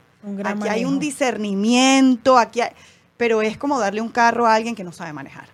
aquí 0.51 0.69
hay 0.69 0.85
un 0.85 0.99
discernimiento, 0.99 2.37
aquí 2.39 2.61
hay- 2.61 2.73
pero 3.17 3.41
es 3.43 3.57
como 3.57 3.79
darle 3.81 4.01
un 4.03 4.11
carro 4.11 4.47
a 4.47 4.55
alguien 4.55 4.75
que 4.75 4.85
no 4.85 4.93
sabe 4.93 5.13
manejar. 5.13 5.49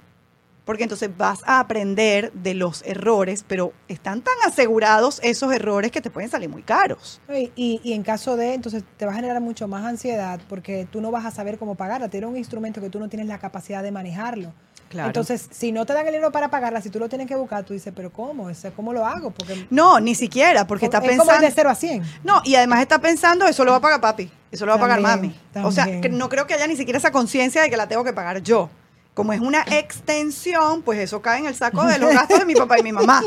Porque 0.65 0.83
entonces 0.85 1.11
vas 1.17 1.41
a 1.45 1.61
aprender 1.61 2.33
de 2.33 2.55
los 2.55 2.83
errores, 2.87 3.45
pero 3.47 3.73
están 3.89 4.23
tan 4.23 4.33
asegurados 4.47 5.21
esos 5.23 5.53
errores 5.53 5.91
que 5.91 6.01
te 6.01 6.09
pueden 6.11 6.31
salir 6.31 6.49
muy 6.49 6.63
caros. 6.63 7.21
Y, 7.29 7.53
y- 7.55 7.81
y 7.85 7.93
en 7.93 8.03
caso 8.03 8.37
de, 8.37 8.55
entonces 8.55 8.83
te 8.97 9.05
va 9.05 9.13
a 9.13 9.15
generar 9.15 9.41
mucho 9.43 9.69
más 9.69 9.85
ansiedad 9.85 10.41
porque 10.49 10.87
tú 10.91 11.01
no 11.03 11.11
vas 11.11 11.27
a 11.27 11.31
saber 11.31 11.59
cómo 11.59 11.75
pagarla. 11.75 12.09
Tiene 12.09 12.27
un 12.27 12.37
instrumento 12.39 12.81
que 12.81 12.89
tú 12.89 12.99
no 12.99 13.09
tienes 13.11 13.29
la 13.29 13.39
capacidad 13.39 13.83
de 13.83 13.93
manejarlo. 13.93 14.53
Claro. 14.89 15.09
Entonces, 15.09 15.49
si 15.51 15.73
no 15.73 15.85
te 15.87 15.93
dan 15.93 16.07
el 16.07 16.13
dinero 16.13 16.31
para 16.31 16.51
pagarla, 16.51 16.81
si 16.81 16.89
tú 16.89 16.99
lo 17.01 17.09
tienes 17.09 17.27
que 17.27 17.35
buscar, 17.35 17.65
tú 17.65 17.73
dices, 17.75 17.93
pero 17.95 18.13
¿cómo? 18.13 18.49
¿Cómo 18.77 18.93
lo 18.93 19.05
hago? 19.05 19.33
Porque 19.33 19.67
No, 19.69 19.99
ni 20.01 20.15
siquiera, 20.15 20.67
porque 20.67 20.85
está 20.87 20.99
es 20.99 21.03
como 21.03 21.17
pensando. 21.19 21.35
el 21.47 21.51
de 21.51 21.55
0 21.55 21.69
a 21.71 21.75
100. 21.75 22.03
No, 22.23 22.41
y 22.45 22.55
además 22.55 22.81
está 22.81 23.01
pensando, 23.01 23.47
eso 23.49 23.65
lo 23.65 23.73
va 23.73 23.79
a 23.79 23.81
pagar 23.81 24.01
papi, 24.01 24.31
eso 24.53 24.65
lo 24.67 24.71
va 24.73 24.77
a 24.77 24.81
pagar 24.81 25.03
También, 25.03 25.35
mami. 25.55 25.67
O 25.67 25.73
sea, 25.73 26.01
que 26.01 26.09
no 26.11 26.29
creo 26.29 26.47
que 26.47 26.55
haya 26.55 26.67
ni 26.69 26.77
siquiera 26.77 26.99
esa 26.99 27.11
conciencia 27.11 27.61
de 27.61 27.69
que 27.71 27.77
la 27.77 27.89
tengo 27.89 28.05
que 28.05 28.13
pagar 28.13 28.41
yo. 28.43 28.71
Como 29.15 29.33
es 29.33 29.41
una 29.41 29.63
extensión, 29.63 30.83
pues 30.83 30.99
eso 30.99 31.23
cae 31.23 31.39
en 31.39 31.47
el 31.47 31.55
saco 31.55 31.85
de 31.85 31.99
los 32.01 32.13
gastos 32.13 32.41
de 32.41 32.45
mi 32.45 32.55
papá 32.55 32.81
y 32.81 32.83
mi 32.83 32.93
mamá. 32.93 33.23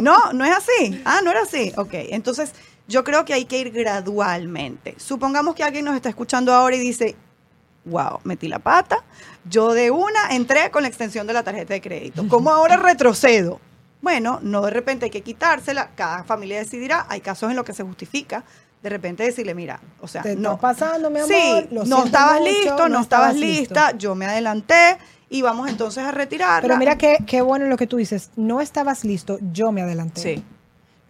No, 0.00 0.32
no 0.32 0.44
es 0.44 0.56
así. 0.56 1.00
Ah, 1.04 1.20
no 1.22 1.30
era 1.30 1.42
así. 1.42 1.72
Ok, 1.76 1.90
entonces 1.92 2.52
yo 2.88 3.04
creo 3.04 3.24
que 3.24 3.34
hay 3.34 3.44
que 3.44 3.58
ir 3.58 3.70
gradualmente. 3.70 4.94
Supongamos 4.98 5.54
que 5.54 5.62
alguien 5.62 5.84
nos 5.84 5.94
está 5.94 6.08
escuchando 6.08 6.52
ahora 6.52 6.74
y 6.74 6.80
dice, 6.80 7.14
wow, 7.84 8.18
metí 8.24 8.48
la 8.48 8.58
pata. 8.58 9.04
Yo 9.44 9.74
de 9.74 9.90
una 9.92 10.30
entré 10.30 10.70
con 10.70 10.82
la 10.82 10.88
extensión 10.88 11.26
de 11.26 11.32
la 11.34 11.44
tarjeta 11.44 11.72
de 11.72 11.80
crédito. 11.80 12.26
¿Cómo 12.28 12.50
ahora 12.50 12.76
retrocedo? 12.76 13.60
Bueno, 14.00 14.40
no 14.42 14.62
de 14.62 14.70
repente 14.70 15.04
hay 15.06 15.10
que 15.10 15.22
quitársela. 15.22 15.90
Cada 15.94 16.24
familia 16.24 16.58
decidirá. 16.58 17.06
Hay 17.08 17.20
casos 17.20 17.48
en 17.50 17.56
los 17.56 17.64
que 17.64 17.74
se 17.74 17.84
justifica. 17.84 18.44
De 18.82 18.88
repente 18.88 19.24
decirle, 19.24 19.54
mira, 19.54 19.80
o 20.00 20.06
sea, 20.06 20.22
Te 20.22 20.36
no. 20.36 20.50
está 20.54 20.60
pasando, 20.60 21.10
mi 21.10 21.18
amor. 21.18 21.32
Sí, 21.32 21.68
lo 21.72 21.84
no 21.84 22.04
estabas 22.04 22.40
mucho, 22.40 22.52
listo, 22.52 22.88
no, 22.88 23.00
estabas 23.00 23.34
lista, 23.34 23.96
yo 23.98 24.14
me 24.14 24.26
adelanté 24.26 24.98
y 25.30 25.42
vamos 25.42 25.68
entonces 25.68 26.04
a 26.04 26.10
retirarla. 26.10 26.62
Pero 26.62 26.78
mira 26.78 26.96
qué, 26.96 27.18
qué 27.26 27.42
bueno 27.42 27.66
lo 27.66 27.76
que 27.76 27.86
tú 27.86 27.96
dices. 27.96 28.30
No 28.36 28.60
estabas 28.60 29.04
listo, 29.04 29.38
yo 29.52 29.72
me 29.72 29.82
adelanté. 29.82 30.20
Sí. 30.20 30.44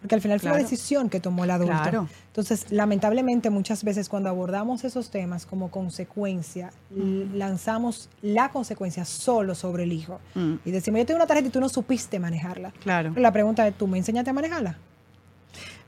Porque 0.01 0.15
al 0.15 0.21
final 0.21 0.39
fue 0.39 0.51
una 0.51 0.59
decisión 0.59 1.09
que 1.09 1.19
tomó 1.19 1.43
el 1.43 1.51
adulto. 1.51 1.73
Claro. 1.73 2.07
Entonces, 2.27 2.71
lamentablemente, 2.71 3.49
muchas 3.49 3.83
veces 3.83 4.07
cuando 4.07 4.29
abordamos 4.29 4.85
esos 4.85 5.09
temas 5.09 5.45
como 5.45 5.71
consecuencia, 5.71 6.71
lanzamos 7.33 8.09
la 8.21 8.49
consecuencia 8.49 9.03
solo 9.03 9.55
sobre 9.55 9.83
el 9.83 9.91
hijo. 9.91 10.21
Mm. 10.35 10.53
Y 10.63 10.71
decimos, 10.71 10.99
yo 10.99 11.05
tengo 11.05 11.17
una 11.17 11.27
tarjeta 11.27 11.49
y 11.49 11.51
tú 11.51 11.59
no 11.59 11.67
supiste 11.67 12.17
manejarla. 12.17 12.71
Claro. 12.81 13.09
Pero 13.13 13.21
la 13.21 13.33
pregunta 13.33 13.67
es, 13.67 13.77
¿tú 13.77 13.87
me 13.87 13.97
enseñaste 13.97 14.29
a 14.29 14.33
manejarla? 14.33 14.77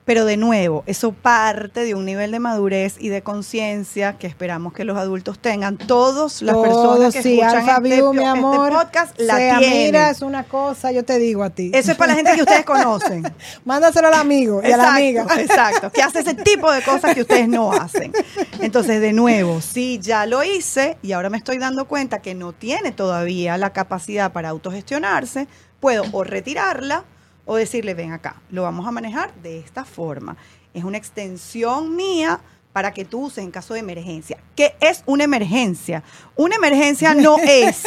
Pero 0.06 0.26
de 0.26 0.36
nuevo, 0.36 0.84
eso 0.88 1.12
parte 1.12 1.84
de 1.86 1.94
un 1.94 2.06
nivel 2.06 2.32
de 2.32 2.40
madurez 2.40 2.96
y 3.00 3.10
de 3.10 3.22
conciencia 3.22 4.18
que 4.18 4.26
esperamos 4.26 4.74
que 4.74 4.84
los 4.84 4.98
adultos 4.98 5.38
tengan. 5.38 5.78
Todas 5.78 6.42
las 6.42 6.58
personas 6.58 7.14
que 7.14 7.22
sí, 7.22 7.40
escuchan 7.40 7.86
este, 7.86 8.00
este 8.00 8.42
podcast 8.42 9.20
la 9.20 9.38
sea, 9.38 9.60
tienen. 9.60 9.86
mira, 9.86 10.10
es 10.10 10.22
una 10.22 10.44
cosa, 10.44 10.92
yo 10.92 11.06
te 11.06 11.20
digo 11.20 11.44
a 11.44 11.52
ti. 11.52 11.72
Eso 11.74 11.92
es 11.92 11.98
para 11.98 12.14
la 12.14 12.16
gente 12.16 12.34
que 12.36 12.42
ustedes 12.42 12.66
conocen. 12.66 13.24
Mándaselo 13.66 14.08
al 14.08 14.16
amigo 14.16 14.62
y 14.64 14.72
a 14.72 14.78
la 14.78 14.96
amiga. 14.96 15.28
Exacto, 15.38 15.92
que 15.92 16.02
hace 16.02 16.20
ese 16.22 16.34
tipo 16.34 16.72
de 16.72 16.82
cosas 16.82 17.14
que 17.14 17.22
ustedes 17.22 17.48
no 17.48 17.72
hacen. 17.72 18.12
Entonces, 18.60 19.02
de 19.02 19.14
nuevo, 19.14 19.62
si 19.62 20.00
ya 20.00 20.26
lo 20.26 20.44
hice 20.44 20.98
y 21.04 21.12
ahora 21.12 21.30
me 21.30 21.38
estoy 21.38 21.60
dando 21.60 21.86
cuenta 21.86 22.22
que 22.22 22.34
no 22.34 22.54
tiene 22.54 22.92
todavía 22.92 23.58
la 23.58 23.72
capacidad 23.72 24.32
para 24.32 24.50
autogestionarse, 24.50 25.48
puedo 25.80 26.04
o 26.12 26.24
retirarla 26.24 27.06
o 27.46 27.56
decirle, 27.56 27.94
ven 27.94 28.12
acá, 28.12 28.42
lo 28.50 28.64
vamos 28.64 28.88
a 28.88 28.92
manejar 28.92 29.34
de 29.36 29.60
esta 29.60 29.86
forma. 29.86 30.38
Es 30.74 30.84
una 30.84 30.98
extensión 30.98 31.96
mía 31.96 32.40
para 32.74 32.94
que 32.94 33.04
tú 33.04 33.26
uses 33.26 33.44
en 33.44 33.52
caso 33.52 33.74
de 33.74 33.82
emergencia. 33.82 34.38
¿Qué 34.56 34.76
es 34.80 35.04
una 35.06 35.26
emergencia? 35.26 36.04
Una 36.36 36.56
emergencia 36.56 37.14
no 37.14 37.38
es. 37.44 37.84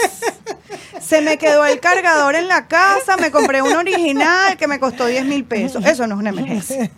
Se 1.00 1.20
me 1.22 1.38
quedó 1.38 1.64
el 1.64 1.80
cargador 1.80 2.34
en 2.34 2.48
la 2.48 2.66
casa, 2.66 3.16
me 3.16 3.30
compré 3.30 3.62
un 3.62 3.74
original 3.74 4.56
que 4.56 4.68
me 4.68 4.78
costó 4.78 5.06
10 5.06 5.24
mil 5.24 5.44
pesos. 5.44 5.84
Eso 5.84 6.06
no 6.06 6.14
es 6.14 6.20
una 6.20 6.30
emergencia. 6.30 6.90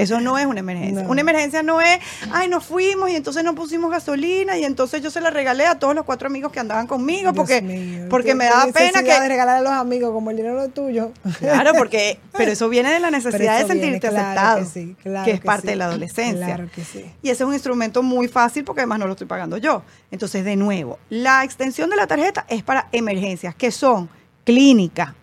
Eso 0.00 0.20
no 0.20 0.38
es 0.38 0.46
una 0.46 0.60
emergencia. 0.60 1.02
No. 1.02 1.10
Una 1.10 1.20
emergencia 1.20 1.62
no 1.62 1.80
es, 1.80 1.98
ay, 2.32 2.48
nos 2.48 2.64
fuimos 2.64 3.10
y 3.10 3.16
entonces 3.16 3.44
no 3.44 3.54
pusimos 3.54 3.90
gasolina 3.90 4.56
y 4.56 4.64
entonces 4.64 5.02
yo 5.02 5.10
se 5.10 5.20
la 5.20 5.30
regalé 5.30 5.66
a 5.66 5.78
todos 5.78 5.94
los 5.94 6.04
cuatro 6.04 6.28
amigos 6.28 6.52
que 6.52 6.60
andaban 6.60 6.86
conmigo 6.86 7.32
Dios 7.32 7.34
porque, 7.34 7.62
mío, 7.62 8.06
porque 8.08 8.34
me 8.34 8.46
daba 8.46 8.72
pena 8.72 8.86
necesidad 8.86 9.16
de 9.16 9.22
que... 9.22 9.28
regalar 9.28 9.56
a 9.56 9.60
los 9.60 9.72
amigos 9.72 10.12
como 10.12 10.30
el 10.30 10.36
dinero 10.36 10.62
es 10.62 10.72
tuyo. 10.72 11.12
Claro, 11.38 11.72
porque, 11.76 12.18
pero 12.36 12.52
eso 12.52 12.68
viene 12.68 12.90
de 12.90 13.00
la 13.00 13.10
necesidad 13.10 13.58
de 13.58 13.64
viene, 13.64 13.80
sentirte 13.80 14.08
claro 14.08 14.26
aceptado, 14.26 14.58
que 14.60 14.64
sí, 14.66 14.96
claro 15.02 15.24
que 15.24 15.30
es 15.32 15.40
que 15.40 15.46
parte 15.46 15.62
sí, 15.62 15.68
de 15.68 15.76
la 15.76 15.84
adolescencia. 15.84 16.46
claro 16.46 16.70
que 16.74 16.84
sí. 16.84 17.04
Y 17.22 17.30
ese 17.30 17.42
es 17.42 17.48
un 17.48 17.54
instrumento 17.54 18.02
muy 18.02 18.28
fácil 18.28 18.64
porque 18.64 18.80
además 18.80 19.00
no 19.00 19.06
lo 19.06 19.12
estoy 19.12 19.26
pagando 19.26 19.56
yo. 19.58 19.82
Entonces, 20.10 20.44
de 20.44 20.56
nuevo, 20.56 20.98
la 21.10 21.44
extensión 21.44 21.90
de 21.90 21.96
la 21.96 22.06
tarjeta 22.06 22.46
es 22.48 22.62
para 22.62 22.88
emergencias, 22.92 23.54
que 23.54 23.70
son 23.70 24.08
clínica, 24.44 25.14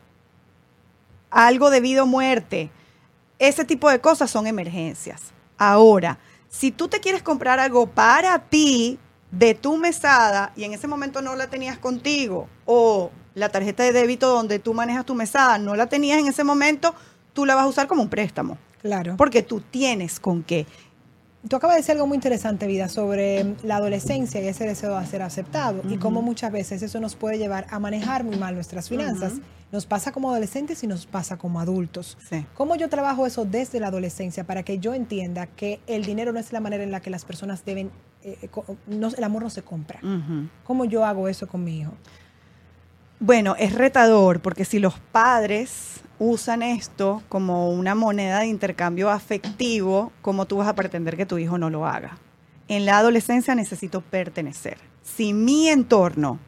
algo 1.32 1.70
debido 1.70 2.04
a 2.04 2.06
muerte. 2.06 2.70
Ese 3.40 3.66
tipo 3.66 3.90
de 3.90 4.00
cosas 4.00 4.32
son 4.32 4.48
emergencias. 4.48 5.22
Ahora, 5.58 6.18
si 6.50 6.72
tú 6.72 6.88
te 6.88 7.00
quieres 7.00 7.22
comprar 7.22 7.60
algo 7.60 7.88
para 7.88 8.40
ti 8.40 8.98
de 9.32 9.54
tu 9.54 9.78
mesada 9.78 10.54
y 10.56 10.64
en 10.64 10.74
ese 10.74 10.88
momento 10.88 11.22
no 11.22 11.36
la 11.36 11.48
tenías 11.48 11.78
contigo 11.78 12.48
o 12.66 13.12
la 13.36 13.50
tarjeta 13.50 13.84
de 13.84 13.92
débito 13.92 14.30
donde 14.30 14.58
tú 14.60 14.74
manejas 14.74 15.06
tu 15.06 15.14
mesada 15.14 15.58
no 15.58 15.76
la 15.76 15.88
tenías 15.88 16.20
en 16.20 16.28
ese 16.28 16.44
momento, 16.44 16.96
tú 17.34 17.46
la 17.46 17.54
vas 17.56 17.66
a 17.66 17.68
usar 17.68 17.88
como 17.88 18.02
un 18.02 18.10
préstamo 18.10 18.58
Claro. 18.82 19.16
porque 19.18 19.44
tú 19.44 19.60
tienes 19.60 20.20
con 20.20 20.44
qué. 20.44 20.66
Tú 21.48 21.56
acabas 21.56 21.76
de 21.76 21.82
decir 21.82 21.94
algo 21.94 22.08
muy 22.08 22.16
interesante, 22.16 22.68
Vida, 22.68 22.90
sobre 22.90 23.56
la 23.64 23.78
adolescencia 23.78 24.42
y 24.42 24.48
ese 24.48 24.66
deseo 24.66 25.00
de 25.00 25.06
ser 25.06 25.22
aceptado 25.22 25.82
y 25.90 25.98
cómo 25.98 26.22
muchas 26.22 26.52
veces 26.52 26.82
eso 26.82 27.00
nos 27.00 27.16
puede 27.16 27.38
llevar 27.38 27.68
a 27.70 27.80
manejar 27.80 28.24
muy 28.24 28.36
mal 28.38 28.56
nuestras 28.56 28.90
finanzas. 28.90 29.34
Nos 29.72 29.86
pasa 29.86 30.12
como 30.12 30.30
adolescentes 30.32 30.84
y 30.84 30.88
nos 30.88 31.06
pasa 31.06 31.38
como 31.38 31.60
adultos. 31.60 32.18
Sí. 32.30 32.46
¿Cómo 32.56 32.76
yo 32.76 32.90
trabajo 32.90 33.26
eso 33.26 33.46
desde 33.46 33.80
la 33.80 33.88
adolescencia 33.88 34.46
para 34.46 34.64
que 34.64 34.80
yo 34.80 34.94
entienda 34.94 35.46
que 35.46 35.80
el 35.88 36.06
dinero 36.06 36.34
no 36.34 36.40
es 36.40 36.52
la 36.54 36.60
manera 36.60 36.84
en 36.84 36.92
la 36.92 37.02
que 37.02 37.10
las 37.10 37.24
personas 37.24 37.64
deben, 37.66 37.92
eh, 38.24 38.50
no- 38.88 39.10
el 39.10 39.24
amor 39.24 39.44
no 39.44 39.50
se 39.50 39.62
compra? 39.62 40.00
¿Cómo 40.64 40.86
yo 40.86 41.06
hago 41.06 41.28
eso 41.28 41.48
con 41.48 41.64
mi 41.64 41.80
hijo? 41.82 41.94
Bueno, 43.20 43.56
es 43.58 43.74
retador 43.74 44.42
porque 44.42 44.66
si 44.66 44.80
los 44.80 45.00
padres 45.12 46.02
usan 46.20 46.64
esto 46.64 47.22
como 47.30 47.70
una 47.72 47.96
moneda 47.96 48.40
de 48.40 48.48
intercambio 48.48 49.10
afectivo, 49.10 50.12
¿cómo 50.22 50.46
tú 50.46 50.58
vas 50.58 50.68
a 50.68 50.76
pretender 50.76 51.18
que 51.18 51.26
tu 51.26 51.38
hijo 51.38 51.58
no 51.58 51.70
lo 51.70 51.86
haga? 51.86 52.18
En 52.68 52.86
la 52.86 52.98
adolescencia 52.98 53.56
necesito 53.56 54.02
pertenecer. 54.02 54.78
Si 55.04 55.34
mi 55.34 55.70
entorno, 55.70 56.40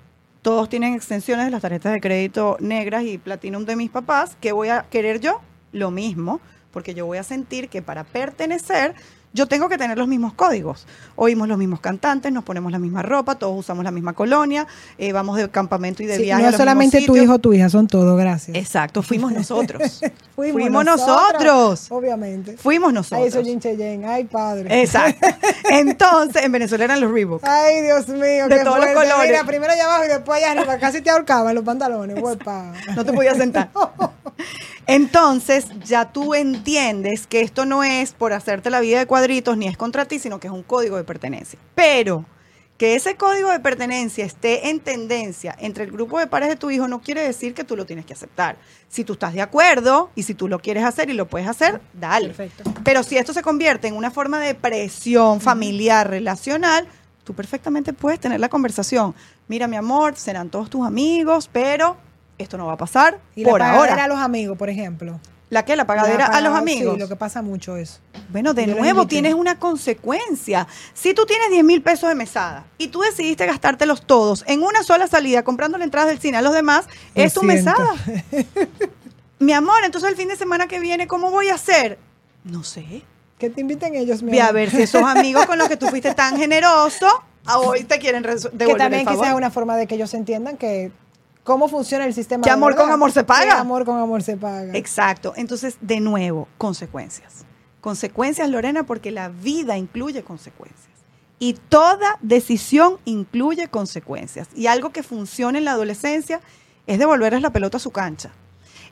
todos 0.42 0.70
tienen 0.70 0.94
extensiones 0.94 1.46
de 1.46 1.52
las 1.52 1.62
tarjetas 1.62 1.94
de 1.94 2.02
crédito 2.02 2.58
negras 2.60 3.04
y 3.04 3.18
platinum 3.18 3.66
de 3.66 3.76
mis 3.76 3.90
papás, 3.90 4.38
¿qué 4.42 4.52
voy 4.52 4.70
a 4.70 4.84
querer 4.90 5.20
yo? 5.20 5.42
Lo 5.72 5.92
mismo, 5.92 6.42
porque 6.72 6.94
yo 6.94 7.06
voy 7.06 7.18
a 7.18 7.24
sentir 7.24 7.70
que 7.70 7.82
para 7.82 8.04
pertenecer 8.04 8.96
yo 9.34 9.48
tengo 9.48 9.70
que 9.70 9.78
tener 9.78 9.98
los 9.98 10.08
mismos 10.08 10.34
códigos. 10.34 10.88
Oímos 11.16 11.48
los 11.48 11.58
mismos 11.58 11.80
cantantes, 11.82 12.32
nos 12.32 12.44
ponemos 12.44 12.72
la 12.72 12.80
misma 12.80 13.02
ropa, 13.04 13.36
todos 13.36 13.60
usamos 13.60 13.84
la 13.84 13.92
misma 13.92 14.14
colonia, 14.14 14.66
eh, 14.98 15.12
vamos 15.12 15.38
de 15.38 15.50
campamento 15.50 16.02
y 16.02 16.06
de 16.06 16.16
Sí, 16.18 16.24
viaje. 16.24 16.42
a 16.42 16.46
no 16.46 16.52
los 16.52 16.58
solamente 16.58 17.06
tu 17.06 17.16
hijo 17.16 17.34
o 17.34 17.40
tu 17.40 17.54
hija, 17.54 17.70
son 17.70 17.88
todos, 17.88 18.18
gracias. 18.20 18.58
Exacto, 18.58 19.04
fuimos 19.04 19.32
nosotros. 19.32 20.02
Fuimos, 20.40 20.86
nosotros. 20.86 21.88
Obviamente. 21.92 22.56
Fuimos 22.56 22.88
Ay, 22.90 22.94
nosotros. 22.94 23.28
eso 23.28 23.44
Jin 23.44 23.60
Cheyenne. 23.60 24.06
Ay, 24.08 24.24
padre. 24.24 24.82
Exacto. 24.82 25.28
Entonces, 25.70 26.44
en 26.44 26.52
Venezuela 26.54 26.86
eran 26.86 27.02
los 27.02 27.12
Reebok. 27.12 27.44
Ay, 27.46 27.82
Dios 27.82 28.08
mío. 28.08 28.48
De 28.48 28.58
qué 28.60 28.64
todos 28.64 28.78
los 28.78 28.86
fuerte. 28.86 28.94
colores. 28.94 29.30
Mira, 29.30 29.44
primero 29.44 29.74
allá 29.74 29.84
abajo 29.84 30.06
y 30.06 30.08
después 30.08 30.38
allá 30.42 30.52
arriba. 30.54 30.78
Casi 30.78 31.02
te 31.02 31.10
ahorcaban 31.10 31.54
los 31.56 31.66
pantalones. 31.66 32.18
Huepa. 32.22 32.72
No 32.96 33.04
te 33.04 33.12
podías 33.12 33.36
sentar. 33.36 33.70
Entonces, 34.90 35.68
ya 35.86 36.12
tú 36.12 36.34
entiendes 36.34 37.28
que 37.28 37.42
esto 37.42 37.66
no 37.66 37.84
es 37.84 38.14
por 38.14 38.34
hacerte 38.34 38.72
la 38.72 38.80
vida 38.80 38.98
de 38.98 39.06
cuadritos 39.06 39.56
ni 39.56 39.68
es 39.68 39.78
contra 39.78 40.06
ti, 40.06 40.18
sino 40.18 40.40
que 40.40 40.48
es 40.48 40.54
un 40.54 40.64
código 40.64 40.98
de 40.98 41.04
pertenencia. 41.04 41.60
Pero 41.76 42.26
que 42.80 42.96
ese 42.96 43.16
código 43.16 43.52
de 43.52 43.60
pertenencia 43.60 44.26
esté 44.26 44.70
en 44.70 44.80
tendencia 44.80 45.56
entre 45.60 45.84
el 45.84 45.92
grupo 45.92 46.18
de 46.18 46.26
pares 46.26 46.50
de 46.50 46.56
tu 46.56 46.72
hijo 46.72 46.88
no 46.88 47.02
quiere 47.02 47.22
decir 47.22 47.54
que 47.54 47.64
tú 47.64 47.76
lo 47.76 47.86
tienes 47.86 48.04
que 48.06 48.14
aceptar. 48.14 48.58
Si 48.88 49.04
tú 49.04 49.14
estás 49.14 49.36
de 49.36 49.44
acuerdo 49.44 50.10
y 50.16 50.24
si 50.24 50.34
tú 50.34 50.48
lo 50.48 50.58
quieres 50.58 50.84
hacer 50.84 51.12
y 51.12 51.14
lo 51.14 51.28
puedes 51.28 51.48
hacer, 51.48 51.82
dale. 51.94 52.30
Perfecto. 52.30 52.64
Pero 52.84 53.04
si 53.04 53.16
esto 53.18 53.32
se 53.32 53.44
convierte 53.44 53.88
en 53.90 53.96
una 53.96 54.10
forma 54.10 54.40
de 54.40 54.56
presión 54.56 55.40
familiar, 55.40 56.10
relacional, 56.10 56.88
tú 57.24 57.36
perfectamente 57.36 57.94
puedes 57.94 58.20
tener 58.20 58.40
la 58.40 58.50
conversación. 58.50 59.14
Mira, 59.50 59.68
mi 59.68 59.76
amor, 59.76 60.16
serán 60.16 60.50
todos 60.50 60.68
tus 60.68 60.88
amigos, 60.88 61.48
pero 61.54 62.09
esto 62.40 62.58
no 62.58 62.66
va 62.66 62.74
a 62.74 62.78
pasar 62.78 63.20
Y 63.36 63.44
la 63.44 63.50
por 63.52 63.60
pagadera 63.60 63.92
ahora. 63.94 64.04
a 64.06 64.08
los 64.08 64.18
amigos, 64.20 64.58
por 64.58 64.70
ejemplo. 64.70 65.20
¿La 65.52 65.66
qué? 65.66 65.76
La 65.76 65.86
pagadera 65.88 66.28
La 66.30 66.38
a 66.38 66.42
los 66.42 66.56
amigos. 66.56 66.94
Sí, 66.96 67.00
lo 67.00 67.08
que 67.08 67.16
pasa 67.16 67.42
mucho 67.42 67.76
es. 67.76 68.02
Bueno, 68.30 68.54
de 68.54 68.68
Yo 68.68 68.76
nuevo 68.76 69.08
tienes 69.08 69.34
una 69.34 69.58
consecuencia. 69.58 70.68
Si 70.94 71.14
tú 71.16 71.26
tienes 71.26 71.50
10 71.50 71.64
mil 71.64 71.82
pesos 71.82 72.08
de 72.08 72.14
mesada 72.16 72.66
y 72.78 72.90
tú 72.90 73.02
decidiste 73.02 73.46
gastártelos 73.48 74.04
todos 74.04 74.44
en 74.48 74.62
una 74.62 74.84
sola 74.84 75.08
salida 75.08 75.44
comprando 75.44 75.78
la 75.80 75.86
entrada 75.86 76.08
del 76.08 76.20
cine 76.20 76.38
a 76.38 76.42
los 76.44 76.54
demás, 76.54 76.86
es 77.16 77.34
tu 77.34 77.42
siento. 77.42 77.72
mesada. 77.72 77.96
Mi 79.40 79.54
amor, 79.54 79.78
entonces 79.86 80.10
el 80.10 80.16
fin 80.18 80.28
de 80.28 80.36
semana 80.36 80.68
que 80.68 80.80
viene, 80.80 81.08
¿cómo 81.08 81.32
voy 81.32 81.50
a 81.50 81.56
hacer? 81.56 81.98
No 82.44 82.64
sé. 82.64 83.04
Que 83.38 83.50
te 83.50 83.62
inviten 83.62 83.96
ellos, 83.96 84.22
mi 84.22 84.32
Ve 84.34 84.42
a 84.42 84.52
ver 84.52 84.70
si 84.70 84.82
esos 84.82 85.02
amigos 85.06 85.46
con 85.46 85.58
los 85.58 85.70
que 85.70 85.78
tú 85.78 85.88
fuiste 85.88 86.14
tan 86.14 86.38
generoso, 86.38 87.08
a 87.46 87.58
hoy 87.58 87.86
te 87.86 88.00
quieren 88.00 88.24
resu- 88.24 88.52
Que 88.52 88.58
devolver 88.58 88.78
también 88.78 89.00
el 89.02 89.06
favor. 89.06 89.20
quizás 89.22 89.32
es 89.32 89.38
una 89.38 89.50
forma 89.50 89.78
de 89.78 89.88
que 89.88 89.96
ellos 89.96 90.14
entiendan 90.14 90.58
que 90.58 90.92
cómo 91.50 91.68
funciona 91.68 92.06
el 92.06 92.14
sistema. 92.14 92.44
Que 92.44 92.52
amor 92.52 92.76
con 92.76 92.92
amor 92.92 93.12
se 93.12 93.24
paga. 93.24 93.44
Que 93.44 93.50
amor 93.50 93.84
con 93.84 93.98
amor 93.98 94.22
se 94.22 94.38
paga. 94.38 94.72
Exacto. 94.76 95.34
Entonces, 95.36 95.78
de 95.82 96.00
nuevo, 96.00 96.48
consecuencias. 96.60 97.44
Consecuencias, 97.82 98.48
Lorena, 98.52 98.84
porque 98.84 99.10
la 99.10 99.30
vida 99.30 99.76
incluye 99.76 100.22
consecuencias. 100.22 100.88
Y 101.40 101.54
toda 101.54 102.20
decisión 102.22 103.00
incluye 103.06 103.68
consecuencias. 103.68 104.48
Y 104.54 104.68
algo 104.68 104.92
que 104.92 105.02
funciona 105.02 105.58
en 105.58 105.66
la 105.66 105.72
adolescencia 105.72 106.40
es 106.86 107.00
devolverles 107.00 107.42
la 107.42 107.50
pelota 107.50 107.78
a 107.78 107.80
su 107.80 107.90
cancha. 107.90 108.30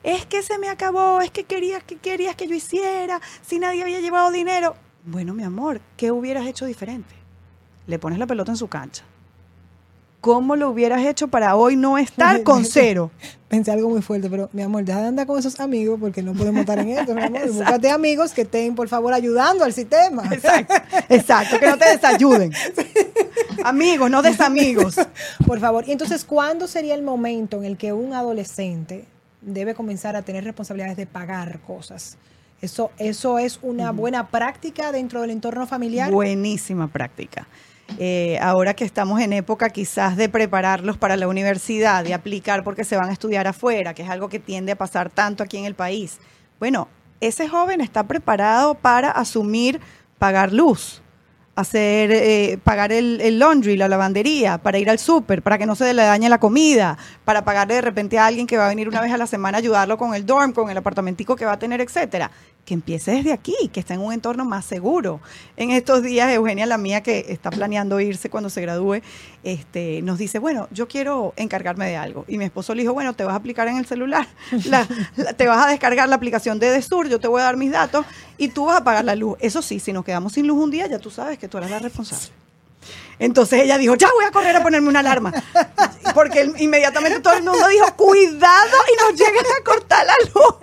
Es 0.02 0.26
que 0.26 0.42
se 0.42 0.58
me 0.58 0.68
acabó, 0.68 1.20
es 1.20 1.30
que 1.30 1.44
querías 1.44 1.84
que 1.84 1.94
querías 1.94 2.34
que 2.34 2.48
yo 2.48 2.56
hiciera, 2.56 3.20
si 3.46 3.60
nadie 3.60 3.82
había 3.82 4.00
llevado 4.00 4.32
dinero. 4.32 4.74
Bueno, 5.04 5.32
mi 5.32 5.44
amor, 5.44 5.80
¿qué 5.96 6.10
hubieras 6.10 6.44
hecho 6.48 6.66
diferente? 6.66 7.14
Le 7.86 8.00
pones 8.00 8.18
la 8.18 8.26
pelota 8.26 8.50
en 8.50 8.56
su 8.56 8.66
cancha. 8.66 9.04
¿Cómo 10.28 10.56
lo 10.56 10.68
hubieras 10.68 11.06
hecho 11.06 11.28
para 11.28 11.56
hoy 11.56 11.74
no 11.74 11.96
estar 11.96 12.42
con 12.44 12.66
cero? 12.66 13.10
Pensé 13.48 13.70
algo 13.70 13.88
muy 13.88 14.02
fuerte, 14.02 14.28
pero 14.28 14.50
mi 14.52 14.60
amor, 14.60 14.84
deja 14.84 15.00
de 15.00 15.06
andar 15.06 15.26
con 15.26 15.38
esos 15.38 15.58
amigos 15.58 15.98
porque 15.98 16.22
no 16.22 16.34
podemos 16.34 16.60
estar 16.60 16.78
en 16.78 16.90
esto, 16.90 17.14
mi 17.14 17.22
amor. 17.22 17.46
Búscate 17.50 17.90
amigos 17.90 18.32
que 18.32 18.42
estén, 18.42 18.74
por 18.74 18.88
favor, 18.88 19.14
ayudando 19.14 19.64
al 19.64 19.72
sistema. 19.72 20.22
Exacto, 20.30 20.74
exacto, 21.08 21.58
que 21.58 21.66
no 21.66 21.78
te 21.78 21.88
desayuden. 21.88 22.52
Amigos, 23.64 24.10
no 24.10 24.20
desamigos. 24.20 24.96
Por 25.46 25.60
favor. 25.60 25.88
Y 25.88 25.92
entonces, 25.92 26.26
¿cuándo 26.26 26.66
sería 26.66 26.94
el 26.94 27.02
momento 27.02 27.56
en 27.56 27.64
el 27.64 27.78
que 27.78 27.94
un 27.94 28.12
adolescente 28.12 29.06
debe 29.40 29.74
comenzar 29.74 30.14
a 30.14 30.20
tener 30.20 30.44
responsabilidades 30.44 30.98
de 30.98 31.06
pagar 31.06 31.60
cosas? 31.60 32.18
Eso, 32.60 32.90
eso 32.98 33.38
es 33.38 33.60
una 33.62 33.92
buena 33.92 34.28
práctica 34.28 34.92
dentro 34.92 35.22
del 35.22 35.30
entorno 35.30 35.66
familiar. 35.66 36.10
Buenísima 36.10 36.86
práctica. 36.86 37.48
Eh, 37.96 38.38
ahora 38.42 38.74
que 38.74 38.84
estamos 38.84 39.20
en 39.20 39.32
época 39.32 39.70
quizás 39.70 40.16
de 40.16 40.28
prepararlos 40.28 40.98
para 40.98 41.16
la 41.16 41.26
universidad, 41.26 42.04
de 42.04 42.12
aplicar 42.12 42.62
porque 42.62 42.84
se 42.84 42.96
van 42.96 43.08
a 43.08 43.12
estudiar 43.12 43.46
afuera, 43.46 43.94
que 43.94 44.02
es 44.02 44.10
algo 44.10 44.28
que 44.28 44.38
tiende 44.38 44.72
a 44.72 44.76
pasar 44.76 45.10
tanto 45.10 45.42
aquí 45.42 45.56
en 45.56 45.64
el 45.64 45.74
país. 45.74 46.18
Bueno, 46.58 46.88
ese 47.20 47.48
joven 47.48 47.80
está 47.80 48.04
preparado 48.06 48.74
para 48.74 49.10
asumir 49.10 49.80
pagar 50.18 50.52
luz, 50.52 51.02
hacer 51.58 52.12
eh, 52.12 52.58
pagar 52.62 52.92
el, 52.92 53.20
el 53.20 53.40
laundry, 53.40 53.76
la 53.76 53.88
lavandería, 53.88 54.58
para 54.58 54.78
ir 54.78 54.88
al 54.88 55.00
súper, 55.00 55.42
para 55.42 55.58
que 55.58 55.66
no 55.66 55.74
se 55.74 55.92
le 55.92 56.02
dañe 56.02 56.28
la 56.28 56.38
comida, 56.38 56.96
para 57.24 57.44
pagarle 57.44 57.74
de 57.74 57.80
repente 57.80 58.16
a 58.16 58.26
alguien 58.26 58.46
que 58.46 58.56
va 58.56 58.66
a 58.66 58.68
venir 58.68 58.88
una 58.88 59.00
vez 59.00 59.12
a 59.12 59.16
la 59.16 59.26
semana 59.26 59.58
a 59.58 59.60
ayudarlo 59.60 59.98
con 59.98 60.14
el 60.14 60.24
dorm, 60.24 60.52
con 60.52 60.70
el 60.70 60.76
apartamentico 60.76 61.34
que 61.34 61.44
va 61.44 61.52
a 61.52 61.58
tener, 61.58 61.80
etcétera. 61.80 62.30
Que 62.64 62.74
empiece 62.74 63.10
desde 63.10 63.32
aquí, 63.32 63.56
que 63.72 63.80
está 63.80 63.94
en 63.94 64.00
un 64.00 64.12
entorno 64.12 64.44
más 64.44 64.66
seguro. 64.66 65.20
En 65.56 65.70
estos 65.70 66.02
días, 66.02 66.30
Eugenia, 66.32 66.64
la 66.64 66.78
mía, 66.78 67.02
que 67.02 67.26
está 67.28 67.50
planeando 67.50 67.98
irse 67.98 68.30
cuando 68.30 68.50
se 68.50 68.60
gradúe, 68.60 69.00
este, 69.44 70.02
nos 70.02 70.18
dice, 70.18 70.38
bueno, 70.38 70.68
yo 70.70 70.88
quiero 70.88 71.32
encargarme 71.36 71.86
de 71.88 71.96
algo. 71.96 72.24
Y 72.28 72.38
mi 72.38 72.44
esposo 72.44 72.74
le 72.74 72.82
dijo, 72.82 72.92
bueno, 72.94 73.14
te 73.14 73.24
vas 73.24 73.34
a 73.34 73.36
aplicar 73.36 73.68
en 73.68 73.76
el 73.78 73.86
celular, 73.86 74.26
la- 74.64 74.86
la- 75.16 75.32
te 75.32 75.46
vas 75.46 75.64
a 75.64 75.68
descargar 75.68 76.08
la 76.08 76.16
aplicación 76.16 76.58
de 76.58 76.70
Desur, 76.70 77.08
yo 77.08 77.18
te 77.20 77.28
voy 77.28 77.40
a 77.40 77.44
dar 77.44 77.56
mis 77.56 77.70
datos 77.72 78.04
y 78.36 78.48
tú 78.48 78.66
vas 78.66 78.78
a 78.80 78.84
pagar 78.84 79.04
la 79.04 79.14
luz. 79.14 79.36
Eso 79.40 79.62
sí, 79.62 79.80
si 79.80 79.92
nos 79.92 80.04
quedamos 80.04 80.32
sin 80.32 80.46
luz 80.46 80.62
un 80.62 80.70
día, 80.70 80.86
ya 80.86 80.98
tú 80.98 81.10
sabes 81.10 81.38
que 81.38 81.48
tú 81.48 81.58
eres 81.58 81.70
la 81.70 81.78
responsable. 81.78 82.26
Entonces 83.20 83.62
ella 83.62 83.76
dijo, 83.78 83.96
ya 83.96 84.08
voy 84.14 84.24
a 84.24 84.30
correr 84.30 84.54
a 84.56 84.62
ponerme 84.62 84.88
una 84.88 85.00
alarma. 85.00 85.32
Porque 86.14 86.50
inmediatamente 86.58 87.18
todo 87.20 87.34
el 87.34 87.42
mundo 87.42 87.66
dijo, 87.68 87.84
cuidado 87.96 88.76
y 88.92 89.02
nos 89.02 89.18
llegan 89.20 89.44
a 89.60 89.64
cortar 89.64 90.06
la 90.06 90.14
luz. 90.34 90.54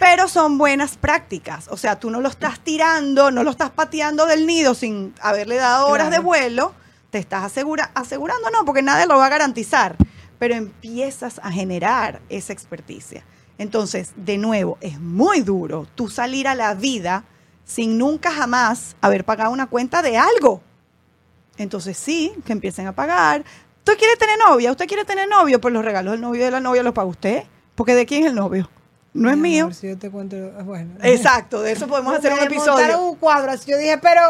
Pero 0.00 0.28
son 0.28 0.58
buenas 0.58 0.96
prácticas. 0.96 1.66
O 1.68 1.76
sea, 1.76 1.98
tú 2.00 2.10
no 2.10 2.20
lo 2.20 2.28
estás 2.28 2.58
tirando, 2.60 3.30
no 3.30 3.44
lo 3.44 3.50
estás 3.52 3.70
pateando 3.70 4.26
del 4.26 4.46
nido 4.46 4.74
sin 4.74 5.14
haberle 5.20 5.56
dado 5.56 5.86
horas 5.86 6.10
de 6.10 6.18
vuelo. 6.18 6.74
Te 7.14 7.20
estás 7.20 7.44
asegura, 7.44 7.92
asegurando, 7.94 8.50
no, 8.50 8.64
porque 8.64 8.82
nadie 8.82 9.06
lo 9.06 9.16
va 9.16 9.26
a 9.26 9.28
garantizar. 9.28 9.94
Pero 10.40 10.56
empiezas 10.56 11.38
a 11.44 11.52
generar 11.52 12.20
esa 12.28 12.52
experticia. 12.52 13.24
Entonces, 13.56 14.10
de 14.16 14.36
nuevo, 14.36 14.78
es 14.80 14.98
muy 14.98 15.42
duro 15.42 15.86
tú 15.94 16.08
salir 16.08 16.48
a 16.48 16.56
la 16.56 16.74
vida 16.74 17.22
sin 17.64 17.98
nunca 17.98 18.32
jamás 18.32 18.96
haber 19.00 19.24
pagado 19.24 19.52
una 19.52 19.68
cuenta 19.68 20.02
de 20.02 20.16
algo. 20.18 20.60
Entonces 21.56 21.96
sí, 21.96 22.32
que 22.44 22.52
empiecen 22.52 22.88
a 22.88 22.92
pagar. 22.96 23.44
¿Usted 23.78 23.96
quiere 23.96 24.16
tener 24.16 24.36
novia? 24.36 24.72
¿Usted 24.72 24.88
quiere 24.88 25.04
tener 25.04 25.28
novio? 25.28 25.60
Pues 25.60 25.72
los 25.72 25.84
regalos 25.84 26.14
del 26.14 26.20
novio 26.20 26.40
y 26.40 26.44
de 26.46 26.50
la 26.50 26.58
novia 26.58 26.82
los 26.82 26.94
paga 26.94 27.06
usted. 27.06 27.44
Porque 27.76 27.94
¿de 27.94 28.06
quién 28.06 28.24
es 28.24 28.30
el 28.30 28.34
novio? 28.34 28.68
No 29.12 29.30
es 29.30 29.36
Mi 29.36 29.50
mío. 29.50 29.64
amor, 29.66 29.74
si 29.74 29.86
yo 29.86 29.96
te 29.96 30.10
cuento, 30.10 30.34
bueno. 30.64 30.94
Exacto, 31.00 31.62
de 31.62 31.70
eso 31.70 31.86
podemos 31.86 32.12
hacer 32.18 32.32
un 32.32 32.40
episodio. 32.40 33.02
un 33.02 33.14
cuadro, 33.18 33.52
así 33.52 33.70
yo 33.70 33.78
dije, 33.78 33.98
pero 33.98 34.20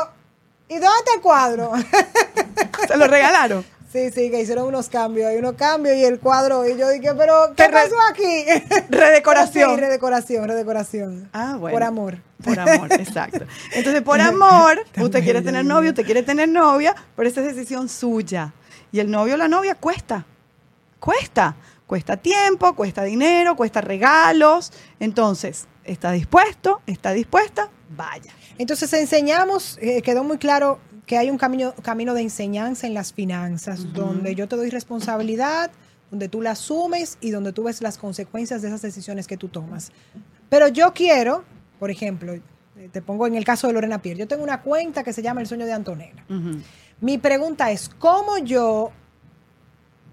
¿y 0.68 0.74
dónde 0.74 0.99
está 0.99 1.14
el 1.14 1.20
cuadro? 1.22 1.72
Se 2.89 2.97
lo 2.97 3.07
regalaron. 3.07 3.64
sí, 3.93 4.11
sí, 4.11 4.30
que 4.30 4.41
hicieron 4.41 4.66
unos 4.66 4.89
cambios, 4.89 5.28
hay 5.28 5.37
unos 5.37 5.55
cambios 5.55 5.97
y 5.97 6.05
el 6.05 6.18
cuadro, 6.18 6.68
y 6.68 6.76
yo 6.76 6.89
dije, 6.91 7.14
pero 7.14 7.55
¿qué 7.57 7.68
pasó 7.70 7.97
aquí? 8.11 8.45
Redecoración. 8.91 9.74
Sí, 9.74 9.80
redecoración, 9.80 10.49
redecoración. 10.49 11.30
Ah, 11.32 11.57
bueno. 11.59 11.74
Por 11.74 11.82
amor. 11.82 12.18
Por 12.43 12.59
amor, 12.59 12.93
exacto. 12.93 13.45
Entonces, 13.72 14.03
por 14.03 14.20
amor, 14.20 14.85
usted 14.97 15.22
quiere 15.22 15.43
tener 15.43 15.64
novio, 15.64 15.91
usted 15.91 16.05
quiere 16.05 16.22
tener 16.22 16.49
novia, 16.49 16.95
pero 17.16 17.28
esa 17.28 17.41
es 17.41 17.55
decisión 17.55 17.89
suya. 17.89 18.53
Y 18.93 19.01
el 19.01 19.11
novio 19.11 19.35
o 19.35 19.37
la 19.37 19.49
novia 19.49 19.74
cuesta. 19.74 20.24
Cuesta. 21.01 21.57
Cuesta 21.87 22.16
tiempo, 22.16 22.74
cuesta 22.74 23.03
dinero, 23.03 23.57
cuesta 23.57 23.80
regalos. 23.80 24.72
Entonces, 25.01 25.66
¿está 25.85 26.12
dispuesto? 26.12 26.80
¿Está 26.87 27.12
dispuesta? 27.12 27.68
Vaya. 27.91 28.32
Entonces 28.59 28.93
enseñamos, 28.93 29.78
eh, 29.80 30.01
quedó 30.03 30.24
muy 30.24 30.39
claro 30.39 30.78
que 31.07 31.19
hay 31.19 31.31
un 31.31 31.39
camino, 31.39 31.75
camino 31.83 32.15
de 32.15 32.23
enseñanza 32.23 32.87
en 32.87 32.95
las 32.95 33.13
finanzas, 33.13 33.93
donde 33.93 34.35
yo 34.35 34.49
te 34.49 34.57
doy 34.57 34.71
responsabilidad, 34.71 35.71
donde 36.11 36.29
tú 36.29 36.41
la 36.41 36.53
asumes 36.53 37.19
y 37.21 37.31
donde 37.31 37.53
tú 37.53 37.65
ves 37.65 37.83
las 37.83 37.99
consecuencias 37.99 38.63
de 38.63 38.69
esas 38.69 38.83
decisiones 38.83 39.27
que 39.27 39.37
tú 39.37 39.49
tomas. 39.49 39.93
Pero 40.49 40.69
yo 40.69 40.93
quiero, 40.95 41.45
por 41.79 41.91
ejemplo, 41.91 42.35
te 42.91 43.03
pongo 43.03 43.27
en 43.27 43.35
el 43.35 43.45
caso 43.45 43.67
de 43.67 43.73
Lorena 43.73 44.01
Pierre, 44.01 44.21
yo 44.21 44.29
tengo 44.29 44.43
una 44.43 44.63
cuenta 44.63 45.03
que 45.03 45.13
se 45.13 45.23
llama 45.23 45.41
El 45.41 45.47
Sueño 45.47 45.67
de 45.67 45.73
Antonella. 45.73 46.25
Mi 47.01 47.19
pregunta 47.19 47.71
es, 47.71 47.89
¿cómo 47.89 48.39
yo 48.39 48.93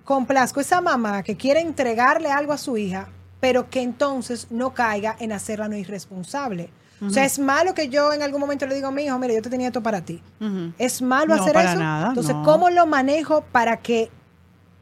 complazco 0.04 0.60
a 0.60 0.64
esa 0.64 0.82
mamá 0.82 1.24
que 1.24 1.38
quiere 1.38 1.62
entregarle 1.62 2.32
algo 2.32 2.54
a 2.54 2.58
su 2.58 2.78
hija, 2.78 3.08
pero 3.40 3.70
que 3.70 3.82
entonces 3.82 4.48
no 4.50 4.74
caiga 4.74 5.16
en 5.20 5.32
hacerla 5.32 5.68
no 5.68 5.78
irresponsable? 5.78 6.70
O 7.04 7.10
sea, 7.10 7.26
es 7.26 7.40
malo 7.40 7.74
que 7.74 7.90
yo 7.90 8.14
en 8.14 8.22
algún 8.22 8.40
momento 8.40 8.66
le 8.68 8.76
diga 8.76 8.90
a 8.90 8.92
mi 8.92 9.04
hijo, 9.04 9.18
mira, 9.18 9.34
yo 9.34 9.42
te 9.42 9.50
tenía 9.50 9.68
esto 9.68 9.82
para 9.82 10.02
ti. 10.02 10.22
Ujú. 10.40 10.72
¿Es 10.78 11.02
malo 11.02 11.36
No, 11.36 11.42
hacer 11.42 11.54
para 11.54 11.72
eso? 11.72 11.80
nada, 11.80 12.08
Entonces, 12.10 12.36
no. 12.36 12.44
¿cómo 12.44 12.70
lo 12.70 12.86
manejo 12.86 13.42
para 13.52 13.78
que 13.78 14.10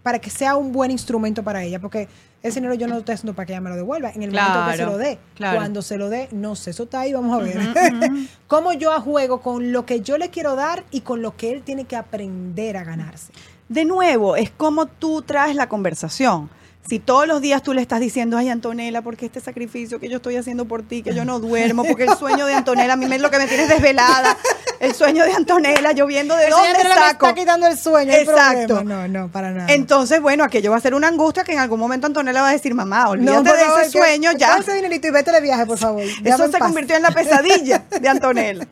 para 0.03 0.19
que 0.19 0.29
sea 0.29 0.55
un 0.55 0.71
buen 0.71 0.91
instrumento 0.91 1.43
para 1.43 1.61
ella, 1.63 1.79
porque 1.79 2.07
ese 2.41 2.55
dinero 2.61 2.73
yo 2.73 2.87
no 2.87 2.93
lo 2.93 2.99
estoy 3.01 3.15
haciendo 3.15 3.33
para 3.35 3.45
que 3.45 3.51
ella 3.53 3.61
me 3.61 3.69
lo 3.69 3.75
devuelva 3.75 4.09
en 4.11 4.23
el 4.23 4.31
momento 4.31 4.65
que 4.71 4.77
se 4.77 4.85
lo 4.85 4.97
dé. 4.97 5.19
claro. 5.35 5.57
Cuando 5.57 5.81
se 5.81 5.97
lo 5.97 6.09
dé, 6.09 6.29
no 6.31 6.55
sé, 6.55 6.71
eso 6.71 6.83
está 6.83 7.01
ahí, 7.01 7.11
vamos 7.13 7.37
a 7.39 7.43
ver. 7.43 7.59
Cómo 8.47 8.71
yo 8.73 8.91
juego 9.01 9.41
con 9.41 9.73
lo 9.73 9.85
que 9.85 9.99
yo 10.01 10.17
le 10.17 10.29
quiero 10.29 10.55
dar 10.55 10.85
y 10.89 11.01
con 11.01 11.21
lo 11.21 11.35
que 11.35 11.51
él 11.51 11.63
tiene 11.63 11.83
que 11.83 11.97
aprender 11.97 12.77
a 12.77 12.85
ganarse. 12.85 13.33
De 13.67 13.83
nuevo, 13.85 14.35
es 14.37 14.49
como 14.51 14.85
tú 14.87 15.21
traes 15.21 15.55
la 15.55 15.67
conversación. 15.67 16.49
Si 16.89 16.97
todos 16.97 17.27
los 17.27 17.39
días 17.39 17.61
tú 17.61 17.73
le 17.75 17.81
estás 17.81 17.99
diciendo, 17.99 18.35
ay 18.35 18.49
Antonella, 18.49 19.03
porque 19.03 19.27
este 19.27 19.39
sacrificio 19.39 19.99
que 19.99 20.09
yo 20.09 20.15
estoy 20.17 20.37
haciendo 20.37 20.65
por 20.65 20.81
ti, 20.81 21.03
que 21.03 21.13
yo 21.13 21.23
no 21.23 21.39
duermo, 21.39 21.83
porque 21.83 22.05
el 22.05 22.15
sueño 22.17 22.47
de 22.47 22.55
Antonella, 22.55 22.93
a 22.93 22.95
mí 22.95 23.05
me 23.05 23.17
es 23.17 23.21
lo 23.21 23.29
que 23.29 23.37
me 23.37 23.45
tienes 23.45 23.69
desvelada, 23.69 24.35
el 24.79 24.95
sueño 24.95 25.23
de 25.23 25.33
Antonella, 25.33 25.91
yo 25.91 26.07
viendo 26.07 26.35
de 26.35 26.47
Esa 26.47 26.55
dónde 26.57 26.81
saco. 26.81 27.27
está 27.27 27.35
quitando 27.35 27.67
el 27.67 27.77
sueño. 27.77 28.11
el 28.11 28.21
Exacto. 28.21 28.83
No, 28.83 29.07
no, 29.07 29.27
para 29.31 29.51
nada. 29.51 29.71
Entonces, 29.71 30.19
bueno, 30.19 30.43
aquello 30.43 30.71
va 30.71 30.77
a 30.77 30.81
ser 30.81 30.95
una 30.95 31.09
angustia 31.09 31.43
que 31.43 31.53
en 31.53 31.59
algún 31.59 31.79
momento 31.79 32.07
Antonella 32.07 32.41
va 32.41 32.49
a 32.49 32.53
decir, 32.53 32.73
mamá, 32.73 33.03
No, 33.03 33.09
olvídate 33.11 33.49
por 33.49 33.57
de 33.59 33.65
favor, 33.65 33.81
ese 33.81 33.91
sueño 33.91 34.31
ya. 34.31 34.57
ese 34.57 34.73
dinerito 34.73 35.07
y 35.07 35.11
vete 35.11 35.31
de 35.31 35.41
viaje, 35.41 35.67
por 35.67 35.77
favor. 35.77 36.01
Eso 36.01 36.51
se 36.51 36.57
convirtió 36.57 36.95
en 36.95 37.03
la 37.03 37.11
pesadilla 37.11 37.83
de 38.01 38.09
Antonella. 38.09 38.67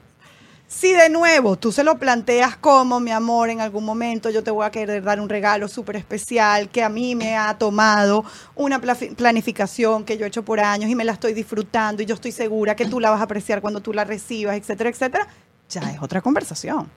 Si 0.70 0.92
de 0.92 1.10
nuevo 1.10 1.56
tú 1.56 1.72
se 1.72 1.82
lo 1.86 1.98
planteas 1.98 2.58
como, 2.58 3.00
mi 3.00 3.12
amor, 3.12 3.50
en 3.50 3.62
algún 3.62 3.86
momento 3.86 4.30
yo 4.30 4.44
te 4.44 4.52
voy 4.52 4.66
a 4.66 4.70
querer 4.70 5.02
dar 5.02 5.22
un 5.22 5.30
regalo 5.30 5.70
súper 5.70 5.96
especial 5.96 6.68
que 6.70 6.84
a 6.84 6.90
mí 6.90 7.16
me 7.16 7.38
ha 7.38 7.58
tomado 7.58 8.26
una 8.54 8.82
planificación 8.82 10.04
que 10.04 10.18
yo 10.18 10.26
he 10.26 10.28
hecho 10.28 10.44
por 10.44 10.60
años 10.60 10.90
y 10.90 10.96
me 10.96 11.06
la 11.06 11.14
estoy 11.14 11.34
disfrutando 11.34 12.04
y 12.04 12.06
yo 12.06 12.16
estoy 12.16 12.34
segura 12.34 12.76
que 12.76 12.86
tú 12.86 13.00
la 13.00 13.10
vas 13.10 13.22
a 13.22 13.24
apreciar 13.24 13.62
cuando 13.62 13.80
tú 13.80 13.94
la 13.94 14.04
recibas, 14.04 14.58
etcétera, 14.58 14.90
etcétera, 14.90 15.28
ya 15.70 15.82
es 15.90 16.02
otra 16.02 16.22
conversación. 16.22 16.90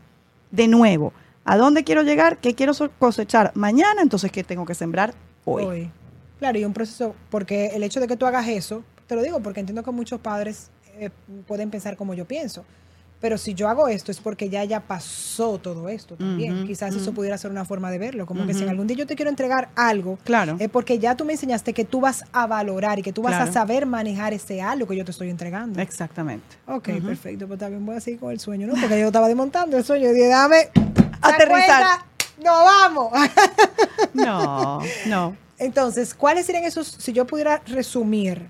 De 0.50 0.66
nuevo, 0.66 1.12
¿a 1.44 1.56
dónde 1.56 1.84
quiero 1.84 2.02
llegar? 2.02 2.38
¿Qué 2.38 2.56
quiero 2.56 2.72
cosechar 2.98 3.52
mañana? 3.54 4.02
Entonces, 4.02 4.32
¿qué 4.32 4.42
tengo 4.42 4.66
que 4.66 4.74
sembrar 4.74 5.14
hoy? 5.44 5.62
Hoy. 5.62 5.90
Claro, 6.40 6.58
y 6.58 6.64
un 6.64 6.72
proceso, 6.72 7.14
porque 7.30 7.66
el 7.66 7.84
hecho 7.84 8.00
de 8.00 8.08
que 8.08 8.16
tú 8.16 8.26
hagas 8.26 8.48
eso, 8.48 8.82
te 9.06 9.14
lo 9.14 9.22
digo 9.22 9.38
porque 9.38 9.60
entiendo 9.60 9.84
que 9.84 9.92
muchos 9.92 10.18
padres 10.18 10.70
eh, 10.98 11.10
pueden 11.46 11.70
pensar 11.70 11.96
como 11.96 12.14
yo 12.14 12.24
pienso. 12.24 12.64
Pero 13.20 13.36
si 13.36 13.52
yo 13.52 13.68
hago 13.68 13.86
esto 13.88 14.10
es 14.10 14.18
porque 14.18 14.48
ya 14.48 14.64
ya 14.64 14.80
pasó 14.80 15.58
todo 15.58 15.90
esto 15.90 16.16
también. 16.16 16.66
Quizás 16.66 16.94
eso 16.94 17.12
pudiera 17.12 17.36
ser 17.36 17.50
una 17.50 17.66
forma 17.66 17.90
de 17.90 17.98
verlo. 17.98 18.24
Como 18.24 18.46
que 18.46 18.54
si 18.54 18.62
en 18.62 18.70
algún 18.70 18.86
día 18.86 18.96
yo 18.96 19.06
te 19.06 19.14
quiero 19.14 19.28
entregar 19.30 19.68
algo, 19.76 20.18
Claro. 20.24 20.56
es 20.58 20.70
porque 20.70 20.98
ya 20.98 21.14
tú 21.16 21.26
me 21.26 21.34
enseñaste 21.34 21.74
que 21.74 21.84
tú 21.84 22.00
vas 22.00 22.24
a 22.32 22.46
valorar 22.46 22.98
y 22.98 23.02
que 23.02 23.12
tú 23.12 23.20
vas 23.20 23.34
Claro. 23.34 23.50
a 23.50 23.52
saber 23.52 23.84
manejar 23.84 24.32
ese 24.32 24.62
algo 24.62 24.86
que 24.86 24.96
yo 24.96 25.04
te 25.04 25.10
estoy 25.10 25.28
entregando. 25.28 25.80
Exactamente. 25.82 26.46
Ok, 26.66 26.88
perfecto. 27.04 27.46
Pues 27.46 27.58
también 27.60 27.84
voy 27.84 27.96
a 27.96 28.00
seguir 28.00 28.20
con 28.20 28.30
el 28.32 28.40
sueño, 28.40 28.66
¿no? 28.66 28.72
Porque 28.80 28.98
yo 28.98 29.08
estaba 29.08 29.28
desmontando 29.28 29.76
el 29.76 29.84
sueño 29.84 30.08
y 30.08 30.14
dije, 30.14 30.28
dame. 30.28 30.70
Aterrizar. 31.20 31.98
¡No 32.42 32.52
vamos! 32.64 33.12
No, 34.14 34.80
no. 35.06 35.36
Entonces, 35.58 36.14
¿cuáles 36.14 36.46
serían 36.46 36.64
esos, 36.64 36.86
si 36.86 37.12
yo 37.12 37.26
pudiera 37.26 37.60
resumir 37.66 38.48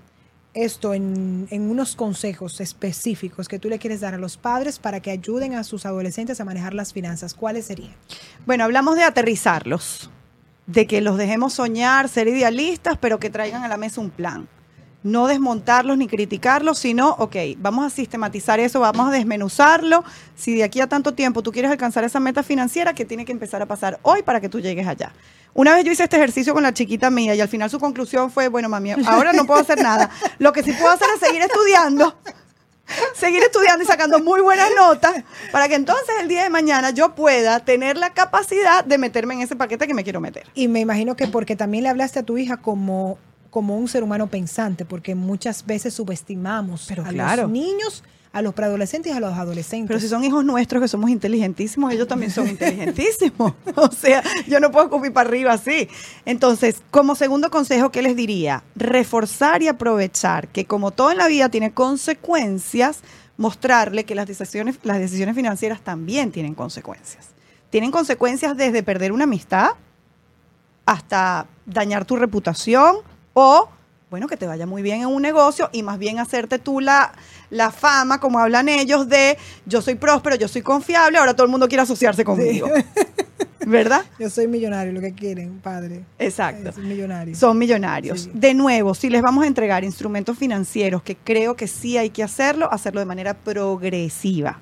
esto 0.53 0.93
en, 0.93 1.47
en 1.49 1.69
unos 1.69 1.95
consejos 1.95 2.59
específicos 2.59 3.47
que 3.47 3.59
tú 3.59 3.69
le 3.69 3.79
quieres 3.79 4.01
dar 4.01 4.13
a 4.13 4.17
los 4.17 4.37
padres 4.37 4.79
para 4.79 4.99
que 4.99 5.11
ayuden 5.11 5.53
a 5.55 5.63
sus 5.63 5.85
adolescentes 5.85 6.41
a 6.41 6.45
manejar 6.45 6.73
las 6.73 6.93
finanzas, 6.93 7.33
¿cuáles 7.33 7.65
serían? 7.65 7.95
Bueno, 8.45 8.63
hablamos 8.63 8.95
de 8.95 9.03
aterrizarlos, 9.03 10.09
de 10.67 10.87
que 10.87 11.01
los 11.01 11.17
dejemos 11.17 11.53
soñar, 11.53 12.09
ser 12.09 12.27
idealistas, 12.27 12.97
pero 12.99 13.19
que 13.19 13.29
traigan 13.29 13.63
a 13.63 13.67
la 13.67 13.77
mesa 13.77 14.01
un 14.01 14.09
plan. 14.09 14.47
No 15.03 15.27
desmontarlos 15.27 15.97
ni 15.97 16.07
criticarlos, 16.07 16.77
sino, 16.77 17.09
ok, 17.17 17.35
vamos 17.57 17.85
a 17.85 17.89
sistematizar 17.89 18.59
eso, 18.59 18.79
vamos 18.79 19.09
a 19.09 19.11
desmenuzarlo. 19.11 20.03
Si 20.35 20.55
de 20.55 20.63
aquí 20.63 20.79
a 20.79 20.87
tanto 20.87 21.13
tiempo 21.13 21.41
tú 21.41 21.51
quieres 21.51 21.71
alcanzar 21.71 22.03
esa 22.03 22.19
meta 22.19 22.43
financiera, 22.43 22.93
¿qué 22.93 23.05
tiene 23.05 23.25
que 23.25 23.31
empezar 23.31 23.61
a 23.61 23.65
pasar 23.65 23.99
hoy 24.03 24.21
para 24.21 24.39
que 24.39 24.49
tú 24.49 24.59
llegues 24.59 24.87
allá? 24.87 25.11
Una 25.53 25.75
vez 25.75 25.83
yo 25.83 25.91
hice 25.91 26.03
este 26.03 26.15
ejercicio 26.17 26.53
con 26.53 26.63
la 26.63 26.73
chiquita 26.73 27.09
mía 27.09 27.35
y 27.35 27.41
al 27.41 27.49
final 27.49 27.69
su 27.69 27.79
conclusión 27.79 28.31
fue, 28.31 28.47
bueno, 28.47 28.69
mami, 28.69 28.91
ahora 29.05 29.33
no 29.33 29.45
puedo 29.45 29.59
hacer 29.59 29.81
nada. 29.81 30.09
Lo 30.39 30.53
que 30.53 30.63
sí 30.63 30.71
puedo 30.73 30.91
hacer 30.91 31.07
es 31.15 31.27
seguir 31.27 31.41
estudiando 31.41 32.15
seguir 33.13 33.41
estudiando 33.43 33.83
y 33.83 33.87
sacando 33.87 34.19
muy 34.19 34.41
buenas 34.41 34.69
notas 34.75 35.23
para 35.51 35.67
que 35.67 35.75
entonces 35.75 36.15
el 36.19 36.27
día 36.27 36.43
de 36.43 36.49
mañana 36.49 36.91
yo 36.91 37.15
pueda 37.15 37.59
tener 37.59 37.97
la 37.97 38.11
capacidad 38.11 38.83
de 38.83 38.97
meterme 38.97 39.35
en 39.35 39.41
ese 39.41 39.55
paquete 39.55 39.87
que 39.87 39.93
me 39.93 40.03
quiero 40.03 40.19
meter. 40.19 40.47
Y 40.53 40.67
me 40.67 40.79
imagino 40.79 41.15
que 41.15 41.27
porque 41.27 41.55
también 41.55 41.83
le 41.83 41.89
hablaste 41.89 42.19
a 42.19 42.23
tu 42.23 42.37
hija 42.37 42.57
como, 42.57 43.17
como 43.51 43.77
un 43.77 43.87
ser 43.87 44.01
humano 44.01 44.27
pensante, 44.27 44.85
porque 44.85 45.13
muchas 45.13 45.65
veces 45.65 45.93
subestimamos 45.93 46.85
Pero 46.87 47.05
a 47.05 47.09
claro. 47.09 47.43
los 47.43 47.51
niños, 47.51 48.03
a 48.31 48.41
los 48.41 48.53
preadolescentes 48.53 49.13
y 49.13 49.15
a 49.15 49.19
los 49.19 49.33
adolescentes. 49.33 49.89
Pero 49.89 49.99
si 49.99 50.07
son 50.07 50.23
hijos 50.23 50.45
nuestros 50.45 50.81
que 50.81 50.87
somos 50.87 51.09
inteligentísimos, 51.09 51.91
ellos 51.91 52.07
también 52.07 52.31
son 52.31 52.47
inteligentísimos. 52.47 53.53
O 53.75 53.91
sea, 53.91 54.23
yo 54.47 54.59
no 54.59 54.71
puedo 54.71 54.85
escupir 54.85 55.11
para 55.11 55.29
arriba 55.29 55.51
así. 55.51 55.89
Entonces, 56.25 56.81
como 56.91 57.15
segundo 57.15 57.51
consejo, 57.51 57.91
¿qué 57.91 58.01
les 58.01 58.15
diría? 58.15 58.63
Reforzar 58.75 59.61
y 59.61 59.67
aprovechar 59.67 60.47
que 60.47 60.65
como 60.65 60.91
todo 60.91 61.11
en 61.11 61.17
la 61.17 61.27
vida 61.27 61.49
tiene 61.49 61.73
consecuencias, 61.73 63.01
mostrarle 63.35 64.05
que 64.05 64.15
las 64.15 64.27
decisiones, 64.27 64.79
las 64.83 64.99
decisiones 64.99 65.35
financieras 65.35 65.81
también 65.81 66.31
tienen 66.31 66.55
consecuencias. 66.55 67.27
Tienen 67.69 67.91
consecuencias 67.91 68.55
desde 68.55 68.81
perder 68.81 69.11
una 69.11 69.25
amistad 69.25 69.71
hasta 70.85 71.47
dañar 71.65 72.05
tu 72.05 72.15
reputación 72.15 73.10
o, 73.33 73.69
bueno, 74.09 74.27
que 74.27 74.37
te 74.37 74.47
vaya 74.47 74.65
muy 74.65 74.81
bien 74.81 75.01
en 75.01 75.07
un 75.07 75.21
negocio 75.21 75.69
y 75.71 75.83
más 75.83 75.97
bien 75.97 76.19
hacerte 76.19 76.59
tú 76.59 76.79
la, 76.79 77.13
la 77.49 77.71
fama, 77.71 78.19
como 78.19 78.39
hablan 78.39 78.69
ellos, 78.69 79.07
de 79.07 79.37
yo 79.65 79.81
soy 79.81 79.95
próspero, 79.95 80.35
yo 80.35 80.47
soy 80.47 80.61
confiable, 80.61 81.17
ahora 81.17 81.33
todo 81.33 81.45
el 81.45 81.51
mundo 81.51 81.67
quiere 81.67 81.83
asociarse 81.83 82.23
conmigo. 82.23 82.67
¿Verdad? 83.65 84.03
Yo 84.19 84.29
soy 84.29 84.47
millonario, 84.47 84.91
lo 84.91 85.01
que 85.01 85.13
quieren, 85.13 85.59
padre. 85.59 86.03
Exacto. 86.17 86.71
Millonario. 86.81 87.35
Son 87.35 87.57
millonarios. 87.57 88.21
Sí. 88.21 88.31
De 88.33 88.53
nuevo, 88.53 88.95
si 88.95 89.09
les 89.09 89.21
vamos 89.21 89.43
a 89.43 89.47
entregar 89.47 89.83
instrumentos 89.83 90.37
financieros, 90.37 91.03
que 91.03 91.15
creo 91.15 91.55
que 91.55 91.67
sí 91.67 91.97
hay 91.97 92.09
que 92.09 92.23
hacerlo, 92.23 92.71
hacerlo 92.71 92.99
de 92.99 93.05
manera 93.05 93.35
progresiva. 93.35 94.59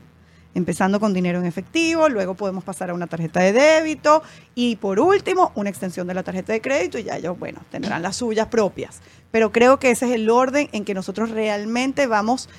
Empezando 0.56 1.00
con 1.00 1.14
dinero 1.14 1.40
en 1.40 1.46
efectivo, 1.46 2.10
luego 2.10 2.34
podemos 2.34 2.64
pasar 2.64 2.90
a 2.90 2.94
una 2.96 3.06
tarjeta 3.08 3.40
de 3.40 3.54
débito 3.54 4.24
y 4.56 4.78
por 4.78 5.00
último 5.00 5.52
una 5.56 5.70
extensión 5.70 6.08
de 6.08 6.16
la 6.16 6.24
tarjeta 6.24 6.54
de 6.54 6.60
crédito 6.62 6.98
y 6.98 7.04
ya 7.04 7.18
ellos, 7.18 7.38
bueno, 7.38 7.60
tendrán 7.70 8.02
las 8.02 8.16
suyas 8.16 8.48
propias. 8.48 9.00
Pero 9.32 9.52
creo 9.52 9.78
que 9.80 9.92
ese 9.92 10.08
es 10.08 10.12
el 10.14 10.30
orden 10.30 10.68
en 10.72 10.86
que 10.86 10.96
nosotros 10.96 11.30
realmente 11.30 12.08
vamos 12.08 12.50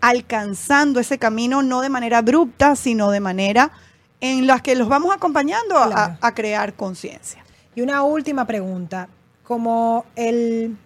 alcanzando 0.00 1.00
ese 1.00 1.18
camino, 1.18 1.62
no 1.62 1.80
de 1.80 1.88
manera 1.88 2.18
abrupta, 2.18 2.76
sino 2.76 3.10
de 3.10 3.20
manera 3.20 3.70
en 4.20 4.46
la 4.46 4.60
que 4.60 4.74
los 4.74 4.88
vamos 4.88 5.14
acompañando 5.14 5.78
a- 5.78 5.86
Claro. 5.90 6.16
a, 6.20 6.26
a 6.26 6.34
crear 6.34 6.74
conciencia. 6.74 7.44
Y 7.74 7.80
una 7.80 8.02
última 8.02 8.44
pregunta. 8.46 9.08
Como 9.44 10.04
el 10.16 10.76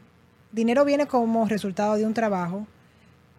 dinero 0.53 0.85
viene 0.85 1.07
como 1.07 1.47
resultado 1.47 1.95
de 1.95 2.05
un 2.05 2.13
trabajo, 2.13 2.67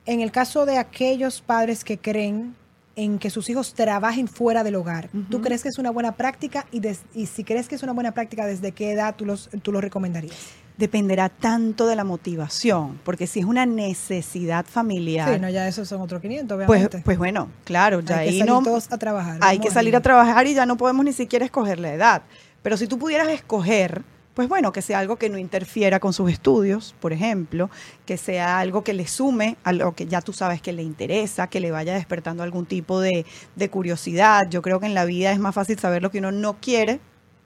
en 0.07 0.21
el 0.21 0.31
caso 0.31 0.65
de 0.65 0.77
aquellos 0.79 1.41
padres 1.41 1.83
que 1.83 1.99
creen 1.99 2.55
en 2.95 3.19
que 3.19 3.29
sus 3.29 3.49
hijos 3.49 3.73
trabajen 3.73 4.27
fuera 4.27 4.63
del 4.63 4.75
hogar, 4.75 5.09
¿tú 5.29 5.41
crees 5.41 5.63
que 5.63 5.69
es 5.69 5.77
una 5.77 5.91
buena 5.91 6.11
práctica? 6.13 6.65
Y, 6.71 6.79
des- 6.81 7.01
y 7.15 7.25
si 7.25 7.43
crees 7.43 7.67
que 7.69 7.75
es 7.75 7.83
una 7.83 7.93
buena 7.93 8.11
práctica, 8.13 8.45
¿desde 8.45 8.71
qué 8.73 8.91
edad 8.91 9.15
tú, 9.15 9.25
los, 9.25 9.49
tú 9.63 9.71
lo 9.71 9.79
recomendarías? 9.81 10.35
dependerá 10.77 11.29
tanto 11.29 11.85
de 11.85 11.95
la 11.95 12.03
motivación, 12.03 12.99
porque 13.03 13.27
si 13.27 13.39
es 13.39 13.45
una 13.45 13.67
necesidad 13.67 14.65
familiar, 14.65 15.31
Sí, 15.35 15.39
no, 15.39 15.47
ya 15.49 15.67
esos 15.67 15.87
son 15.87 16.01
otros 16.01 16.21
500, 16.21 16.55
pues, 16.55 16.67
obviamente. 16.69 17.01
pues 17.05 17.17
bueno, 17.19 17.49
claro, 17.65 17.99
ya 17.99 18.19
hay 18.19 18.31
que 18.31 18.39
salir 18.39 18.53
no 18.53 18.63
todos 18.63 18.91
a 18.91 18.97
trabajar. 18.97 19.37
hay 19.41 19.59
que 19.59 19.69
salir 19.69 19.95
a 19.95 20.01
trabajar 20.01 20.47
y 20.47 20.55
ya 20.55 20.65
no 20.65 20.77
podemos 20.77 21.05
ni 21.05 21.13
siquiera 21.13 21.45
escoger 21.45 21.77
la 21.79 21.93
edad. 21.93 22.21
Pero 22.63 22.77
si 22.77 22.87
tú 22.87 22.97
pudieras 22.97 23.27
escoger, 23.29 24.01
pues 24.33 24.47
bueno, 24.47 24.71
que 24.71 24.81
sea 24.81 24.99
algo 24.99 25.17
que 25.17 25.29
no 25.29 25.37
interfiera 25.37 25.99
con 25.99 26.13
sus 26.13 26.31
estudios, 26.31 26.95
por 26.99 27.11
ejemplo, 27.13 27.69
que 28.05 28.17
sea 28.17 28.59
algo 28.59 28.83
que 28.83 28.93
le 28.93 29.07
sume 29.07 29.57
a 29.63 29.73
lo 29.73 29.93
que 29.93 30.05
ya 30.07 30.21
tú 30.21 30.33
sabes 30.33 30.61
que 30.61 30.71
le 30.71 30.83
interesa, 30.83 31.47
que 31.47 31.59
le 31.59 31.71
vaya 31.71 31.93
despertando 31.93 32.43
algún 32.43 32.65
tipo 32.65 33.01
de, 33.01 33.25
de 33.55 33.69
curiosidad. 33.69 34.47
Yo 34.49 34.61
creo 34.61 34.79
que 34.79 34.85
en 34.85 34.93
la 34.93 35.05
vida 35.05 35.31
es 35.31 35.39
más 35.39 35.53
fácil 35.55 35.77
saber 35.79 36.01
lo 36.01 36.11
que 36.11 36.19
uno 36.19 36.31
no 36.31 36.57
quiere 36.61 36.99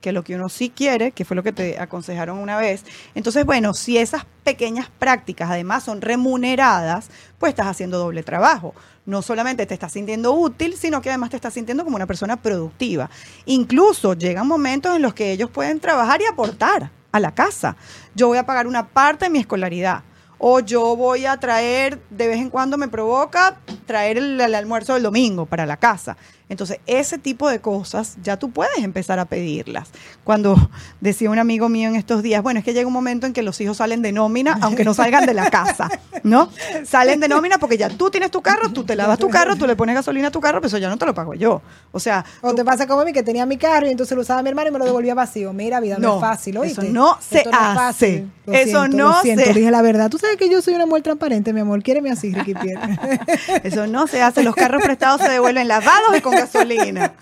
que 0.06 0.12
lo 0.12 0.22
que 0.22 0.36
uno 0.36 0.48
sí 0.48 0.70
quiere, 0.70 1.10
que 1.10 1.24
fue 1.24 1.34
lo 1.34 1.42
que 1.42 1.50
te 1.50 1.80
aconsejaron 1.80 2.38
una 2.38 2.56
vez. 2.58 2.84
Entonces, 3.16 3.44
bueno, 3.44 3.74
si 3.74 3.98
esas 3.98 4.24
pequeñas 4.44 4.88
prácticas 5.00 5.50
además 5.50 5.82
son 5.82 6.00
remuneradas, 6.00 7.10
pues 7.40 7.50
estás 7.50 7.66
haciendo 7.66 7.98
doble 7.98 8.22
trabajo. 8.22 8.72
No 9.04 9.20
solamente 9.20 9.66
te 9.66 9.74
estás 9.74 9.94
sintiendo 9.94 10.32
útil, 10.32 10.76
sino 10.76 11.02
que 11.02 11.08
además 11.08 11.30
te 11.30 11.36
estás 11.36 11.54
sintiendo 11.54 11.82
como 11.82 11.96
una 11.96 12.06
persona 12.06 12.36
productiva. 12.36 13.10
Incluso 13.46 14.14
llegan 14.14 14.46
momentos 14.46 14.94
en 14.94 15.02
los 15.02 15.12
que 15.12 15.32
ellos 15.32 15.50
pueden 15.50 15.80
trabajar 15.80 16.22
y 16.22 16.26
aportar 16.26 16.92
a 17.10 17.18
la 17.18 17.34
casa. 17.34 17.74
Yo 18.14 18.28
voy 18.28 18.38
a 18.38 18.46
pagar 18.46 18.68
una 18.68 18.86
parte 18.86 19.24
de 19.24 19.30
mi 19.32 19.40
escolaridad. 19.40 20.04
O 20.38 20.60
yo 20.60 20.94
voy 20.94 21.26
a 21.26 21.36
traer, 21.38 21.98
de 22.10 22.28
vez 22.28 22.36
en 22.36 22.50
cuando 22.50 22.78
me 22.78 22.86
provoca, 22.86 23.56
traer 23.86 24.18
el, 24.18 24.40
el 24.40 24.54
almuerzo 24.54 24.94
del 24.94 25.02
domingo 25.02 25.46
para 25.46 25.66
la 25.66 25.78
casa. 25.78 26.16
Entonces, 26.48 26.78
ese 26.86 27.18
tipo 27.18 27.48
de 27.48 27.60
cosas 27.60 28.16
ya 28.22 28.36
tú 28.36 28.50
puedes 28.50 28.78
empezar 28.78 29.18
a 29.18 29.24
pedirlas. 29.24 29.90
Cuando 30.22 30.70
decía 31.00 31.30
un 31.30 31.38
amigo 31.38 31.68
mío 31.68 31.88
en 31.88 31.96
estos 31.96 32.22
días, 32.22 32.42
bueno, 32.42 32.58
es 32.58 32.64
que 32.64 32.72
llega 32.72 32.86
un 32.86 32.92
momento 32.92 33.26
en 33.26 33.32
que 33.32 33.42
los 33.42 33.60
hijos 33.60 33.78
salen 33.78 34.02
de 34.02 34.12
nómina, 34.12 34.58
aunque 34.60 34.84
no 34.84 34.94
salgan 34.94 35.26
de 35.26 35.34
la 35.34 35.50
casa, 35.50 35.88
¿no? 36.26 36.50
Salen 36.84 37.20
de 37.20 37.28
nómina 37.28 37.58
porque 37.58 37.78
ya 37.78 37.88
tú 37.88 38.10
tienes 38.10 38.30
tu 38.30 38.42
carro, 38.42 38.68
tú 38.70 38.84
te 38.84 38.96
lavas 38.96 39.18
tu 39.18 39.28
carro, 39.30 39.56
tú 39.56 39.66
le 39.66 39.76
pones 39.76 39.94
gasolina 39.94 40.28
a 40.28 40.30
tu 40.30 40.40
carro, 40.40 40.58
pero 40.60 40.66
eso 40.68 40.78
ya 40.78 40.88
no 40.88 40.96
te 40.98 41.06
lo 41.06 41.14
pago 41.14 41.34
yo. 41.34 41.62
O 41.92 42.00
sea, 42.00 42.24
O 42.42 42.50
tú- 42.50 42.56
te 42.56 42.64
pasa 42.64 42.86
como 42.86 43.00
a 43.02 43.04
mí, 43.04 43.12
que 43.12 43.22
tenía 43.22 43.46
mi 43.46 43.56
carro 43.56 43.86
y 43.86 43.90
entonces 43.90 44.14
lo 44.16 44.22
usaba 44.22 44.42
mi 44.42 44.48
hermano 44.48 44.68
y 44.68 44.72
me 44.72 44.78
lo 44.80 44.84
devolvía 44.84 45.14
vacío. 45.14 45.52
Mira, 45.52 45.80
vida, 45.80 45.96
no, 45.98 46.08
No, 46.08 46.14
es 46.16 46.20
fácil, 46.20 46.58
¿oíste? 46.58 46.82
eso 46.86 46.92
no 46.92 47.18
se 47.20 47.38
Esto 47.38 47.50
no 47.50 47.56
es 47.56 47.62
hace. 47.64 47.76
fácil. 47.78 48.32
Lo 48.46 48.52
Eso 48.52 48.64
siento, 48.80 48.96
no 48.96 49.08
lo 49.10 49.20
siento, 49.22 49.44
se- 49.44 49.52
dije 49.54 49.70
la 49.70 49.82
verdad. 49.82 50.10
Tú 50.10 50.18
sabes 50.18 50.36
que 50.36 50.50
yo 50.50 50.60
soy 50.62 50.74
una 50.74 50.86
mujer 50.86 51.02
transparente, 51.04 51.52
mi 51.52 51.60
amor. 51.60 51.82
Quiéreme 51.82 52.10
así, 52.10 52.32
Ricky 52.34 52.54
Pierre. 52.54 52.80
Eso 53.62 53.86
no 53.86 54.06
se 54.06 54.20
hace. 54.22 54.42
Los 54.42 54.54
carros 54.54 54.82
prestados 54.82 55.20
se 55.20 55.28
devuelven 55.28 55.68
lavados 55.68 56.16
y 56.16 56.20
con 56.20 56.32
gasolina. 56.34 57.12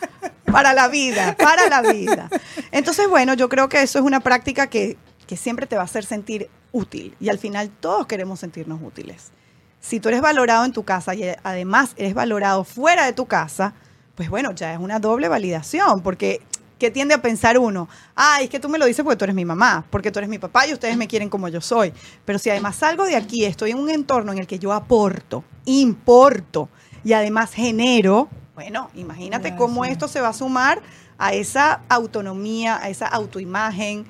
Para 0.50 0.72
la 0.72 0.88
vida, 0.88 1.36
para 1.38 1.68
la 1.68 1.82
vida. 1.82 2.28
Entonces, 2.70 3.08
bueno, 3.08 3.34
yo 3.34 3.48
creo 3.48 3.68
que 3.68 3.82
eso 3.82 3.98
es 3.98 4.04
una 4.04 4.20
práctica 4.20 4.66
que, 4.68 4.96
que 5.26 5.36
siempre 5.36 5.66
te 5.66 5.76
va 5.76 5.82
a 5.82 5.84
hacer 5.86 6.04
sentir 6.04 6.48
útil. 6.72 7.16
Y 7.20 7.28
al 7.28 7.38
final 7.38 7.70
todos 7.80 8.06
queremos 8.06 8.40
sentirnos 8.40 8.80
útiles. 8.82 9.32
Si 9.80 10.00
tú 10.00 10.08
eres 10.08 10.20
valorado 10.20 10.64
en 10.64 10.72
tu 10.72 10.84
casa 10.84 11.14
y 11.14 11.24
además 11.42 11.92
eres 11.96 12.14
valorado 12.14 12.64
fuera 12.64 13.04
de 13.06 13.12
tu 13.12 13.26
casa, 13.26 13.74
pues 14.14 14.30
bueno, 14.30 14.52
ya 14.52 14.72
es 14.72 14.78
una 14.78 14.98
doble 14.98 15.28
validación. 15.28 16.00
Porque, 16.02 16.40
¿qué 16.78 16.90
tiende 16.90 17.14
a 17.14 17.22
pensar 17.22 17.58
uno? 17.58 17.88
Ah, 18.16 18.38
es 18.40 18.48
que 18.48 18.60
tú 18.60 18.68
me 18.68 18.78
lo 18.78 18.86
dices 18.86 19.04
porque 19.04 19.16
tú 19.16 19.24
eres 19.24 19.36
mi 19.36 19.44
mamá, 19.44 19.84
porque 19.90 20.10
tú 20.10 20.18
eres 20.18 20.30
mi 20.30 20.38
papá 20.38 20.66
y 20.66 20.72
ustedes 20.72 20.96
me 20.96 21.06
quieren 21.06 21.28
como 21.28 21.48
yo 21.48 21.60
soy. 21.60 21.92
Pero 22.24 22.38
si 22.38 22.50
además 22.50 22.76
salgo 22.76 23.04
de 23.04 23.16
aquí, 23.16 23.44
estoy 23.44 23.72
en 23.72 23.78
un 23.78 23.90
entorno 23.90 24.32
en 24.32 24.38
el 24.38 24.46
que 24.46 24.58
yo 24.58 24.72
aporto, 24.72 25.44
importo 25.64 26.68
y 27.04 27.12
además 27.12 27.52
genero, 27.52 28.28
bueno, 28.54 28.90
imagínate 28.94 29.54
cómo 29.56 29.84
esto 29.84 30.08
se 30.08 30.20
va 30.20 30.28
a 30.28 30.32
sumar 30.32 30.80
a 31.18 31.32
esa 31.34 31.82
autonomía, 31.88 32.78
a 32.82 32.88
esa 32.88 33.06
autoimagen. 33.06 34.06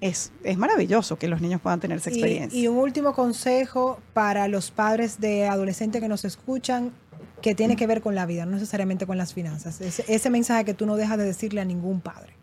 Es, 0.00 0.32
es 0.44 0.56
maravilloso 0.56 1.18
que 1.18 1.28
los 1.28 1.40
niños 1.40 1.60
puedan 1.60 1.80
tener 1.80 1.98
esa 1.98 2.10
experiencia. 2.10 2.58
y 2.58 2.68
un 2.68 2.78
último 2.78 3.14
consejo 3.14 3.98
para 4.14 4.48
los 4.48 4.70
padres 4.70 5.20
de 5.20 5.46
adolescentes 5.46 6.00
que 6.00 6.08
nos 6.08 6.24
escuchan 6.24 6.92
que 7.42 7.54
tiene 7.54 7.76
que 7.76 7.86
ver 7.86 8.00
con 8.00 8.14
la 8.14 8.26
vida, 8.26 8.46
no 8.46 8.52
necesariamente 8.52 9.06
con 9.06 9.18
las 9.18 9.34
finanzas. 9.34 9.80
Ese, 9.80 10.04
ese 10.08 10.30
mensaje 10.30 10.64
que 10.64 10.74
tú 10.74 10.86
no 10.86 10.96
dejas 10.96 11.18
de 11.18 11.24
decirle 11.24 11.60
a 11.60 11.64
ningún 11.64 12.00
padre. 12.00 12.34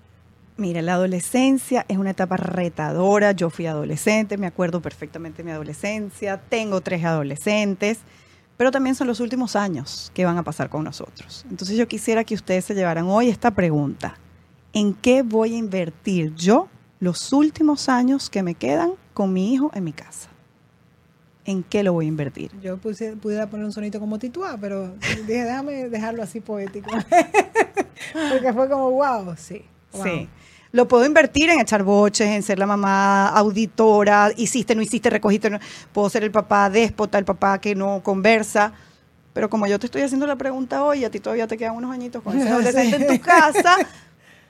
Mira, 0.57 0.81
la 0.81 0.95
adolescencia 0.95 1.85
es 1.87 1.97
una 1.97 2.11
etapa 2.11 2.35
retadora. 2.35 3.31
Yo 3.31 3.51
fui 3.51 3.67
adolescente, 3.67 4.37
me 4.37 4.47
acuerdo 4.47 4.81
perfectamente 4.81 5.37
de 5.37 5.43
mi 5.43 5.51
adolescencia. 5.51 6.41
Tengo 6.49 6.81
tres 6.81 7.05
adolescentes, 7.05 7.99
pero 8.57 8.71
también 8.71 8.95
son 8.95 9.05
los 9.05 9.19
últimos 9.19 9.55
años 9.55 10.11
que 10.15 10.25
van 10.25 10.37
a 10.37 10.43
pasar 10.43 10.69
con 10.69 10.83
nosotros. 10.83 11.45
Entonces 11.51 11.77
yo 11.77 11.87
quisiera 11.87 12.23
que 12.23 12.33
ustedes 12.33 12.65
se 12.65 12.73
llevaran 12.73 13.05
hoy 13.07 13.29
esta 13.29 13.51
pregunta. 13.51 14.17
¿En 14.73 14.95
qué 14.95 15.21
voy 15.21 15.53
a 15.53 15.57
invertir 15.57 16.33
yo 16.33 16.67
los 16.99 17.33
últimos 17.33 17.89
años 17.89 18.29
que 18.29 18.43
me 18.43 18.55
quedan 18.55 18.93
con 19.13 19.33
mi 19.33 19.53
hijo 19.53 19.71
en 19.73 19.83
mi 19.83 19.93
casa? 19.93 20.29
¿En 21.45 21.63
qué 21.63 21.81
lo 21.81 21.93
voy 21.93 22.05
a 22.05 22.07
invertir? 22.09 22.51
Yo 22.61 22.77
puse, 22.77 23.15
pudiera 23.15 23.49
poner 23.49 23.65
un 23.65 23.71
sonito 23.71 23.99
como 23.99 24.19
tituá, 24.19 24.57
pero 24.59 24.93
dije, 25.25 25.45
déjame 25.45 25.89
dejarlo 25.89 26.21
así 26.21 26.41
poético. 26.41 26.89
Porque 28.31 28.51
fue 28.53 28.69
como, 28.69 28.91
wow, 28.91 29.33
sí. 29.37 29.63
wow. 29.93 30.03
Sí. 30.03 30.29
Lo 30.73 30.87
puedo 30.87 31.05
invertir 31.05 31.49
en 31.49 31.61
echar 31.61 31.83
boches, 31.83 32.27
en 32.27 32.43
ser 32.43 32.59
la 32.59 32.67
mamá 32.67 33.29
auditora, 33.29 34.31
hiciste, 34.35 34.75
no 34.75 34.81
hiciste, 34.81 35.09
recogiste, 35.09 35.49
no. 35.49 35.59
Puedo 35.93 36.09
ser 36.09 36.23
el 36.23 36.31
papá 36.31 36.69
déspota, 36.69 37.17
el 37.17 37.25
papá 37.25 37.59
que 37.59 37.73
no 37.73 38.01
conversa. 38.03 38.73
Pero 39.33 39.49
como 39.49 39.67
yo 39.67 39.79
te 39.79 39.85
estoy 39.85 40.01
haciendo 40.01 40.27
la 40.27 40.35
pregunta 40.35 40.83
hoy, 40.83 41.05
a 41.05 41.11
ti 41.11 41.19
todavía 41.19 41.47
te 41.47 41.57
quedan 41.57 41.75
unos 41.75 41.91
añitos 41.91 42.21
con 42.21 42.37
ese 42.37 42.49
adolescente 42.51 42.95
en 42.97 43.07
tu 43.07 43.23
casa, 43.23 43.77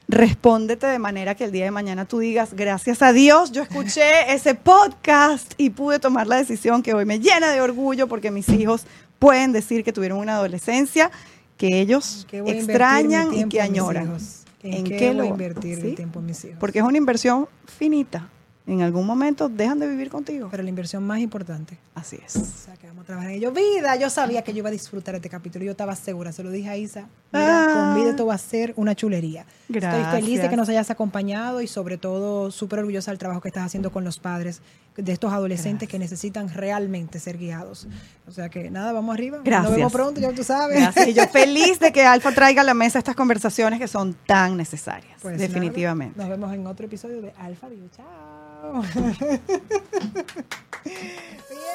respóndete 0.07 0.87
de 0.87 0.99
manera 0.99 1.35
que 1.35 1.43
el 1.43 1.51
día 1.51 1.65
de 1.65 1.71
mañana 1.71 2.05
tú 2.05 2.19
digas, 2.19 2.53
gracias 2.53 3.01
a 3.01 3.11
Dios, 3.13 3.51
yo 3.51 3.61
escuché 3.63 4.03
ese 4.33 4.55
podcast 4.55 5.53
y 5.57 5.69
pude 5.69 5.99
tomar 5.99 6.27
la 6.27 6.37
decisión 6.37 6.81
que 6.83 6.93
hoy 6.93 7.05
me 7.05 7.19
llena 7.19 7.51
de 7.51 7.61
orgullo 7.61 8.07
porque 8.07 8.31
mis 8.31 8.47
hijos 8.49 8.85
pueden 9.19 9.51
decir 9.51 9.83
que 9.83 9.91
tuvieron 9.91 10.19
una 10.19 10.35
adolescencia 10.35 11.11
que 11.57 11.81
ellos 11.81 12.21
¿En 12.23 12.27
qué 12.29 12.41
voy 12.41 12.51
a 12.51 12.53
invertir 12.53 12.69
extrañan 12.75 13.33
y 13.33 13.49
que 13.49 13.61
añoran. 13.61 14.17
¿En, 14.63 14.73
¿En 14.73 14.83
qué, 14.85 14.97
qué 14.97 15.07
voy 15.07 15.15
a 15.15 15.23
lo- 15.23 15.25
invertir 15.25 15.81
sí? 15.81 15.87
el 15.89 15.95
tiempo 15.95 16.21
mis 16.21 16.43
hijos? 16.45 16.57
Porque 16.59 16.79
es 16.79 16.85
una 16.85 16.97
inversión 16.97 17.47
finita. 17.65 18.29
En 18.68 18.82
algún 18.82 19.05
momento 19.07 19.47
dejan 19.47 19.80
de 19.80 19.88
vivir 19.88 20.09
contigo. 20.09 20.49
Pero 20.51 20.61
la 20.61 20.68
inversión 20.70 21.01
más 21.01 21.20
importante. 21.20 21.78
Así 21.95 22.20
es. 22.24 22.36
O 22.36 22.43
sea, 22.43 22.76
que 22.76 22.86
vamos 22.88 23.03
a 23.03 23.05
trabajar 23.07 23.32
en 23.32 23.38
ello. 23.38 23.53
Vida, 23.53 23.95
yo 23.95 24.09
sabía 24.09 24.41
que 24.41 24.51
yo 24.51 24.57
iba 24.59 24.68
a 24.68 24.72
disfrutar 24.74 25.15
este 25.15 25.30
capítulo. 25.30 25.63
Yo 25.63 25.72
estaba 25.72 25.95
segura, 25.95 26.34
se 26.34 26.43
lo 26.43 26.51
dije 26.51 26.70
a 26.70 26.76
Isa. 26.76 27.07
Mira, 27.32 27.63
Ah. 27.63 27.74
con 27.93 27.95
vida 28.01 28.09
esto 28.09 28.26
va 28.26 28.34
a 28.34 28.38
ser 28.38 28.74
una 28.76 28.93
chulería. 28.93 29.45
Estoy 29.70 29.80
feliz 29.82 29.82
de 29.82 30.09
Gracias. 30.34 30.49
que 30.49 30.55
nos 30.57 30.68
hayas 30.68 30.91
acompañado 30.91 31.61
y 31.61 31.68
sobre 31.68 31.97
todo 31.97 32.51
súper 32.51 32.80
orgullosa 32.80 33.11
del 33.11 33.18
trabajo 33.20 33.39
que 33.39 33.47
estás 33.47 33.65
haciendo 33.65 33.89
con 33.91 34.03
los 34.03 34.20
padres 34.20 34.61
de 34.97 35.11
estos 35.13 35.32
adolescentes 35.32 35.88
que 35.88 35.97
necesitan 35.99 36.49
realmente 36.53 37.20
ser 37.20 37.38
guiados. 37.38 37.88
O 38.28 38.32
sea 38.32 38.49
que 38.49 38.70
nada, 38.70 38.91
vamos 38.91 39.13
arriba. 39.13 39.39
Gracias. 39.45 39.63
Nos 39.70 39.78
vemos 39.78 39.93
pronto, 39.93 40.20
ya 40.20 40.34
tú 40.34 40.43
sabes. 40.43 40.82
Gracias. 40.82 41.07
Y 41.07 41.13
yo 41.13 41.26
feliz 41.30 41.80
de 41.80 41.93
que 41.93 42.03
Alfa 42.03 42.34
traiga 42.34 42.63
a 42.63 42.65
la 42.65 42.74
mesa 42.74 42.99
estas 42.99 43.15
conversaciones 43.15 43.80
que 43.80 43.88
son 43.88 44.13
tan 44.26 44.57
necesarias. 44.57 45.18
Pues 45.22 45.38
definitivamente. 45.38 46.18
nada, 46.18 46.30
nos 46.32 46.38
vemos 46.39 46.53
en 46.55 46.68
otro 46.68 46.86
episodio 46.88 47.22
de 47.22 47.32
Alfa 47.38 47.70
View. 47.70 47.88
Chao. 47.95 48.36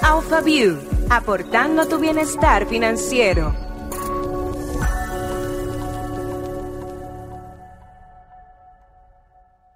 Alpha 0.03 0.41
View, 0.41 0.79
aportando 1.11 1.87
tu 1.87 1.99
bienestar 1.99 2.67
financiero. 2.67 3.72